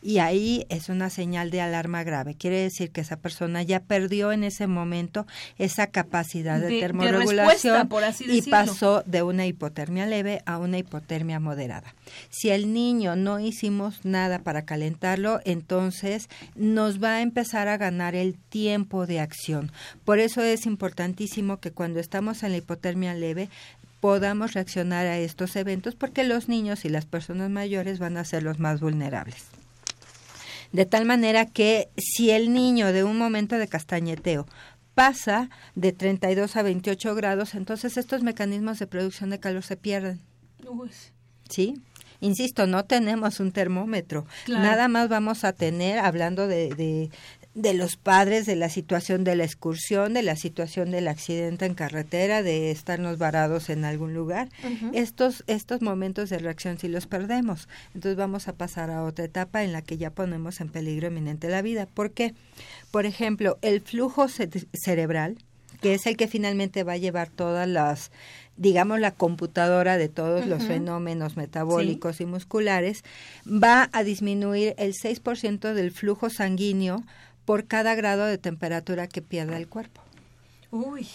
y 0.04 0.20
ahí 0.20 0.66
es 0.68 0.90
una 0.90 1.10
señal 1.10 1.50
de 1.50 1.62
alarma 1.62 2.04
grave. 2.04 2.36
Quiere 2.36 2.60
decir 2.60 2.92
que 2.92 3.02
esa 3.02 3.18
persona 3.18 3.64
ya 3.64 3.80
perdió 3.80 4.34
en 4.34 4.44
ese 4.44 4.68
momento 4.68 5.26
esa 5.58 5.88
capacidad 5.88 6.60
de, 6.60 6.82
termorregulación 6.82 7.90
y 8.28 8.42
pasó 8.42 9.04
de 9.06 9.24
una 9.24 9.46
hipotermia 9.46 10.06
leve 10.06 10.42
a 10.46 10.58
una 10.58 10.78
hipotermia 10.78 11.40
moderada. 11.40 11.96
Si 12.30 12.50
el 12.50 12.74
niño 12.74 13.16
no 13.16 13.40
hicimos 13.40 14.04
nada 14.04 14.40
para 14.40 14.66
calentarlo, 14.66 15.40
entonces 15.46 16.28
nos 16.56 17.02
va 17.02 17.16
a 17.16 17.22
empezar 17.22 17.70
a 17.70 17.78
ganar 17.78 18.14
el 18.14 18.36
tiempo 18.36 19.08
de 19.08 19.22
acción. 19.22 19.72
Por 20.04 20.20
eso 20.20 20.42
es 20.42 20.66
importantísimo 20.66 21.58
que 21.62 21.72
cuando 21.72 22.02
estamos 22.02 22.44
en 22.44 22.52
la 22.52 22.58
hipotermia 22.58 23.14
leve 23.14 23.50
podamos 24.02 24.52
reaccionar 24.54 25.06
a 25.06 25.18
estos 25.18 25.56
eventos 25.56 25.96
porque 25.96 26.26
los 26.26 26.50
niños 26.50 26.84
y 26.84 26.90
las 26.90 27.06
personas 27.06 27.50
mayores 27.50 28.00
van 28.00 28.18
a 28.18 28.26
ser 28.26 28.44
los 28.44 28.60
más 28.60 28.82
vulnerables 28.82 29.46
de 30.74 30.86
tal 30.86 31.06
manera 31.06 31.46
que 31.46 31.88
si 31.98 32.32
el 32.32 32.52
niño 32.52 32.92
de 32.92 33.06
un 33.06 33.18
momento 33.18 33.58
de 33.58 33.70
castañeteo 33.70 34.46
pasa 34.96 35.50
de 35.76 35.94
32 35.94 36.56
a 36.56 36.64
28 36.64 37.16
grados, 37.16 37.56
entonces 37.56 37.96
estos 37.96 38.24
mecanismos 38.24 38.80
de 38.80 38.88
producción 38.88 39.30
de 39.30 39.40
calor 39.40 39.64
se 39.64 39.78
pierden. 39.78 40.20
¿Sí? 41.48 41.76
Insisto, 42.20 42.68
no 42.68 42.86
tenemos 42.86 43.40
un 43.40 43.52
termómetro. 43.52 44.26
Nada 44.48 44.88
más 44.88 45.10
vamos 45.10 45.44
a 45.44 45.54
tener, 45.54 46.00
hablando 46.00 46.48
de, 46.48 46.74
de 46.74 47.10
los 47.56 47.98
padres, 47.98 48.46
de 48.46 48.56
la 48.56 48.70
situación 48.70 49.24
de 49.24 49.36
la 49.36 49.44
excursión, 49.44 50.14
de 50.14 50.24
la 50.24 50.36
situación 50.36 50.92
del 50.92 51.08
accidente 51.08 51.66
en 51.66 51.76
carretera, 51.76 52.42
de 52.42 52.72
estarnos 52.72 53.18
varados 53.18 53.70
en 53.70 53.86
algún 53.86 54.14
lugar. 54.14 54.50
Estos 54.94 55.44
estos 55.48 55.82
momentos 55.82 56.30
de 56.30 56.40
reacción 56.40 56.80
si 56.80 56.88
los 56.88 57.06
perdemos, 57.06 57.68
entonces 57.94 58.18
vamos 58.18 58.48
a 58.48 58.54
pasar 58.54 58.90
a 58.90 59.04
otra 59.04 59.26
etapa 59.26 59.64
en 59.64 59.72
la 59.72 59.82
que 59.82 59.98
ya 59.98 60.10
ponemos 60.10 60.62
en 60.62 60.70
peligro 60.70 61.08
eminente 61.08 61.50
la 61.50 61.62
vida. 61.62 61.86
¿Por 61.86 62.12
qué? 62.12 62.34
Por 62.92 63.06
ejemplo, 63.06 63.58
el 63.62 63.82
flujo 63.82 64.28
cerebral, 64.28 65.38
que 65.82 65.94
es 65.94 66.08
el 66.08 66.18
que 66.18 66.28
finalmente 66.28 66.84
va 66.84 66.94
a 66.94 66.98
llevar 66.98 67.30
todas 67.30 67.68
las 67.68 68.12
digamos 68.56 69.00
la 69.00 69.12
computadora 69.12 69.98
de 69.98 70.10
todos 70.10 70.46
los 70.46 70.64
fenómenos 70.64 71.38
metabólicos 71.38 72.22
y 72.22 72.26
musculares, 72.28 73.04
va 73.48 73.90
a 73.92 74.04
disminuir 74.04 74.76
el 74.78 74.94
6% 74.94 75.74
del 75.74 75.92
flujo 75.92 76.30
sanguíneo 76.30 77.04
por 77.46 77.66
cada 77.66 77.96
grado 77.96 78.26
de 78.26 78.38
temperatura 78.38 79.08
que 79.08 79.22
pierda 79.22 79.58
el 79.58 79.68
cuerpo. 79.68 80.02
Uy, 80.72 81.08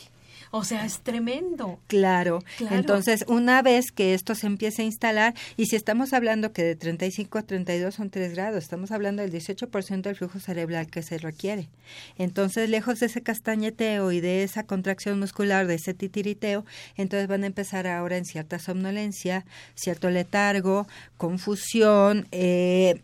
o 0.51 0.65
sea, 0.65 0.85
es 0.85 1.01
tremendo. 1.01 1.79
Claro. 1.87 2.43
Entonces, 2.71 3.25
una 3.29 3.61
vez 3.63 3.93
que 3.93 4.15
esto 4.15 4.35
se 4.35 4.47
empiece 4.47 4.83
a 4.83 4.85
instalar, 4.85 5.35
y 5.57 5.67
si 5.67 5.77
estamos 5.77 6.13
hablando 6.13 6.53
que 6.53 6.63
de 6.63 6.77
35 6.77 7.39
a 7.39 7.43
32 7.43 7.95
son 7.95 8.11
3 8.11 8.33
grados, 8.33 8.63
estamos 8.63 8.91
hablando 8.91 9.23
del 9.23 9.33
18% 9.33 10.03
del 10.03 10.17
flujo 10.17 10.41
cerebral 10.41 10.87
que 10.89 11.03
se 11.03 11.19
requiere. 11.19 11.69
Entonces, 12.17 12.71
lejos 12.71 13.01
de 13.01 13.07
ese 13.07 13.23
castañeteo 13.23 14.11
y 14.13 14.21
de 14.21 14.43
esa 14.43 14.65
contracción 14.65 15.19
muscular, 15.19 15.67
de 15.67 15.75
ese 15.75 15.95
titiriteo, 15.95 16.65
entonces 16.97 17.29
van 17.29 17.45
a 17.45 17.47
empezar 17.47 17.87
ahora 17.87 18.17
en 18.17 18.25
cierta 18.25 18.59
somnolencia, 18.59 19.45
cierto 19.75 20.09
letargo, 20.11 20.87
confusión, 21.17 22.27
eh, 22.33 23.03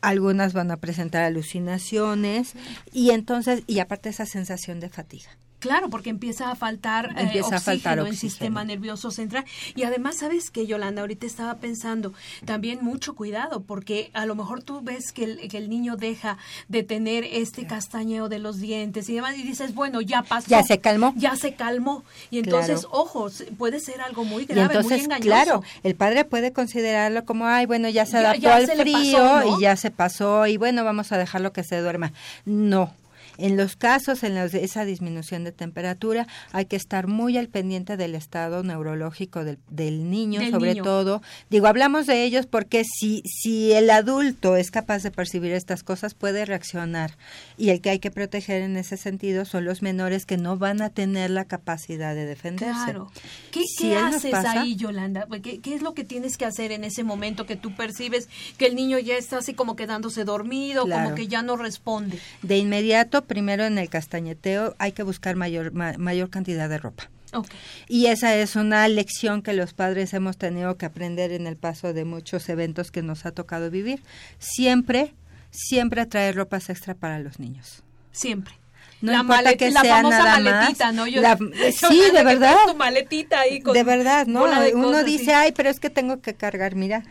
algunas 0.00 0.52
van 0.52 0.70
a 0.70 0.78
presentar 0.78 1.22
alucinaciones 1.22 2.54
y 2.92 3.10
entonces, 3.10 3.62
y 3.66 3.78
aparte 3.78 4.08
esa 4.08 4.26
sensación 4.26 4.80
de 4.80 4.88
fatiga. 4.88 5.30
Claro, 5.60 5.90
porque 5.90 6.10
empieza 6.10 6.50
a 6.50 6.56
faltar, 6.56 7.10
eh, 7.10 7.22
empieza 7.24 7.56
a 7.56 7.60
faltar 7.60 7.98
el 7.98 8.16
sistema 8.16 8.64
nervioso 8.64 9.10
central. 9.10 9.44
Y 9.76 9.84
además, 9.84 10.16
¿sabes 10.16 10.50
qué, 10.50 10.66
Yolanda? 10.66 11.02
Ahorita 11.02 11.26
estaba 11.26 11.56
pensando, 11.56 12.12
también 12.46 12.80
mucho 12.82 13.14
cuidado, 13.14 13.62
porque 13.62 14.10
a 14.14 14.24
lo 14.24 14.34
mejor 14.34 14.62
tú 14.62 14.80
ves 14.80 15.12
que 15.12 15.24
el, 15.24 15.48
que 15.48 15.58
el 15.58 15.68
niño 15.68 15.96
deja 15.96 16.38
de 16.68 16.82
tener 16.82 17.24
este 17.24 17.66
castañeo 17.66 18.28
de 18.30 18.38
los 18.38 18.58
dientes 18.58 19.08
y 19.10 19.14
demás, 19.14 19.36
y 19.36 19.42
dices, 19.42 19.74
bueno, 19.74 20.00
ya 20.00 20.22
pasó. 20.22 20.48
Ya 20.48 20.62
se 20.62 20.78
calmó. 20.78 21.12
Ya 21.16 21.36
se 21.36 21.54
calmó. 21.54 22.04
Y 22.30 22.38
entonces, 22.38 22.86
ojo, 22.90 23.28
puede 23.58 23.80
ser 23.80 24.00
algo 24.00 24.24
muy 24.24 24.46
grave, 24.46 24.74
entonces, 24.74 24.92
muy 24.92 25.04
engañoso. 25.04 25.26
Claro, 25.26 25.62
el 25.82 25.94
padre 25.94 26.24
puede 26.24 26.52
considerarlo 26.52 27.26
como, 27.26 27.46
ay, 27.46 27.66
bueno, 27.66 27.88
ya 27.90 28.06
se 28.06 28.16
adaptó 28.16 28.50
al 28.50 28.66
frío 28.66 29.58
y 29.58 29.60
ya 29.60 29.76
se 29.76 29.90
pasó, 29.90 30.46
y 30.46 30.56
bueno, 30.56 30.84
vamos 30.84 31.12
a 31.12 31.18
dejarlo 31.18 31.52
que 31.52 31.64
se 31.64 31.78
duerma. 31.80 32.12
No, 32.46 32.94
en 33.40 33.56
los 33.56 33.76
casos 33.76 34.22
en 34.22 34.34
los 34.34 34.52
de 34.52 34.64
esa 34.64 34.84
disminución 34.84 35.44
de 35.44 35.52
temperatura 35.52 36.26
hay 36.52 36.66
que 36.66 36.76
estar 36.76 37.06
muy 37.06 37.36
al 37.36 37.48
pendiente 37.48 37.96
del 37.96 38.14
estado 38.14 38.62
neurológico 38.62 39.44
del, 39.44 40.10
niño, 40.10 40.40
sobre 40.50 40.76
todo. 40.76 41.22
Digo, 41.48 41.66
hablamos 41.66 42.06
de 42.06 42.24
ellos 42.24 42.46
porque 42.46 42.84
si, 42.84 43.22
si 43.24 43.72
el 43.72 43.90
adulto 43.90 44.56
es 44.56 44.70
capaz 44.70 45.02
de 45.02 45.10
percibir 45.10 45.52
estas 45.52 45.82
cosas, 45.82 46.14
puede 46.14 46.44
reaccionar. 46.44 47.16
Y 47.56 47.70
el 47.70 47.80
que 47.80 47.90
hay 47.90 47.98
que 47.98 48.10
proteger 48.10 48.62
en 48.62 48.76
ese 48.76 48.96
sentido 48.96 49.44
son 49.44 49.64
los 49.64 49.82
menores 49.82 50.26
que 50.26 50.36
no 50.36 50.56
van 50.56 50.82
a 50.82 50.90
tener 50.90 51.30
la 51.30 51.44
capacidad 51.44 52.14
de 52.14 52.26
defenderse. 52.26 52.84
Claro. 52.84 53.10
¿Qué, 53.50 53.96
haces 53.96 54.34
ahí, 54.34 54.76
Yolanda? 54.76 55.26
¿Qué, 55.42 55.60
¿Qué, 55.60 55.74
es 55.74 55.82
lo 55.82 55.94
que 55.94 56.04
tienes 56.04 56.36
que 56.36 56.44
hacer 56.44 56.72
en 56.72 56.84
ese 56.84 57.04
momento 57.04 57.46
que 57.46 57.56
tú 57.56 57.74
percibes 57.74 58.28
que 58.58 58.66
el 58.66 58.74
niño 58.74 58.98
ya 58.98 59.16
está 59.16 59.38
así 59.38 59.54
como 59.54 59.76
quedándose 59.76 60.24
dormido, 60.24 60.82
como 60.82 61.14
que 61.14 61.26
ya 61.26 61.42
no 61.42 61.56
responde? 61.56 62.18
De 62.42 62.58
inmediato 62.58 63.24
primero 63.30 63.64
en 63.64 63.78
el 63.78 63.88
castañeteo 63.88 64.74
hay 64.78 64.90
que 64.90 65.04
buscar 65.04 65.36
mayor, 65.36 65.72
mayor 65.72 66.30
cantidad 66.30 66.68
de 66.68 66.78
ropa. 66.78 67.08
Y 67.86 68.06
esa 68.06 68.34
es 68.34 68.56
una 68.56 68.88
lección 68.88 69.40
que 69.40 69.52
los 69.52 69.72
padres 69.72 70.12
hemos 70.14 70.36
tenido 70.36 70.76
que 70.76 70.84
aprender 70.84 71.30
en 71.30 71.46
el 71.46 71.56
paso 71.56 71.92
de 71.92 72.04
muchos 72.04 72.48
eventos 72.48 72.90
que 72.90 73.02
nos 73.02 73.26
ha 73.26 73.30
tocado 73.30 73.70
vivir. 73.70 74.02
Siempre, 74.40 75.14
siempre 75.52 76.06
traer 76.06 76.34
ropas 76.34 76.70
extra 76.70 76.94
para 76.94 77.20
los 77.20 77.38
niños. 77.38 77.84
Siempre. 78.10 78.54
No 79.00 79.12
la 79.12 79.20
importa 79.20 79.54
que 79.54 79.70
la 79.70 79.80
sea 79.80 80.02
nada 80.02 80.40
maletita, 80.40 80.90
¿no? 80.90 81.04
sí, 81.72 82.02
de 82.12 82.24
verdad. 82.24 82.56
maletita 82.76 83.42
ahí 83.42 83.60
de 83.60 83.84
verdad, 83.84 84.26
¿no? 84.26 84.42
Uno 84.74 85.04
dice, 85.04 85.34
ay, 85.34 85.52
pero 85.52 85.70
es 85.70 85.78
que 85.78 85.88
tengo 85.88 86.20
que 86.20 86.34
cargar. 86.34 86.74
Mira, 86.74 87.04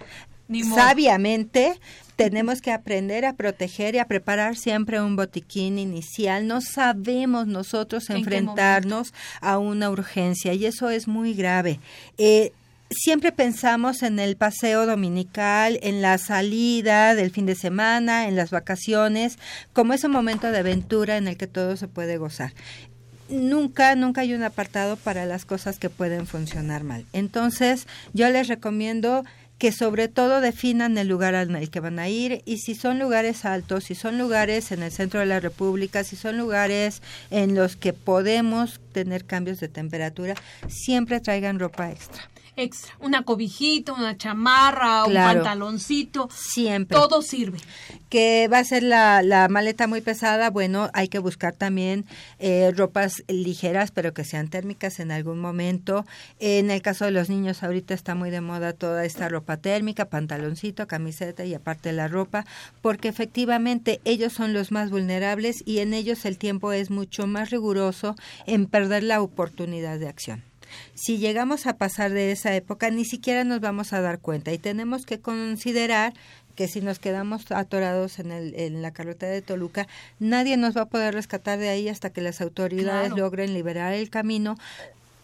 sabiamente 0.75 1.79
tenemos 2.19 2.61
que 2.61 2.73
aprender 2.73 3.23
a 3.23 3.37
proteger 3.37 3.95
y 3.95 3.99
a 3.99 4.05
preparar 4.05 4.57
siempre 4.57 5.01
un 5.01 5.15
botiquín 5.15 5.79
inicial. 5.79 6.47
No 6.47 6.59
sabemos 6.59 7.47
nosotros 7.47 8.09
enfrentarnos 8.09 9.13
a 9.39 9.57
una 9.57 9.89
urgencia 9.89 10.53
y 10.53 10.65
eso 10.65 10.89
es 10.89 11.07
muy 11.07 11.33
grave. 11.33 11.79
Eh, 12.17 12.51
siempre 12.91 13.31
pensamos 13.31 14.03
en 14.03 14.19
el 14.19 14.35
paseo 14.35 14.85
dominical, 14.85 15.79
en 15.81 16.01
la 16.01 16.17
salida 16.17 17.15
del 17.15 17.31
fin 17.31 17.45
de 17.45 17.55
semana, 17.55 18.27
en 18.27 18.35
las 18.35 18.51
vacaciones, 18.51 19.39
como 19.71 19.93
ese 19.93 20.09
momento 20.09 20.51
de 20.51 20.57
aventura 20.57 21.15
en 21.15 21.29
el 21.29 21.37
que 21.37 21.47
todo 21.47 21.77
se 21.77 21.87
puede 21.87 22.17
gozar. 22.17 22.51
Nunca, 23.29 23.95
nunca 23.95 24.21
hay 24.21 24.33
un 24.33 24.43
apartado 24.43 24.97
para 24.97 25.25
las 25.25 25.45
cosas 25.45 25.79
que 25.79 25.89
pueden 25.89 26.27
funcionar 26.27 26.83
mal. 26.83 27.05
Entonces, 27.13 27.87
yo 28.11 28.29
les 28.29 28.49
recomiendo 28.49 29.23
que 29.59 29.73
sobre 29.73 30.07
todo 30.07 30.39
definan 30.39 30.97
el 30.97 31.09
lugar 31.09 31.35
al 31.35 31.53
el 31.53 31.69
que 31.69 31.81
van 31.81 31.99
a 31.99 32.07
ir 32.07 32.41
y 32.45 32.57
si 32.59 32.75
son 32.75 32.97
lugares 32.97 33.43
altos, 33.43 33.83
si 33.83 33.93
son 33.93 34.17
lugares 34.17 34.71
en 34.71 34.81
el 34.81 34.91
centro 34.91 35.19
de 35.19 35.25
la 35.25 35.41
República, 35.41 36.03
si 36.05 36.15
son 36.15 36.37
lugares 36.37 37.01
en 37.29 37.55
los 37.55 37.75
que 37.75 37.91
podemos 37.91 38.79
tener 38.93 39.25
cambios 39.25 39.59
de 39.59 39.67
temperatura, 39.67 40.35
siempre 40.69 41.19
traigan 41.19 41.59
ropa 41.59 41.91
extra. 41.91 42.29
Extra, 42.59 42.93
una 42.99 43.23
cobijita, 43.23 43.93
una 43.93 44.17
chamarra, 44.17 45.05
un 45.05 45.13
pantaloncito. 45.13 46.27
Siempre. 46.33 46.97
Todo 46.97 47.21
sirve. 47.21 47.57
que 48.09 48.49
va 48.51 48.59
a 48.59 48.63
ser 48.65 48.83
la, 48.83 49.21
la 49.21 49.47
maleta 49.47 49.87
muy 49.87 50.01
pesada, 50.01 50.49
bueno, 50.49 50.89
hay 50.93 51.07
que 51.07 51.19
buscar 51.19 51.55
también 51.55 52.05
eh, 52.39 52.73
ropas 52.75 53.23
ligeras, 53.29 53.91
pero 53.91 54.13
que 54.13 54.25
sean 54.25 54.49
térmicas 54.49 54.99
en 54.99 55.11
algún 55.11 55.39
momento. 55.39 56.05
En 56.39 56.69
el 56.69 56.81
caso 56.81 57.05
de 57.05 57.11
los 57.11 57.29
niños, 57.29 57.63
ahorita 57.63 57.93
está 57.93 58.13
muy 58.13 58.29
de 58.29 58.41
moda 58.41 58.73
toda 58.73 59.05
esta 59.05 59.29
ropa 59.29 59.55
térmica, 59.55 60.09
pantaloncito, 60.09 60.85
camiseta 60.85 61.45
y 61.45 61.53
aparte 61.53 61.93
la 61.93 62.09
ropa, 62.09 62.45
porque 62.81 63.07
efectivamente 63.07 64.01
ellos 64.03 64.33
son 64.33 64.51
los 64.51 64.73
más 64.73 64.89
vulnerables 64.89 65.63
y 65.65 65.79
en 65.79 65.93
ellos 65.93 66.25
el 66.25 66.37
tiempo 66.37 66.73
es 66.73 66.89
mucho 66.89 67.25
más 67.25 67.51
riguroso 67.51 68.15
en 68.45 68.65
perder 68.65 69.03
la 69.03 69.21
oportunidad 69.21 69.97
de 69.97 70.09
acción. 70.09 70.43
Si 70.93 71.17
llegamos 71.17 71.65
a 71.67 71.77
pasar 71.77 72.11
de 72.11 72.31
esa 72.31 72.55
época, 72.55 72.89
ni 72.89 73.05
siquiera 73.05 73.43
nos 73.43 73.59
vamos 73.61 73.93
a 73.93 74.01
dar 74.01 74.19
cuenta 74.19 74.51
y 74.53 74.57
tenemos 74.57 75.05
que 75.05 75.19
considerar 75.19 76.13
que 76.55 76.67
si 76.67 76.81
nos 76.81 76.99
quedamos 76.99 77.51
atorados 77.51 78.19
en, 78.19 78.31
el, 78.31 78.53
en 78.59 78.81
la 78.81 78.91
carretera 78.91 79.31
de 79.31 79.41
Toluca, 79.41 79.87
nadie 80.19 80.57
nos 80.57 80.75
va 80.75 80.81
a 80.81 80.89
poder 80.89 81.13
rescatar 81.13 81.57
de 81.57 81.69
ahí 81.69 81.87
hasta 81.87 82.09
que 82.09 82.19
las 82.21 82.41
autoridades 82.41 83.07
Claro. 83.09 83.23
logren 83.23 83.53
liberar 83.53 83.93
el 83.93 84.09
camino. 84.09 84.57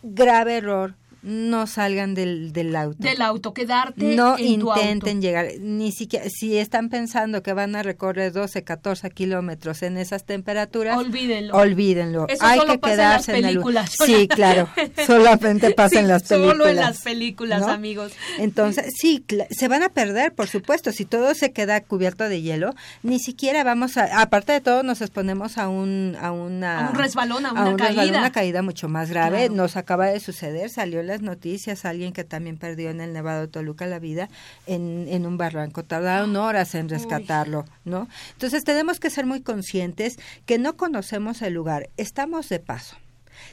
Grave 0.04 0.58
error, 0.58 0.94
no 1.26 1.66
salgan 1.66 2.14
del, 2.14 2.54
del 2.54 2.76
auto. 2.76 2.98
Del 3.00 3.20
auto, 3.22 3.54
quedarte 3.54 4.16
no 4.16 4.38
en 4.38 4.60
tu 4.60 4.70
intenten 4.70 5.18
auto. 5.18 5.22
llegar, 5.22 5.48
ni 5.60 5.92
siquiera, 5.92 6.26
si 6.30 6.58
están 6.58 6.90
pensando 6.90 7.42
que 7.42 7.52
van 7.54 7.76
a 7.76 7.82
recorrer 7.82 8.32
12, 8.32 8.64
14 8.64 9.10
kilómetros 9.10 9.82
en 9.82 9.98
esas 9.98 10.24
temperaturas, 10.24 10.98
Olvídenlo. 10.98 11.56
olvídenlo. 11.56 12.28
Eso 12.30 12.46
Hay 12.46 12.60
solo 12.60 12.74
que 12.74 12.78
pasa 12.80 12.94
en 12.94 12.98
las 13.00 13.08
quedarse 13.26 13.32
en, 13.32 13.38
el 13.38 13.44
películas. 13.54 13.92
Sí, 14.06 14.28
claro, 14.30 14.70
solamente 15.08 15.72
pasa 15.72 16.00
en 16.00 16.08
las 16.08 16.24
películas. 16.24 16.58
Solo 16.58 16.68
en 16.68 16.76
las 16.76 17.02
películas, 17.02 17.62
¿no? 17.62 17.70
amigos. 17.70 18.14
Entonces, 18.38 18.94
sí, 18.96 19.26
se 19.50 19.68
van 19.68 19.82
a 19.82 19.90
perder, 19.90 20.34
por 20.34 20.48
supuesto. 20.48 20.92
Si 20.92 21.06
todo 21.06 21.34
se 21.34 21.52
queda 21.52 21.82
cubierto 21.82 22.30
de 22.30 22.44
hielo, 22.44 22.76
ni 23.02 23.18
siquiera 23.18 23.64
vamos 23.64 23.98
a, 23.98 24.22
aparte 24.22 24.52
de 24.52 24.62
todo, 24.62 24.84
nos 24.84 25.02
exponemos 25.02 25.58
a 25.58 25.70
un, 25.70 26.16
a 26.22 26.32
una, 26.32 26.88
A 26.88 26.90
un 26.92 26.96
resbalón, 26.96 27.48
a 27.48 27.52
una 27.52 27.70
un 27.70 27.80
resbalón, 27.80 27.96
caída. 27.98 28.20
una 28.20 28.32
caída 28.32 28.62
mucho 28.62 28.90
más 28.90 29.10
grave. 29.10 29.38
Claro. 29.48 29.56
Nos 29.56 29.76
acaba 29.76 30.06
de 30.06 30.20
suceder, 30.20 30.70
salió 30.70 31.00
en 31.00 31.15
noticias 31.22 31.86
alguien 31.86 32.14
que 32.14 32.24
también 32.24 32.58
perdió 32.58 32.90
en 32.90 33.02
el 33.02 33.14
Nevado 33.14 33.42
de 33.42 33.48
Toluca 33.48 33.86
la 33.86 34.00
vida 34.00 34.30
en, 34.68 35.08
en 35.10 35.26
un 35.26 35.38
barranco. 35.38 35.84
Tardaron 35.84 36.36
horas 36.36 36.76
en 36.76 36.90
rescatarlo, 36.90 37.66
¿no? 37.84 38.08
Entonces 38.34 38.64
tenemos 38.64 39.00
que 39.00 39.10
ser 39.10 39.26
muy 39.26 39.42
conscientes 39.42 40.18
que 40.46 40.58
no 40.58 40.78
conocemos 40.78 41.42
el 41.42 41.54
lugar, 41.54 41.90
estamos 41.98 42.50
de 42.50 42.60
paso. 42.60 42.98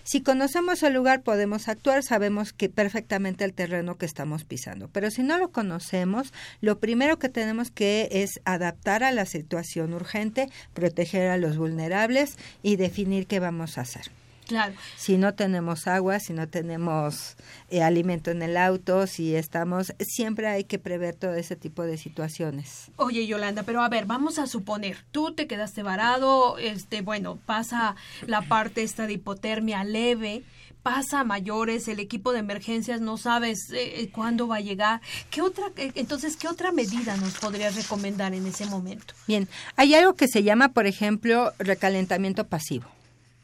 Si 0.04 0.22
conocemos 0.22 0.82
el 0.82 0.94
lugar 0.94 1.22
podemos 1.22 1.68
actuar, 1.68 2.02
sabemos 2.02 2.52
que 2.52 2.68
perfectamente 2.68 3.44
el 3.44 3.54
terreno 3.54 3.98
que 3.98 4.06
estamos 4.06 4.44
pisando. 4.44 4.88
Pero 4.88 5.10
si 5.10 5.22
no 5.22 5.38
lo 5.38 5.50
conocemos, 5.50 6.32
lo 6.60 6.78
primero 6.78 7.18
que 7.18 7.28
tenemos 7.28 7.70
que 7.70 8.08
es 8.10 8.40
adaptar 8.44 9.04
a 9.04 9.12
la 9.12 9.26
situación 9.26 9.92
urgente, 9.92 10.48
proteger 10.74 11.30
a 11.30 11.36
los 11.38 11.56
vulnerables 11.56 12.36
y 12.62 12.76
definir 12.76 13.26
qué 13.26 13.40
vamos 13.40 13.78
a 13.78 13.82
hacer. 13.82 14.10
Claro. 14.52 14.74
Si 14.96 15.16
no 15.16 15.32
tenemos 15.32 15.86
agua, 15.86 16.20
si 16.20 16.34
no 16.34 16.46
tenemos 16.46 17.36
eh, 17.70 17.82
alimento 17.82 18.30
en 18.30 18.42
el 18.42 18.58
auto, 18.58 19.06
si 19.06 19.34
estamos, 19.34 19.94
siempre 19.98 20.46
hay 20.46 20.64
que 20.64 20.78
prever 20.78 21.14
todo 21.14 21.32
ese 21.32 21.56
tipo 21.56 21.84
de 21.84 21.96
situaciones. 21.96 22.90
Oye, 22.96 23.26
Yolanda, 23.26 23.62
pero 23.62 23.80
a 23.80 23.88
ver, 23.88 24.04
vamos 24.04 24.38
a 24.38 24.46
suponer, 24.46 24.98
tú 25.10 25.32
te 25.32 25.46
quedaste 25.46 25.82
varado, 25.82 26.58
este, 26.58 27.00
bueno, 27.00 27.38
pasa 27.46 27.96
la 28.26 28.42
parte 28.42 28.82
esta 28.82 29.06
de 29.06 29.14
hipotermia 29.14 29.84
leve, 29.84 30.42
pasa 30.82 31.20
a 31.20 31.24
mayores, 31.24 31.88
el 31.88 31.98
equipo 31.98 32.32
de 32.32 32.40
emergencias 32.40 33.00
no 33.00 33.16
sabes 33.16 33.70
eh, 33.70 34.02
eh, 34.02 34.10
cuándo 34.10 34.48
va 34.48 34.56
a 34.56 34.60
llegar. 34.60 35.00
¿Qué 35.30 35.40
otra, 35.40 35.68
eh, 35.76 35.92
entonces, 35.94 36.36
qué 36.36 36.48
otra 36.48 36.72
medida 36.72 37.16
nos 37.16 37.38
podrías 37.38 37.74
recomendar 37.74 38.34
en 38.34 38.46
ese 38.46 38.66
momento? 38.66 39.14
Bien, 39.26 39.48
hay 39.76 39.94
algo 39.94 40.14
que 40.14 40.28
se 40.28 40.42
llama, 40.42 40.72
por 40.72 40.86
ejemplo, 40.86 41.52
recalentamiento 41.58 42.46
pasivo. 42.46 42.86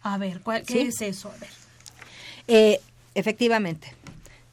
A 0.03 0.19
ver, 0.19 0.41
¿cuál, 0.41 0.63
¿qué 0.63 0.73
¿Sí? 0.75 0.81
es 0.81 1.01
eso? 1.03 1.31
A 1.31 1.37
ver. 1.39 1.51
Eh, 2.47 2.81
efectivamente, 3.15 3.95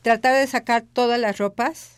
tratar 0.02 0.36
de 0.36 0.48
sacar 0.48 0.84
todas 0.84 1.20
las 1.20 1.38
ropas 1.38 1.94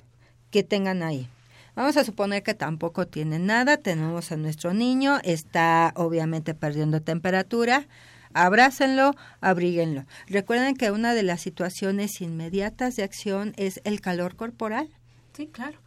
que 0.51 0.63
tengan 0.63 1.03
ahí. 1.03 1.27
Vamos 1.75 1.95
a 1.97 2.03
suponer 2.03 2.41
que 2.41 2.55
tampoco 2.55 3.05
tienen 3.05 3.45
nada, 3.45 3.77
tenemos 3.77 4.31
a 4.31 4.37
nuestro 4.37 4.73
niño, 4.73 5.19
está 5.23 5.93
obviamente 5.95 6.55
perdiendo 6.55 7.01
temperatura, 7.01 7.85
abrácenlo, 8.33 9.15
abríguenlo. 9.41 10.05
Recuerden 10.27 10.75
que 10.75 10.89
una 10.91 11.13
de 11.13 11.23
las 11.23 11.41
situaciones 11.41 12.19
inmediatas 12.21 12.95
de 12.95 13.03
acción 13.03 13.53
es 13.57 13.79
el 13.83 14.01
calor 14.01 14.35
corporal. 14.35 14.89
Sí, 15.33 15.47
claro. 15.47 15.77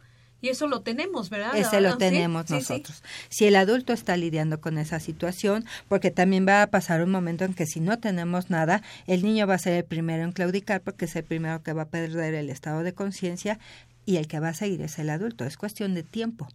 Y 0.41 0.49
eso 0.49 0.67
lo 0.67 0.81
tenemos, 0.81 1.29
¿verdad? 1.29 1.55
Ese 1.55 1.77
Ah, 1.77 1.81
lo 1.81 1.91
sí, 1.93 1.97
tenemos 1.99 2.43
sí, 2.47 2.47
sí. 2.47 2.73
nosotros. 2.73 3.03
Si 3.29 3.45
el 3.45 3.55
adulto 3.55 3.93
está 3.93 4.17
lidiando 4.17 4.59
con 4.59 4.77
esa 4.77 4.99
situación, 4.99 5.65
porque 5.87 6.09
también 6.11 6.47
va 6.47 6.63
a 6.63 6.67
pasar 6.67 7.03
un 7.03 7.11
momento 7.11 7.45
en 7.45 7.53
que 7.53 7.65
si 7.67 7.79
no 7.79 7.99
tenemos 7.99 8.49
nada, 8.49 8.81
el 9.07 9.23
niño 9.23 9.45
va 9.47 9.53
a 9.55 9.59
ser 9.59 9.73
el 9.73 9.85
primero 9.85 10.23
en 10.23 10.31
claudicar 10.31 10.81
porque 10.81 11.05
es 11.05 11.15
el 11.15 11.23
primero 11.23 11.61
que 11.61 11.73
va 11.73 11.83
a 11.83 11.89
perder 11.89 12.33
el 12.33 12.49
estado 12.49 12.83
de 12.83 12.93
conciencia 12.93 13.59
y 14.05 14.17
el 14.17 14.27
que 14.27 14.39
va 14.39 14.49
a 14.49 14.53
seguir 14.53 14.81
es 14.81 14.97
el 14.99 15.09
adulto. 15.11 15.45
Es 15.45 15.57
cuestión 15.57 15.93
de 15.93 16.03
tiempo. 16.03 16.47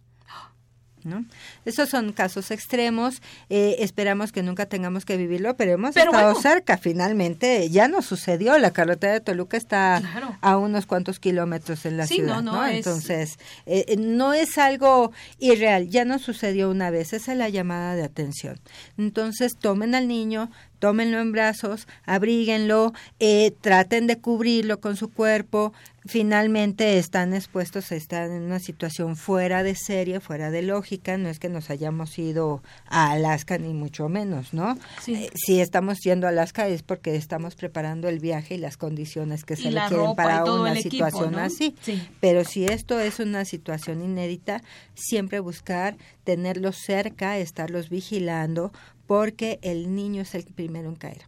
¿No? 1.07 1.25
Esos 1.65 1.89
son 1.89 2.11
casos 2.11 2.51
extremos, 2.51 3.21
eh, 3.49 3.77
esperamos 3.79 4.31
que 4.31 4.43
nunca 4.43 4.65
tengamos 4.65 5.05
que 5.05 5.15
vivirlo, 5.17 5.55
pero 5.55 5.71
hemos 5.71 5.93
Pero 5.93 6.11
estado 6.11 6.33
bueno. 6.33 6.41
cerca, 6.41 6.77
finalmente 6.77 7.69
ya 7.69 7.87
nos 7.87 8.05
sucedió, 8.05 8.57
la 8.57 8.71
carretera 8.71 9.13
de 9.13 9.21
Toluca 9.21 9.57
está 9.57 9.99
Claro. 10.01 10.37
a 10.41 10.57
unos 10.57 10.85
cuantos 10.85 11.19
kilómetros 11.19 11.85
en 11.85 11.97
la 11.97 12.05
Sí, 12.07 12.15
ciudad, 12.15 12.35
no, 12.35 12.41
¿no? 12.41 12.51
no, 12.57 12.65
es- 12.65 12.77
Entonces, 12.85 13.39
eh, 13.65 13.85
eh, 13.87 13.95
no 13.97 14.33
es 14.33 14.57
algo 14.57 15.11
irreal, 15.39 15.87
ya 15.89 16.03
nos 16.05 16.21
sucedió 16.23 16.69
una 16.69 16.89
vez, 16.89 17.13
esa 17.13 17.31
es 17.31 17.37
la 17.37 17.49
llamada 17.49 17.95
de 17.95 18.03
atención. 18.03 18.59
Entonces, 18.97 19.55
tomen 19.57 19.95
al 19.95 20.07
niño, 20.07 20.51
tómenlo 20.79 21.19
en 21.19 21.31
brazos, 21.31 21.87
abríguenlo, 22.05 22.93
eh, 23.19 23.53
traten 23.61 24.07
de 24.07 24.17
cubrirlo 24.19 24.79
con 24.79 24.95
su 24.97 25.09
cuerpo, 25.09 25.73
finalmente 26.07 26.97
están 26.97 27.33
expuestos 27.33 27.91
a 27.91 27.95
estar 27.95 28.29
en 28.29 28.43
una 28.43 28.59
situación 28.59 29.15
fuera 29.15 29.63
de 29.63 29.75
serie, 29.75 30.19
fuera 30.19 30.51
de 30.51 30.61
lógica, 30.61 31.17
no 31.17 31.29
es 31.29 31.39
que 31.39 31.49
nos 31.49 31.69
hayamos 31.69 32.17
ido 32.17 32.61
a 32.87 33.11
Alaska 33.11 33.57
ni 33.57 33.73
mucho 33.73 34.09
menos, 34.09 34.53
¿no? 34.53 34.77
Sí. 35.01 35.15
Eh, 35.15 35.31
si 35.35 35.59
estamos 35.59 35.99
yendo 35.99 36.27
a 36.27 36.29
Alaska 36.29 36.67
es 36.67 36.83
porque 36.83 37.15
estamos 37.15 37.55
preparando 37.55 38.09
el 38.09 38.19
viaje 38.19 38.55
y 38.55 38.57
las 38.57 38.77
condiciones 38.77 39.43
que 39.43 39.53
Y 39.53 39.57
se 39.57 39.71
requieren 39.71 40.15
para 40.15 40.43
una 40.43 40.71
equipo, 40.71 41.05
situación 41.05 41.31
¿no? 41.33 41.39
así. 41.39 41.75
Sí. 41.81 42.01
Pero 42.19 42.43
si 42.43 42.65
esto 42.65 42.99
es 42.99 43.19
una 43.19 43.45
situación 43.45 44.01
inédita, 44.01 44.63
siempre 44.95 45.39
buscar 45.39 45.97
tenerlos 46.23 46.77
cerca, 46.85 47.37
estarlos 47.37 47.89
vigilando, 47.89 48.71
porque 49.07 49.59
el 49.61 49.95
niño 49.95 50.21
es 50.23 50.35
el 50.35 50.43
primero 50.43 50.89
en 50.89 50.95
caer. 50.95 51.25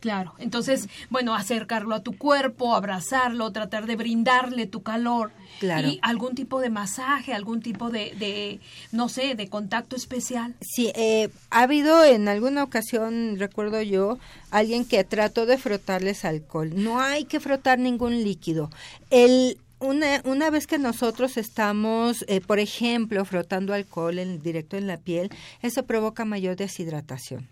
Claro, 0.00 0.34
entonces, 0.38 0.88
bueno, 1.10 1.34
acercarlo 1.34 1.94
a 1.94 2.02
tu 2.02 2.16
cuerpo, 2.16 2.74
abrazarlo, 2.74 3.50
tratar 3.52 3.86
de 3.86 3.96
brindarle 3.96 4.66
tu 4.66 4.82
calor. 4.82 5.32
Claro. 5.58 5.88
Y 5.88 5.98
algún 6.02 6.34
tipo 6.34 6.60
de 6.60 6.70
masaje, 6.70 7.34
algún 7.34 7.60
tipo 7.62 7.90
de, 7.90 8.14
de 8.18 8.60
no 8.92 9.08
sé, 9.08 9.34
de 9.34 9.48
contacto 9.48 9.96
especial. 9.96 10.54
Sí, 10.60 10.92
eh, 10.94 11.30
ha 11.50 11.62
habido 11.62 12.04
en 12.04 12.28
alguna 12.28 12.62
ocasión, 12.62 13.36
recuerdo 13.38 13.82
yo, 13.82 14.18
alguien 14.50 14.84
que 14.84 15.02
trató 15.02 15.46
de 15.46 15.58
frotarles 15.58 16.24
alcohol. 16.24 16.70
No 16.74 17.00
hay 17.00 17.24
que 17.24 17.40
frotar 17.40 17.78
ningún 17.78 18.22
líquido. 18.22 18.70
El 19.10 19.58
una, 19.80 20.22
una 20.24 20.50
vez 20.50 20.66
que 20.66 20.78
nosotros 20.78 21.36
estamos, 21.36 22.24
eh, 22.28 22.40
por 22.40 22.58
ejemplo, 22.58 23.24
frotando 23.24 23.74
alcohol 23.74 24.18
en, 24.18 24.42
directo 24.42 24.76
en 24.76 24.86
la 24.86 24.96
piel, 24.96 25.30
eso 25.62 25.84
provoca 25.84 26.24
mayor 26.24 26.56
deshidratación. 26.56 27.48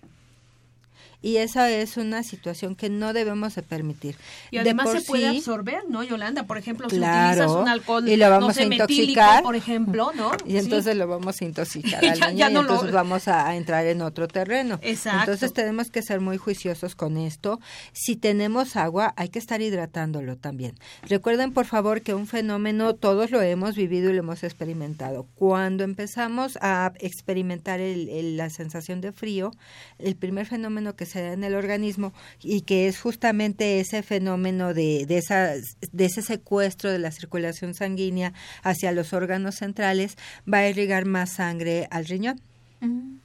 Y 1.22 1.38
esa 1.38 1.70
es 1.70 1.96
una 1.96 2.22
situación 2.22 2.76
que 2.76 2.88
no 2.90 3.12
debemos 3.12 3.54
de 3.54 3.62
permitir. 3.62 4.16
Y 4.50 4.56
De 4.56 4.60
además 4.60 4.90
se 4.92 5.00
puede 5.00 5.30
sí- 5.30 5.38
absorber, 5.38 5.82
¿no, 5.88 6.04
Yolanda? 6.04 6.44
Por 6.44 6.58
ejemplo, 6.58 6.88
si 6.88 6.96
Claro, 6.98 7.32
utilizas 7.42 7.62
un 7.62 7.68
alcohol, 7.68 8.08
y 8.08 8.16
lo 8.16 8.30
vamos 8.30 8.48
no 8.48 8.54
sé, 8.54 8.62
a 8.62 8.64
intoxicar. 8.66 9.42
por 9.42 9.56
ejemplo, 9.56 10.12
¿no? 10.14 10.30
Y 10.46 10.52
Sí. 10.52 10.58
entonces 10.58 10.96
lo 10.96 11.08
vamos 11.08 11.40
a 11.40 11.44
intoxicar 11.44 12.04
al 12.04 12.18
Ya- 12.18 12.26
niño 12.28 12.38
ya 12.38 12.50
y 12.50 12.52
no 12.54 12.62
lo- 12.62 12.68
entonces 12.70 12.92
vamos 12.92 13.28
a, 13.28 13.48
a 13.48 13.56
entrar 13.56 13.86
en 13.86 14.02
otro 14.02 14.28
terreno. 14.28 14.78
Exacto. 14.82 15.20
Entonces 15.32 15.52
tenemos 15.52 15.90
que 15.90 16.02
ser 16.02 16.20
muy 16.20 16.36
juiciosos 16.36 16.94
con 16.94 17.16
esto. 17.16 17.60
Si 17.92 18.14
tenemos 18.16 18.76
agua, 18.76 19.12
hay 19.16 19.28
que 19.30 19.38
estar 19.38 19.60
hidratándolo 19.60 20.36
también. 20.36 20.74
Recuerden, 21.02 21.52
por 21.52 21.66
favor, 21.66 22.02
que 22.02 22.14
un 22.14 22.26
fenómeno 22.26 22.94
todos 22.94 23.30
lo 23.30 23.40
hemos 23.42 23.74
vivido 23.74 24.10
y 24.10 24.12
lo 24.12 24.20
hemos 24.20 24.44
experimentado. 24.44 25.26
Cuando 25.34 25.82
empezamos 25.84 26.58
a 26.60 26.92
experimentar 27.00 27.80
el- 27.80 28.08
el- 28.08 28.36
la 28.36 28.50
sensación 28.50 29.00
de 29.00 29.12
frío, 29.12 29.50
el 29.98 30.14
primer 30.16 30.46
fenómeno 30.46 30.85
que 30.94 31.06
se 31.06 31.22
da 31.22 31.32
en 31.32 31.42
el 31.42 31.54
organismo 31.54 32.12
y 32.40 32.60
que 32.60 32.86
es 32.86 33.00
justamente 33.00 33.80
ese 33.80 34.02
fenómeno 34.02 34.74
de, 34.74 35.06
de, 35.06 35.18
esa, 35.18 35.54
de 35.54 36.04
ese 36.04 36.22
secuestro 36.22 36.92
de 36.92 36.98
la 36.98 37.10
circulación 37.10 37.74
sanguínea 37.74 38.32
hacia 38.62 38.92
los 38.92 39.12
órganos 39.12 39.56
centrales, 39.56 40.16
va 40.52 40.58
a 40.58 40.68
irrigar 40.68 41.06
más 41.06 41.32
sangre 41.32 41.88
al 41.90 42.06
riñón. 42.06 42.40
Mm. 42.80 43.16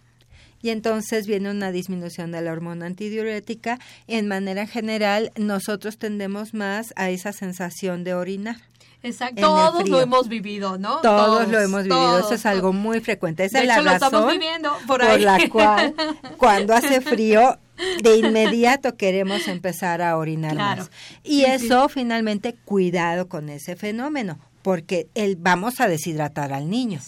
Y 0.64 0.70
entonces 0.70 1.28
viene 1.28 1.50
una 1.50 1.72
disminución 1.72 2.32
de 2.32 2.42
la 2.42 2.52
hormona 2.52 2.86
antidiurética. 2.86 3.80
En 4.08 4.28
manera 4.28 4.68
general, 4.68 5.32
nosotros 5.36 5.98
tendemos 5.98 6.54
más 6.54 6.94
a 6.96 7.10
esa 7.10 7.34
sensación 7.34 8.04
de 8.04 8.14
orinar. 8.14 8.58
Exacto. 9.04 9.42
Todos 9.42 9.90
lo 9.90 10.00
hemos 10.00 10.28
vivido, 10.28 10.78
¿no? 10.78 11.02
Todos, 11.02 11.48
lo 11.48 11.60
hemos 11.60 11.84
vivido. 11.84 12.20
Eso 12.20 12.36
es 12.36 12.46
algo 12.46 12.72
muy 12.72 13.00
frecuente. 13.00 13.46
Esa 13.46 13.62
es 13.62 13.68
la 13.68 13.82
razón 13.82 14.30
viviendo 14.30 14.72
por, 14.88 15.02
por 15.02 15.20
la 15.20 15.50
cual 15.50 15.96
cuando 16.38 16.74
hace 16.74 17.02
frío 17.02 17.58
de 18.04 18.18
inmediato 18.18 18.96
queremos 18.96 19.48
empezar 19.48 20.02
a 20.02 20.18
orinar 20.18 20.56
más. 20.56 20.92
Y 21.24 21.46
eso 21.46 21.90
finalmente 21.90 22.56
cuidado 22.66 23.28
con 23.28 23.50
ese 23.50 23.76
fenómeno, 23.76 24.40
porque 24.62 25.08
el, 25.16 25.36
vamos 25.36 25.82
a 25.82 25.88
deshidratar 25.88 26.54
al 26.54 26.70
niño. 26.70 27.00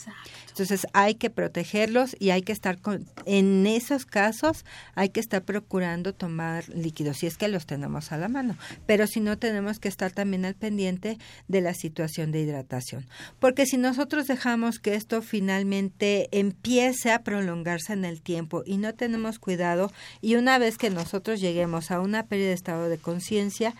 Entonces 0.54 0.86
hay 0.93 1.16
que 1.16 1.32
protegerlos 1.32 2.16
y 2.20 2.30
hay 2.30 2.43
que 2.43 2.51
estar 2.51 2.80
con, 2.80 3.08
en 3.26 3.66
esos 3.66 4.06
casos 4.06 4.66
hay 4.93 5.10
que 5.10 5.20
estar 5.20 5.41
procurando 5.41 6.14
tomar 6.14 6.70
líquidos 6.70 7.18
si 7.18 7.26
es 7.26 7.38
que 7.38 7.47
los 7.47 7.66
tenemos 7.66 8.12
a 8.12 8.18
la 8.18 8.28
mano, 8.28 8.56
pero 8.86 9.08
si 9.08 9.20
no 9.20 9.39
tenemos 9.39 9.80
que 9.80 9.88
estar 9.88 10.12
también 10.12 10.45
al 10.45 10.54
pendiente 10.54 11.18
de 11.47 11.62
la 11.62 11.74
situación 11.74 12.32
de 12.32 12.41
hidratación, 12.41 13.08
porque 13.39 13.66
si 13.66 13.78
nosotros 13.78 14.28
dejamos 14.28 14.78
que 14.78 14.93
esto 14.93 15.24
finalmente 15.24 16.30
empiece 16.32 17.12
a 17.12 17.24
prolongarse 17.24 17.93
en 17.93 18.06
el 18.06 18.22
tiempo 18.22 18.62
y 18.64 18.78
no 18.78 18.93
tenemos 18.93 19.39
cuidado 19.39 19.91
y 20.22 20.36
una 20.36 20.60
vez 20.60 20.78
que 20.78 20.91
nosotros 20.91 21.41
lleguemos 21.41 21.89
a 21.89 21.99
una 21.99 22.28
pérdida 22.28 22.49
de 22.49 22.54
estado 22.54 22.89
de 22.89 22.99
conciencia, 22.99 23.74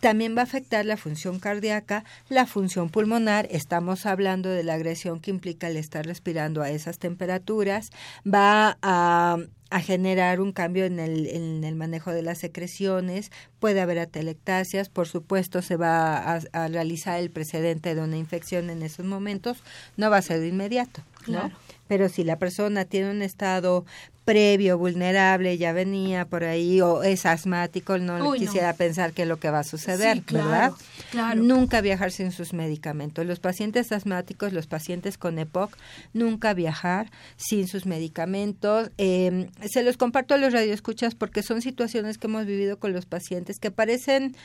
también 0.00 0.36
va 0.36 0.42
a 0.42 0.44
afectar 0.44 0.84
la 0.84 0.96
función 0.96 1.38
cardíaca, 1.38 2.04
la 2.28 2.46
función 2.46 2.90
pulmonar, 2.90 3.48
estamos 3.50 4.06
hablando 4.06 4.48
de 4.48 4.62
la 4.62 4.74
agresión 4.74 5.20
que 5.20 5.30
implica 5.30 5.68
el 5.68 5.76
estar 5.76 6.06
respirando 6.06 6.62
a 6.62 6.70
esas 6.70 6.98
temperaturas, 6.98 7.90
va 8.26 8.78
a, 8.82 9.38
generar 9.82 10.40
un 10.40 10.52
cambio 10.52 10.86
en 10.86 10.98
el, 10.98 11.74
manejo 11.76 12.10
de 12.12 12.22
las 12.22 12.38
secreciones, 12.38 13.30
puede 13.58 13.80
haber 13.80 13.98
atelectasias, 13.98 14.88
por 14.88 15.06
supuesto 15.06 15.60
se 15.60 15.76
va 15.76 16.16
a, 16.16 16.40
a, 16.52 16.68
realizar 16.68 17.18
el 17.18 17.30
precedente 17.30 17.94
de 17.94 18.00
una 18.00 18.16
infección 18.16 18.70
en 18.70 18.82
esos 18.82 19.04
momentos, 19.04 19.62
no 19.96 20.10
va 20.10 20.18
a 20.18 20.22
ser 20.22 20.40
de 20.40 20.48
inmediato, 20.48 21.02
¿no? 21.28 21.50
Pero 21.86 22.08
si 22.08 22.22
la 22.22 22.38
persona 22.38 22.84
tiene 22.84 23.10
un 23.10 23.22
estado 23.22 23.84
previo, 24.28 24.76
vulnerable, 24.76 25.56
ya 25.56 25.72
venía 25.72 26.26
por 26.26 26.44
ahí 26.44 26.82
o 26.82 27.02
es 27.02 27.24
asmático, 27.24 27.96
no 27.96 28.34
quisiera 28.34 28.74
pensar 28.74 29.14
qué 29.14 29.22
es 29.22 29.28
lo 29.28 29.38
que 29.38 29.48
va 29.48 29.60
a 29.60 29.64
suceder, 29.64 30.22
¿verdad? 30.30 30.72
Claro. 31.10 31.42
Nunca 31.42 31.80
viajar 31.80 32.12
sin 32.12 32.30
sus 32.30 32.52
medicamentos. 32.52 33.24
Los 33.24 33.40
pacientes 33.40 33.90
asmáticos, 33.90 34.52
los 34.52 34.66
pacientes 34.66 35.16
con 35.16 35.38
EPOC, 35.38 35.74
nunca 36.12 36.52
viajar 36.52 37.10
sin 37.38 37.68
sus 37.68 37.86
medicamentos. 37.86 38.90
Eh, 38.98 39.48
se 39.66 39.82
los 39.82 39.96
comparto 39.96 40.34
a 40.34 40.36
los 40.36 40.52
radioescuchas 40.52 41.14
porque 41.14 41.42
son 41.42 41.62
situaciones 41.62 42.18
que 42.18 42.26
hemos 42.26 42.44
vivido 42.44 42.78
con 42.78 42.92
los 42.92 43.06
pacientes 43.06 43.58
que 43.58 43.70
parecen 43.70 44.36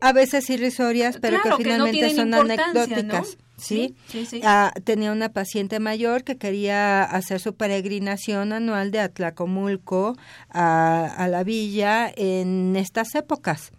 a 0.00 0.14
veces 0.14 0.48
irrisorias, 0.48 1.18
pero 1.20 1.42
que 1.42 1.52
finalmente 1.62 2.14
son 2.14 2.32
anecdóticas. 2.32 3.36
¿Sí? 3.58 3.94
Ah, 4.42 4.72
tenía 4.84 5.12
una 5.12 5.30
paciente 5.30 5.80
mayor 5.80 6.24
que 6.24 6.38
quería 6.38 7.02
hacer 7.02 7.40
su 7.40 7.54
peregrinación 7.54 8.52
anual 8.52 8.90
de 8.90 9.00
Atlacomulco 9.00 10.16
a, 10.50 11.04
a 11.04 11.28
la 11.28 11.44
villa 11.44 12.10
en 12.16 12.76
estas 12.76 13.14
épocas. 13.14 13.72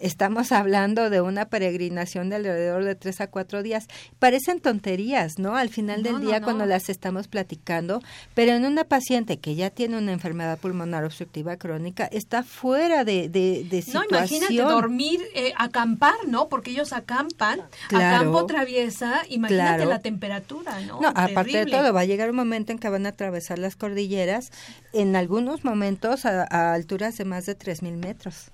Estamos 0.00 0.50
hablando 0.50 1.10
de 1.10 1.20
una 1.20 1.44
peregrinación 1.48 2.30
de 2.30 2.36
alrededor 2.36 2.84
de 2.84 2.94
tres 2.94 3.20
a 3.20 3.26
cuatro 3.26 3.62
días. 3.62 3.86
Parecen 4.18 4.60
tonterías, 4.60 5.38
¿no? 5.38 5.56
Al 5.56 5.68
final 5.68 6.02
del 6.02 6.20
día 6.20 6.40
cuando 6.40 6.64
las 6.66 6.88
estamos 6.88 7.28
platicando, 7.28 8.02
pero 8.34 8.52
en 8.52 8.64
una 8.64 8.84
paciente 8.84 9.38
que 9.38 9.54
ya 9.54 9.70
tiene 9.70 9.98
una 9.98 10.12
enfermedad 10.12 10.58
pulmonar 10.58 11.04
obstructiva 11.04 11.56
crónica 11.56 12.06
está 12.06 12.42
fuera 12.42 13.04
de, 13.04 13.28
de, 13.28 13.66
de 13.68 13.82
situación. 13.82 14.06
No, 14.10 14.18
imagínate 14.18 14.56
dormir, 14.56 15.20
eh, 15.34 15.52
acampar, 15.56 16.14
¿no? 16.26 16.48
Porque 16.48 16.70
ellos 16.70 16.92
acampan, 16.92 17.60
a 17.60 17.98
campo 17.98 18.46
traviesa, 18.46 19.22
imagínate 19.28 19.84
la 19.84 20.00
temperatura, 20.00 20.80
¿no? 20.80 21.00
No, 21.00 21.08
aparte 21.08 21.64
de 21.64 21.66
todo, 21.66 21.92
va 21.92 22.00
a 22.00 22.04
llegar 22.06 22.30
un 22.30 22.36
momento 22.36 22.72
en 22.72 22.78
que 22.78 22.88
van 22.88 23.04
a 23.04 23.10
atravesar 23.10 23.58
las 23.58 23.76
cordilleras, 23.76 24.50
en 24.92 25.14
algunos 25.14 25.64
momentos 25.64 26.24
a, 26.24 26.46
a 26.50 26.72
alturas 26.72 27.18
de 27.18 27.24
más 27.26 27.44
de 27.46 27.54
tres 27.54 27.82
mil 27.82 27.96
metros 27.96 28.50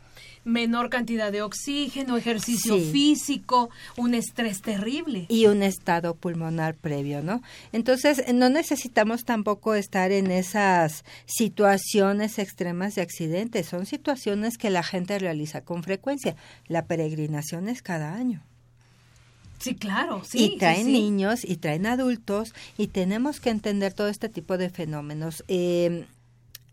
menor 0.47 0.90
cantidad 0.90 1.32
de 1.32 1.42
oxígeno, 1.42 2.16
ejercicio 2.16 2.78
físico, 2.78 3.68
un 3.97 4.14
estrés 4.14 4.62
terrible. 4.62 5.26
Y 5.28 5.47
un 5.47 5.62
estado 5.62 6.14
pulmonar 6.14 6.76
previo, 6.76 7.20
¿no? 7.20 7.42
Entonces, 7.72 8.22
no 8.32 8.49
necesitamos 8.49 9.24
tampoco 9.24 9.74
estar 9.74 10.12
en 10.12 10.30
esas 10.30 11.05
situaciones 11.26 12.38
extremas 12.38 12.94
de 12.94 13.03
accidentes, 13.03 13.66
son 13.66 13.86
situaciones 13.86 14.57
que 14.57 14.70
la 14.70 14.84
gente 14.84 15.18
realiza 15.18 15.62
con 15.62 15.82
frecuencia. 15.82 16.36
La 16.68 16.86
peregrinación 16.86 17.68
es 17.68 17.82
cada 17.82 18.14
año. 18.14 18.42
Sí, 19.59 19.74
claro, 19.74 20.22
sí. 20.24 20.44
Y 20.44 20.59
traen 20.59 20.92
niños 20.92 21.44
y 21.44 21.57
traen 21.57 21.86
adultos 21.86 22.55
y 22.78 22.88
tenemos 22.88 23.40
que 23.40 23.51
entender 23.51 23.94
todo 23.94 24.09
este 24.09 24.28
tipo 24.28 24.59
de 24.59 24.70
fenómenos. 24.70 25.44
Eh, 25.49 26.07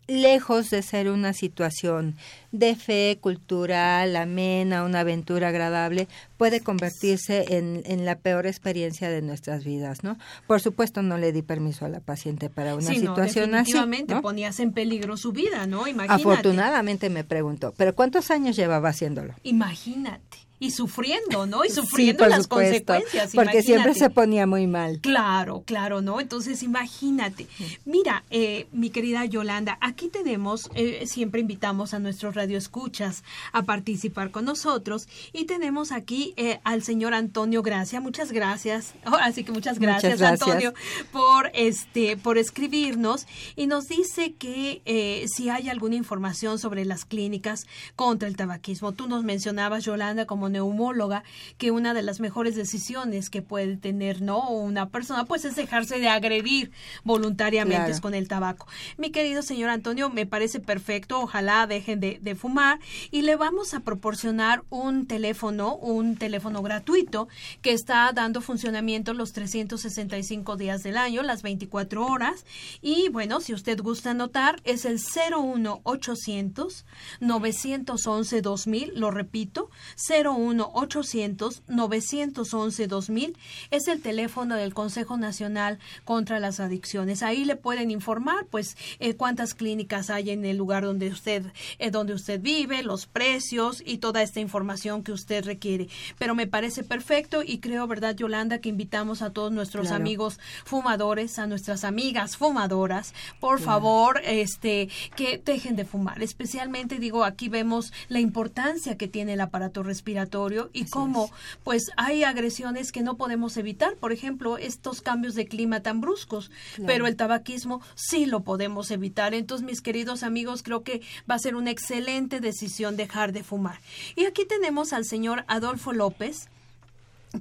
lejos 0.06 0.70
de 0.70 0.82
ser 0.82 1.10
una 1.10 1.32
situación 1.32 2.16
de 2.52 2.76
fe 2.76 3.18
cultural, 3.20 4.14
amena, 4.16 4.84
una 4.84 5.00
aventura 5.00 5.48
agradable, 5.48 6.08
puede 6.36 6.60
convertirse 6.60 7.56
en, 7.56 7.82
en, 7.86 8.04
la 8.04 8.16
peor 8.16 8.46
experiencia 8.46 9.08
de 9.10 9.22
nuestras 9.22 9.64
vidas, 9.64 10.04
¿no? 10.04 10.16
Por 10.46 10.60
supuesto, 10.60 11.02
no 11.02 11.18
le 11.18 11.32
di 11.32 11.42
permiso 11.42 11.84
a 11.84 11.88
la 11.88 12.00
paciente 12.00 12.50
para 12.50 12.74
una 12.74 12.86
situación 12.86 13.50
no, 13.50 13.56
definitivamente 13.56 14.14
así. 14.14 14.22
ponías 14.22 14.60
en 14.60 14.72
peligro 14.72 15.16
su 15.16 15.32
vida, 15.32 15.66
¿no? 15.66 15.86
Imagínate. 15.86 16.22
Afortunadamente 16.22 17.10
me 17.10 17.24
preguntó, 17.24 17.72
¿pero 17.76 17.94
cuántos 17.94 18.30
años 18.30 18.56
llevaba 18.56 18.90
haciéndolo? 18.90 19.34
Imagínate 19.42 20.44
y 20.64 20.70
sufriendo, 20.70 21.46
¿no? 21.46 21.62
Y 21.62 21.68
sufriendo 21.68 22.26
las 22.26 22.46
consecuencias. 22.46 23.32
Porque 23.34 23.62
siempre 23.62 23.92
se 23.92 24.08
ponía 24.08 24.46
muy 24.46 24.66
mal. 24.66 24.98
Claro, 25.02 25.62
claro, 25.66 26.00
¿no? 26.00 26.20
Entonces, 26.20 26.62
imagínate. 26.62 27.46
Mira, 27.84 28.24
eh, 28.30 28.66
mi 28.72 28.88
querida 28.88 29.26
Yolanda, 29.26 29.76
aquí 29.82 30.08
tenemos, 30.08 30.70
eh, 30.74 31.04
siempre 31.06 31.42
invitamos 31.42 31.92
a 31.92 31.98
nuestros 31.98 32.34
radioescuchas 32.34 33.24
a 33.52 33.64
participar 33.64 34.30
con 34.30 34.46
nosotros 34.46 35.06
y 35.34 35.44
tenemos 35.44 35.92
aquí 35.92 36.32
eh, 36.38 36.60
al 36.64 36.82
señor 36.82 37.12
Antonio 37.12 37.60
Gracia. 37.60 38.00
Muchas 38.00 38.32
gracias. 38.32 38.94
así 39.20 39.44
que 39.44 39.52
muchas 39.52 39.78
gracias, 39.78 40.22
Antonio, 40.22 40.72
por 41.12 41.50
este, 41.52 42.16
por 42.16 42.38
escribirnos 42.38 43.26
y 43.54 43.66
nos 43.66 43.88
dice 43.88 44.32
que 44.32 44.80
si 45.28 45.50
hay 45.50 45.68
alguna 45.68 45.96
información 45.96 46.58
sobre 46.58 46.86
las 46.86 47.04
clínicas 47.04 47.66
contra 47.96 48.28
el 48.28 48.36
tabaquismo. 48.36 48.92
Tú 48.92 49.08
nos 49.08 49.24
mencionabas, 49.24 49.84
Yolanda, 49.84 50.24
como 50.24 50.48
neumóloga 50.54 51.22
que 51.58 51.70
una 51.70 51.94
de 51.94 52.02
las 52.02 52.18
mejores 52.18 52.56
decisiones 52.56 53.30
que 53.30 53.42
puede 53.42 53.76
tener 53.76 54.22
no 54.22 54.48
una 54.48 54.88
persona 54.88 55.26
pues 55.26 55.44
es 55.44 55.56
dejarse 55.56 55.98
de 55.98 56.08
agredir 56.08 56.72
voluntariamente 57.04 58.00
con 58.00 58.14
el 58.14 58.28
tabaco. 58.28 58.66
Mi 58.96 59.10
querido 59.10 59.42
señor 59.42 59.70
Antonio, 59.70 60.10
me 60.10 60.26
parece 60.26 60.60
perfecto, 60.60 61.20
ojalá 61.20 61.66
dejen 61.66 62.00
de, 62.00 62.18
de 62.20 62.34
fumar. 62.34 62.78
Y 63.10 63.22
le 63.22 63.36
vamos 63.36 63.74
a 63.74 63.80
proporcionar 63.80 64.64
un 64.70 65.06
teléfono, 65.06 65.76
un 65.76 66.16
teléfono 66.16 66.62
gratuito 66.62 67.28
que 67.62 67.72
está 67.72 68.10
dando 68.12 68.40
funcionamiento 68.40 69.12
los 69.14 69.32
365 69.32 70.56
días 70.56 70.82
del 70.82 70.96
año, 70.96 71.22
las 71.22 71.42
24 71.42 72.06
horas. 72.06 72.44
Y 72.80 73.08
bueno, 73.10 73.40
si 73.40 73.54
usted 73.54 73.80
gusta 73.80 74.10
anotar 74.10 74.60
es 74.64 74.84
el 74.84 74.98
01800 74.98 76.86
911 77.20 78.42
2000, 78.42 78.92
lo 78.94 79.10
repito, 79.10 79.70
01 80.08 80.33
1-800-911-2000 80.38 83.34
es 83.70 83.88
el 83.88 84.00
teléfono 84.00 84.56
del 84.56 84.74
Consejo 84.74 85.16
Nacional 85.16 85.78
contra 86.04 86.40
las 86.40 86.60
Adicciones. 86.60 87.22
Ahí 87.22 87.44
le 87.44 87.56
pueden 87.56 87.90
informar, 87.90 88.46
pues, 88.50 88.76
eh, 88.98 89.14
cuántas 89.14 89.54
clínicas 89.54 90.10
hay 90.10 90.30
en 90.30 90.44
el 90.44 90.56
lugar 90.56 90.84
donde 90.84 91.08
usted, 91.08 91.44
eh, 91.78 91.90
donde 91.90 92.14
usted 92.14 92.40
vive, 92.40 92.82
los 92.82 93.06
precios 93.06 93.82
y 93.84 93.98
toda 93.98 94.22
esta 94.22 94.40
información 94.40 95.02
que 95.02 95.12
usted 95.12 95.44
requiere. 95.44 95.88
Pero 96.18 96.34
me 96.34 96.46
parece 96.46 96.82
perfecto 96.82 97.42
y 97.42 97.58
creo, 97.58 97.86
¿verdad, 97.86 98.16
Yolanda, 98.16 98.58
que 98.58 98.68
invitamos 98.68 99.22
a 99.22 99.30
todos 99.30 99.52
nuestros 99.52 99.90
amigos 99.90 100.38
fumadores, 100.64 101.38
a 101.38 101.46
nuestras 101.46 101.84
amigas 101.84 102.36
fumadoras, 102.36 103.14
por 103.40 103.60
favor, 103.60 104.20
este, 104.24 104.88
que 105.16 105.40
dejen 105.44 105.76
de 105.76 105.84
fumar. 105.84 106.22
Especialmente, 106.22 106.98
digo, 106.98 107.24
aquí 107.24 107.48
vemos 107.48 107.92
la 108.08 108.20
importancia 108.20 108.96
que 108.96 109.08
tiene 109.08 109.34
el 109.34 109.40
aparato 109.40 109.82
respiratorio 109.82 110.23
y 110.72 110.84
cómo 110.86 111.30
pues 111.62 111.90
hay 111.96 112.24
agresiones 112.24 112.92
que 112.92 113.02
no 113.02 113.16
podemos 113.16 113.56
evitar, 113.56 113.96
por 113.96 114.12
ejemplo, 114.12 114.58
estos 114.58 115.00
cambios 115.00 115.34
de 115.34 115.46
clima 115.46 115.80
tan 115.80 116.00
bruscos, 116.00 116.50
pero 116.86 117.06
el 117.06 117.16
tabaquismo 117.16 117.80
sí 117.94 118.26
lo 118.26 118.40
podemos 118.40 118.90
evitar. 118.90 119.34
Entonces, 119.34 119.66
mis 119.66 119.80
queridos 119.80 120.22
amigos, 120.22 120.62
creo 120.62 120.82
que 120.82 121.02
va 121.30 121.34
a 121.34 121.38
ser 121.38 121.56
una 121.56 121.70
excelente 121.70 122.40
decisión 122.40 122.96
dejar 122.96 123.32
de 123.32 123.42
fumar. 123.42 123.80
Y 124.16 124.24
aquí 124.24 124.44
tenemos 124.44 124.92
al 124.92 125.04
señor 125.04 125.44
Adolfo 125.48 125.92
López, 125.92 126.48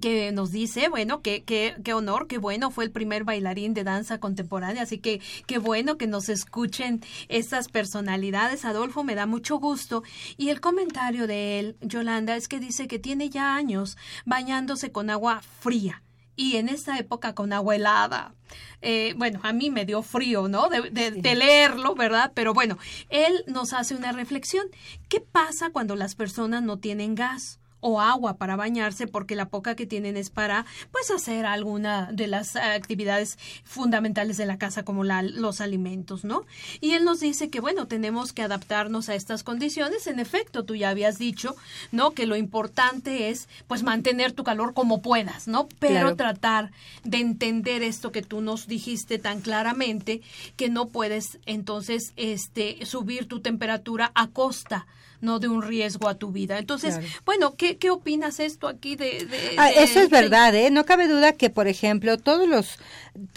que 0.01 0.31
nos 0.31 0.51
dice, 0.51 0.89
bueno, 0.89 1.21
que, 1.21 1.43
qué 1.43 1.93
honor, 1.93 2.27
qué 2.27 2.37
bueno, 2.37 2.71
fue 2.71 2.85
el 2.85 2.91
primer 2.91 3.23
bailarín 3.23 3.73
de 3.73 3.83
danza 3.83 4.19
contemporánea, 4.19 4.83
así 4.83 4.97
que 4.97 5.21
qué 5.45 5.57
bueno 5.57 5.97
que 5.97 6.07
nos 6.07 6.29
escuchen 6.29 7.01
esas 7.29 7.67
personalidades. 7.67 8.65
Adolfo, 8.65 9.03
me 9.03 9.15
da 9.15 9.25
mucho 9.25 9.57
gusto. 9.59 10.03
Y 10.37 10.49
el 10.49 10.61
comentario 10.61 11.27
de 11.27 11.59
él, 11.59 11.77
Yolanda, 11.81 12.35
es 12.35 12.47
que 12.47 12.59
dice 12.59 12.87
que 12.87 12.99
tiene 12.99 13.29
ya 13.29 13.55
años 13.55 13.97
bañándose 14.25 14.91
con 14.91 15.09
agua 15.09 15.41
fría 15.59 16.01
y 16.35 16.57
en 16.57 16.69
esta 16.69 16.97
época 16.97 17.35
con 17.35 17.53
agua 17.53 17.75
helada. 17.75 18.33
Eh, 18.81 19.13
bueno, 19.17 19.39
a 19.43 19.53
mí 19.53 19.69
me 19.69 19.85
dio 19.85 20.01
frío, 20.01 20.47
¿no? 20.47 20.67
De, 20.69 20.89
de, 20.89 21.35
leerlo, 21.35 21.95
¿verdad? 21.95 22.31
Pero 22.33 22.53
bueno, 22.53 22.77
él 23.09 23.43
nos 23.47 23.73
hace 23.73 23.95
una 23.95 24.11
reflexión. 24.11 24.65
¿Qué 25.09 25.21
pasa 25.21 25.69
cuando 25.69 25.95
las 25.95 26.15
personas 26.15 26.63
no 26.63 26.77
tienen 26.77 27.15
gas? 27.15 27.59
O 27.83 28.01
agua 28.01 28.37
para 28.37 28.55
bañarse 28.55 29.05
porque 29.07 29.35
la 29.35 29.49
poca 29.49 29.75
que 29.75 29.85
tienen 29.85 30.17
es 30.17 30.29
para 30.29 30.65
pues 30.91 31.11
hacer 31.11 31.45
alguna 31.45 32.09
de 32.11 32.27
las 32.27 32.55
actividades 32.55 33.37
fundamentales 33.63 34.37
de 34.37 34.45
la 34.45 34.57
casa 34.57 34.83
como 34.83 35.03
la, 35.03 35.21
los 35.21 35.61
alimentos, 35.61 36.23
¿no? 36.23 36.45
Y 36.81 36.91
él 36.93 37.03
nos 37.03 37.19
dice 37.19 37.49
que 37.49 37.59
bueno, 37.59 37.87
tenemos 37.87 38.33
que 38.33 38.41
adaptarnos 38.41 39.09
a 39.09 39.15
estas 39.15 39.43
condiciones. 39.43 40.07
En 40.07 40.19
efecto, 40.19 40.63
tú 40.63 40.75
ya 40.75 40.89
habías 40.89 41.19
dicho, 41.19 41.55
¿no? 41.91 42.11
Que 42.11 42.25
lo 42.25 42.35
importante 42.35 43.29
es 43.29 43.47
pues 43.67 43.83
mantener 43.83 44.31
tu 44.31 44.43
calor 44.43 44.73
como 44.73 45.01
puedas, 45.01 45.47
¿no? 45.47 45.67
Pero 45.79 46.15
tratar 46.15 46.71
de 47.03 47.19
entender 47.19 47.83
esto 47.83 48.11
que 48.11 48.21
tú 48.21 48.41
nos 48.41 48.67
dijiste 48.67 49.19
tan 49.19 49.41
claramente 49.41 50.21
que 50.55 50.69
no 50.69 50.87
puedes 50.87 51.39
entonces 51.45 52.13
este 52.15 52.85
subir 52.85 53.27
tu 53.27 53.41
temperatura 53.41 54.11
a 54.15 54.27
costa 54.27 54.87
no 55.23 55.39
de 55.39 55.47
un 55.47 55.61
riesgo 55.63 56.07
a 56.07 56.15
tu 56.15 56.31
vida. 56.31 56.59
Entonces, 56.59 56.99
bueno, 57.25 57.55
¿qué, 57.55 57.77
¿qué 57.77 57.89
opinas 57.89 58.39
esto 58.39 58.67
aquí 58.67 58.95
de...? 58.95 59.27
Ah, 59.57 59.71
eso 59.71 59.99
es 59.99 60.09
verdad, 60.09 60.53
¿eh? 60.53 60.69
No 60.69 60.85
cabe 60.85 61.07
duda 61.07 61.31
que, 61.31 61.49
por 61.49 61.67
ejemplo, 61.67 62.17
todos 62.17 62.47
los... 62.47 62.77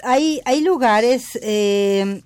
Hay, 0.02 0.40
hay 0.44 0.60
lugares... 0.60 1.38
Eh, 1.42 2.22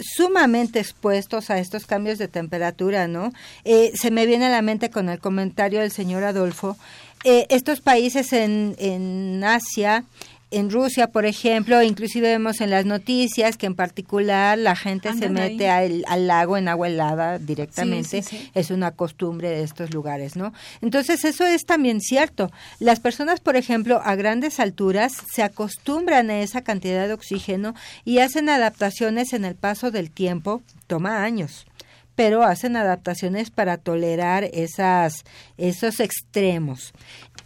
sumamente 0.00 0.80
expuestos 0.80 1.50
a 1.50 1.58
estos 1.58 1.86
cambios 1.86 2.18
de 2.18 2.26
temperatura, 2.26 3.06
¿no? 3.06 3.32
Eh, 3.64 3.92
se 3.94 4.10
me 4.10 4.26
viene 4.26 4.46
a 4.46 4.50
la 4.50 4.60
mente 4.60 4.90
con 4.90 5.08
el 5.08 5.20
comentario 5.20 5.80
del 5.80 5.92
señor 5.92 6.24
Adolfo, 6.24 6.76
eh, 7.22 7.46
estos 7.48 7.80
países 7.80 8.32
en, 8.32 8.74
en 8.78 9.42
Asia, 9.44 10.04
en 10.50 10.70
Rusia, 10.70 11.08
por 11.08 11.26
ejemplo, 11.26 11.82
inclusive 11.82 12.28
vemos 12.28 12.60
en 12.60 12.70
las 12.70 12.86
noticias 12.86 13.56
que 13.56 13.66
en 13.66 13.74
particular 13.74 14.56
la 14.56 14.76
gente 14.76 15.12
se 15.14 15.28
mete 15.28 15.68
al, 15.68 16.04
lago 16.26 16.56
en 16.56 16.68
agua 16.68 16.88
helada 16.88 17.38
directamente. 17.38 18.22
Es 18.54 18.70
una 18.70 18.92
costumbre 18.92 19.48
de 19.48 19.62
estos 19.62 19.92
lugares, 19.92 20.36
¿no? 20.36 20.52
Entonces, 20.80 21.24
eso 21.24 21.44
es 21.44 21.64
también 21.64 22.00
cierto. 22.00 22.52
Las 22.78 23.00
personas, 23.00 23.40
por 23.40 23.56
ejemplo, 23.56 24.00
a 24.04 24.14
grandes 24.14 24.60
alturas 24.60 25.12
se 25.32 25.42
acostumbran 25.42 26.30
a 26.30 26.40
esa 26.40 26.62
cantidad 26.62 27.08
de 27.08 27.14
oxígeno 27.14 27.74
y 28.04 28.18
hacen 28.18 28.48
adaptaciones 28.48 29.32
en 29.32 29.44
el 29.44 29.56
paso 29.56 29.90
del 29.90 30.10
tiempo. 30.10 30.62
Toma 30.86 31.24
años 31.24 31.66
pero 32.14 32.44
hacen 32.44 32.76
adaptaciones 32.76 33.50
para 33.50 33.76
tolerar 33.76 34.44
esas, 34.52 35.24
esos 35.56 36.00
extremos. 36.00 36.92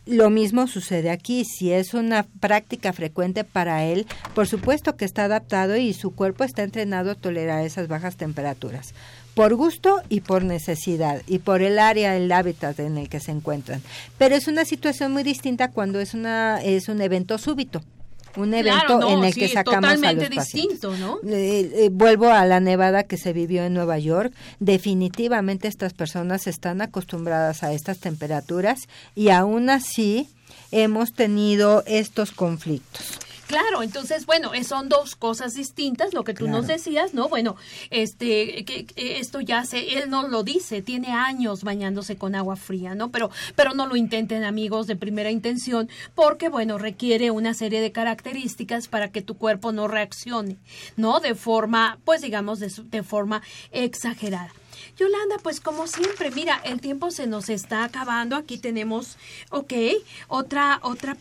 Lo 0.09 0.31
mismo 0.31 0.67
sucede 0.69 1.11
aquí. 1.11 1.45
Si 1.45 1.71
es 1.71 1.93
una 1.93 2.23
práctica 2.23 2.95
frecuente 2.95 3.45
para 3.45 3.85
él, 3.85 4.07
por 4.35 4.49
supuesto 4.49 4.97
que 4.97 5.05
está 5.05 5.25
adaptado 5.25 5.77
y 5.77 5.93
su 5.93 6.15
cuerpo 6.15 6.45
está 6.45 6.63
entrenado 6.63 7.11
a 7.11 7.15
tolerar 7.15 7.63
esas 7.63 7.89
bajas 7.89 8.17
temperaturas 8.17 8.95
por 9.35 9.55
gusto 9.55 10.01
y 10.09 10.23
por 10.23 10.45
necesidad 10.45 11.23
y 11.27 11.39
por 11.41 11.61
el 11.61 11.79
área, 11.79 12.17
el 12.17 12.33
hábitat 12.33 12.81
en 12.81 12.97
el 12.97 13.11
que 13.11 13.21
se 13.21 13.33
encuentran. 13.33 13.83
Pero 14.17 14.35
es 14.35 14.49
una 14.49 14.65
situación 14.65 15.13
muy 15.13 15.25
distinta 15.25 15.71
cuando 15.71 16.01
es 16.01 16.15
una 16.15 16.61
es 16.63 16.89
un 16.89 17.03
evento 17.03 17.37
súbito 17.37 17.83
un 18.39 18.55
evento 18.55 19.09
en 19.09 19.25
el 19.25 19.35
que 19.35 19.49
sacamos 19.49 20.03
a 20.03 20.13
los 20.13 20.31
distinto, 20.31 20.97
¿no? 20.97 21.19
Eh, 21.29 21.89
vuelvo 21.93 22.31
a 22.31 22.45
la 22.47 22.61
nevada 22.61 23.03
que 23.03 23.17
se 23.17 23.33
vivió 23.33 23.65
en 23.65 23.75
Nueva 23.75 23.99
York. 23.99 24.33
Definitivamente 24.61 25.69
estas 25.69 25.93
personas 25.93 26.47
están 26.47 26.81
acostumbradas 26.81 27.63
a 27.63 27.73
estas 27.73 27.99
temperaturas 27.99 28.89
y 29.15 29.31
aún 29.31 29.71
así 29.71 30.29
hemos 30.71 31.13
tenido 31.13 31.83
estos 31.87 32.33
conflictos. 32.33 33.19
Claro, 33.49 33.83
entonces, 33.83 34.27
bueno, 34.27 34.53
son 34.63 34.91
dos 34.91 35.17
cosas 35.17 35.55
distintas, 35.55 36.13
lo 36.13 36.23
que 36.23 36.35
tú 36.35 36.49
nos 36.49 36.67
decías, 36.67 37.15
¿no? 37.15 37.31
Bueno, 37.31 37.57
este, 37.89 38.63
que, 38.67 38.87
esto 38.95 39.41
ya 39.41 39.65
se, 39.65 39.95
él 39.95 40.11
no 40.11 40.29
lo 40.29 40.43
dice, 40.43 40.83
tiene 40.83 41.13
años 41.13 41.65
bañándose 41.65 42.19
con 42.19 42.35
agua 42.35 42.57
fría, 42.57 42.95
¿no? 42.95 43.11
Pero, 43.11 43.31
pero 43.57 43.73
no 43.73 43.87
lo 43.87 43.97
intenten, 43.97 44.45
amigos, 44.45 44.87
de 44.87 44.97
primera 44.97 45.31
intención, 45.31 45.89
porque, 46.15 46.51
bueno, 46.51 46.77
requiere 46.77 47.31
una 47.31 47.55
serie 47.55 47.81
de 47.81 47.91
características 47.91 48.87
para 48.87 49.11
que 49.11 49.23
tu 49.23 49.39
cuerpo 49.39 49.73
no 49.73 49.89
reaccione, 49.89 50.59
¿no? 50.99 51.21
De 51.21 51.35
forma, 51.35 51.99
pues 52.05 52.21
digamos, 52.21 52.61
de, 52.61 52.71
de 52.91 53.03
forma 53.03 53.41
exagerada. 53.73 54.53
Yolanda, 54.97 55.37
pues 55.43 55.61
como 55.61 55.87
siempre, 55.87 56.31
mira, 56.31 56.61
el 56.65 56.81
tiempo 56.81 57.11
se 57.11 57.27
nos 57.27 57.49
está 57.49 57.85
acabando. 57.85 58.37
Aquí 58.37 58.59
tenemos, 58.59 59.17
ok, 59.51 59.73
otra, 60.29 60.81
otra, 60.83 61.17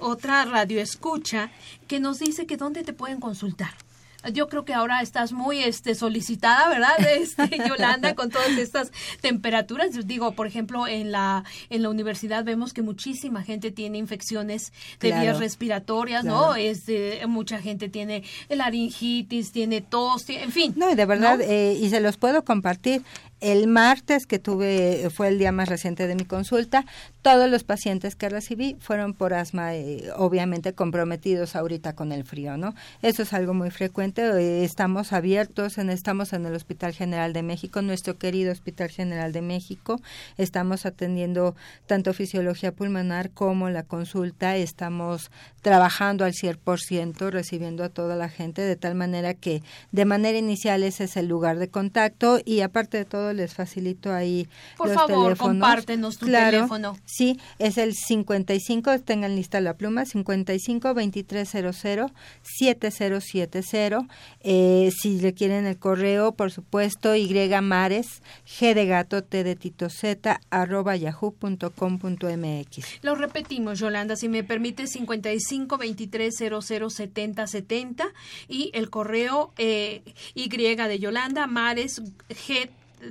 otra 0.00 0.44
radio 0.44 0.80
escucha 0.80 1.50
que 1.88 2.00
nos 2.00 2.18
dice 2.18 2.46
que 2.46 2.56
dónde 2.56 2.84
te 2.84 2.92
pueden 2.92 3.20
consultar 3.20 3.83
yo 4.32 4.48
creo 4.48 4.64
que 4.64 4.74
ahora 4.74 5.00
estás 5.02 5.32
muy 5.32 5.58
este 5.60 5.94
solicitada, 5.94 6.68
¿verdad? 6.68 6.94
Este, 7.14 7.58
Yolanda, 7.68 8.14
con 8.14 8.30
todas 8.30 8.58
estas 8.58 8.90
temperaturas. 9.20 9.90
Digo, 10.06 10.32
por 10.32 10.46
ejemplo, 10.46 10.86
en 10.86 11.12
la 11.12 11.44
en 11.70 11.82
la 11.82 11.88
universidad 11.88 12.44
vemos 12.44 12.72
que 12.72 12.82
muchísima 12.82 13.42
gente 13.42 13.70
tiene 13.70 13.98
infecciones 13.98 14.72
de 15.00 15.12
vías 15.12 15.38
respiratorias, 15.38 16.24
¿no? 16.24 16.54
Este, 16.54 17.24
mucha 17.26 17.60
gente 17.60 17.88
tiene 17.88 18.24
laringitis, 18.48 19.52
tiene 19.52 19.80
tos, 19.80 20.28
en 20.28 20.52
fin. 20.52 20.74
No, 20.76 20.94
de 20.94 21.06
verdad, 21.06 21.40
eh, 21.40 21.78
y 21.80 21.88
se 21.90 22.00
los 22.00 22.16
puedo 22.16 22.44
compartir. 22.44 23.02
El 23.44 23.66
martes 23.66 24.24
que 24.24 24.38
tuve, 24.38 25.10
fue 25.10 25.28
el 25.28 25.38
día 25.38 25.52
más 25.52 25.68
reciente 25.68 26.06
de 26.06 26.14
mi 26.14 26.24
consulta, 26.24 26.86
todos 27.20 27.50
los 27.50 27.62
pacientes 27.62 28.16
que 28.16 28.30
recibí 28.30 28.78
fueron 28.80 29.12
por 29.12 29.34
asma, 29.34 29.74
eh, 29.74 30.08
obviamente 30.16 30.72
comprometidos 30.72 31.54
ahorita 31.54 31.94
con 31.94 32.10
el 32.10 32.24
frío, 32.24 32.56
¿no? 32.56 32.74
Eso 33.02 33.22
es 33.22 33.34
algo 33.34 33.52
muy 33.52 33.70
frecuente. 33.70 34.22
Eh, 34.22 34.64
estamos 34.64 35.12
abiertos, 35.12 35.76
estamos 35.76 36.32
en 36.32 36.46
el 36.46 36.54
Hospital 36.54 36.94
General 36.94 37.34
de 37.34 37.42
México, 37.42 37.82
nuestro 37.82 38.16
querido 38.16 38.50
Hospital 38.50 38.88
General 38.88 39.30
de 39.34 39.42
México. 39.42 40.00
Estamos 40.38 40.86
atendiendo 40.86 41.54
tanto 41.86 42.14
fisiología 42.14 42.72
pulmonar 42.72 43.30
como 43.30 43.68
la 43.68 43.82
consulta. 43.82 44.56
Estamos 44.56 45.30
trabajando 45.60 46.24
al 46.24 46.32
100%, 46.32 47.28
recibiendo 47.28 47.84
a 47.84 47.90
toda 47.90 48.16
la 48.16 48.30
gente, 48.30 48.62
de 48.62 48.76
tal 48.76 48.94
manera 48.94 49.34
que 49.34 49.62
de 49.92 50.06
manera 50.06 50.38
inicial 50.38 50.82
ese 50.82 51.04
es 51.04 51.18
el 51.18 51.26
lugar 51.26 51.58
de 51.58 51.68
contacto 51.68 52.40
y 52.42 52.60
aparte 52.62 52.96
de 52.96 53.04
todo 53.04 53.33
les 53.34 53.52
facilito 53.52 54.12
ahí 54.12 54.48
Por 54.76 54.92
favor, 54.92 55.36
compártenos 55.36 56.18
tu 56.18 56.26
teléfono. 56.26 56.96
Sí, 57.04 57.38
es 57.58 57.78
el 57.78 57.94
55, 57.94 59.00
tengan 59.00 59.36
lista 59.36 59.60
la 59.60 59.74
pluma, 59.74 60.04
55 60.04 60.94
2300 60.94 62.12
7070. 62.42 64.06
Eh, 64.40 64.90
si 64.96 65.20
le 65.20 65.34
quieren 65.34 65.66
el 65.66 65.78
correo, 65.78 66.32
por 66.32 66.50
supuesto, 66.50 67.14
y 67.14 67.28
mares, 67.60 68.22
g 68.46 68.74
de 68.74 68.86
gato, 68.86 69.22
t 69.22 69.44
de 69.44 69.56
tito 69.56 69.90
z, 69.90 70.40
arroba 70.50 70.96
yahoo.com.mx. 70.96 73.02
Lo 73.02 73.14
repetimos, 73.14 73.78
Yolanda, 73.78 74.16
si 74.16 74.28
me 74.28 74.44
permite, 74.44 74.86
55 74.86 75.76
2300 75.76 76.64
7070 76.64 78.06
y 78.48 78.70
el 78.74 78.90
correo 78.90 79.52
eh, 79.58 80.02
Y 80.34 80.48
de 80.48 80.98
Yolanda, 80.98 81.46
mares, 81.46 82.02
g 82.28 82.70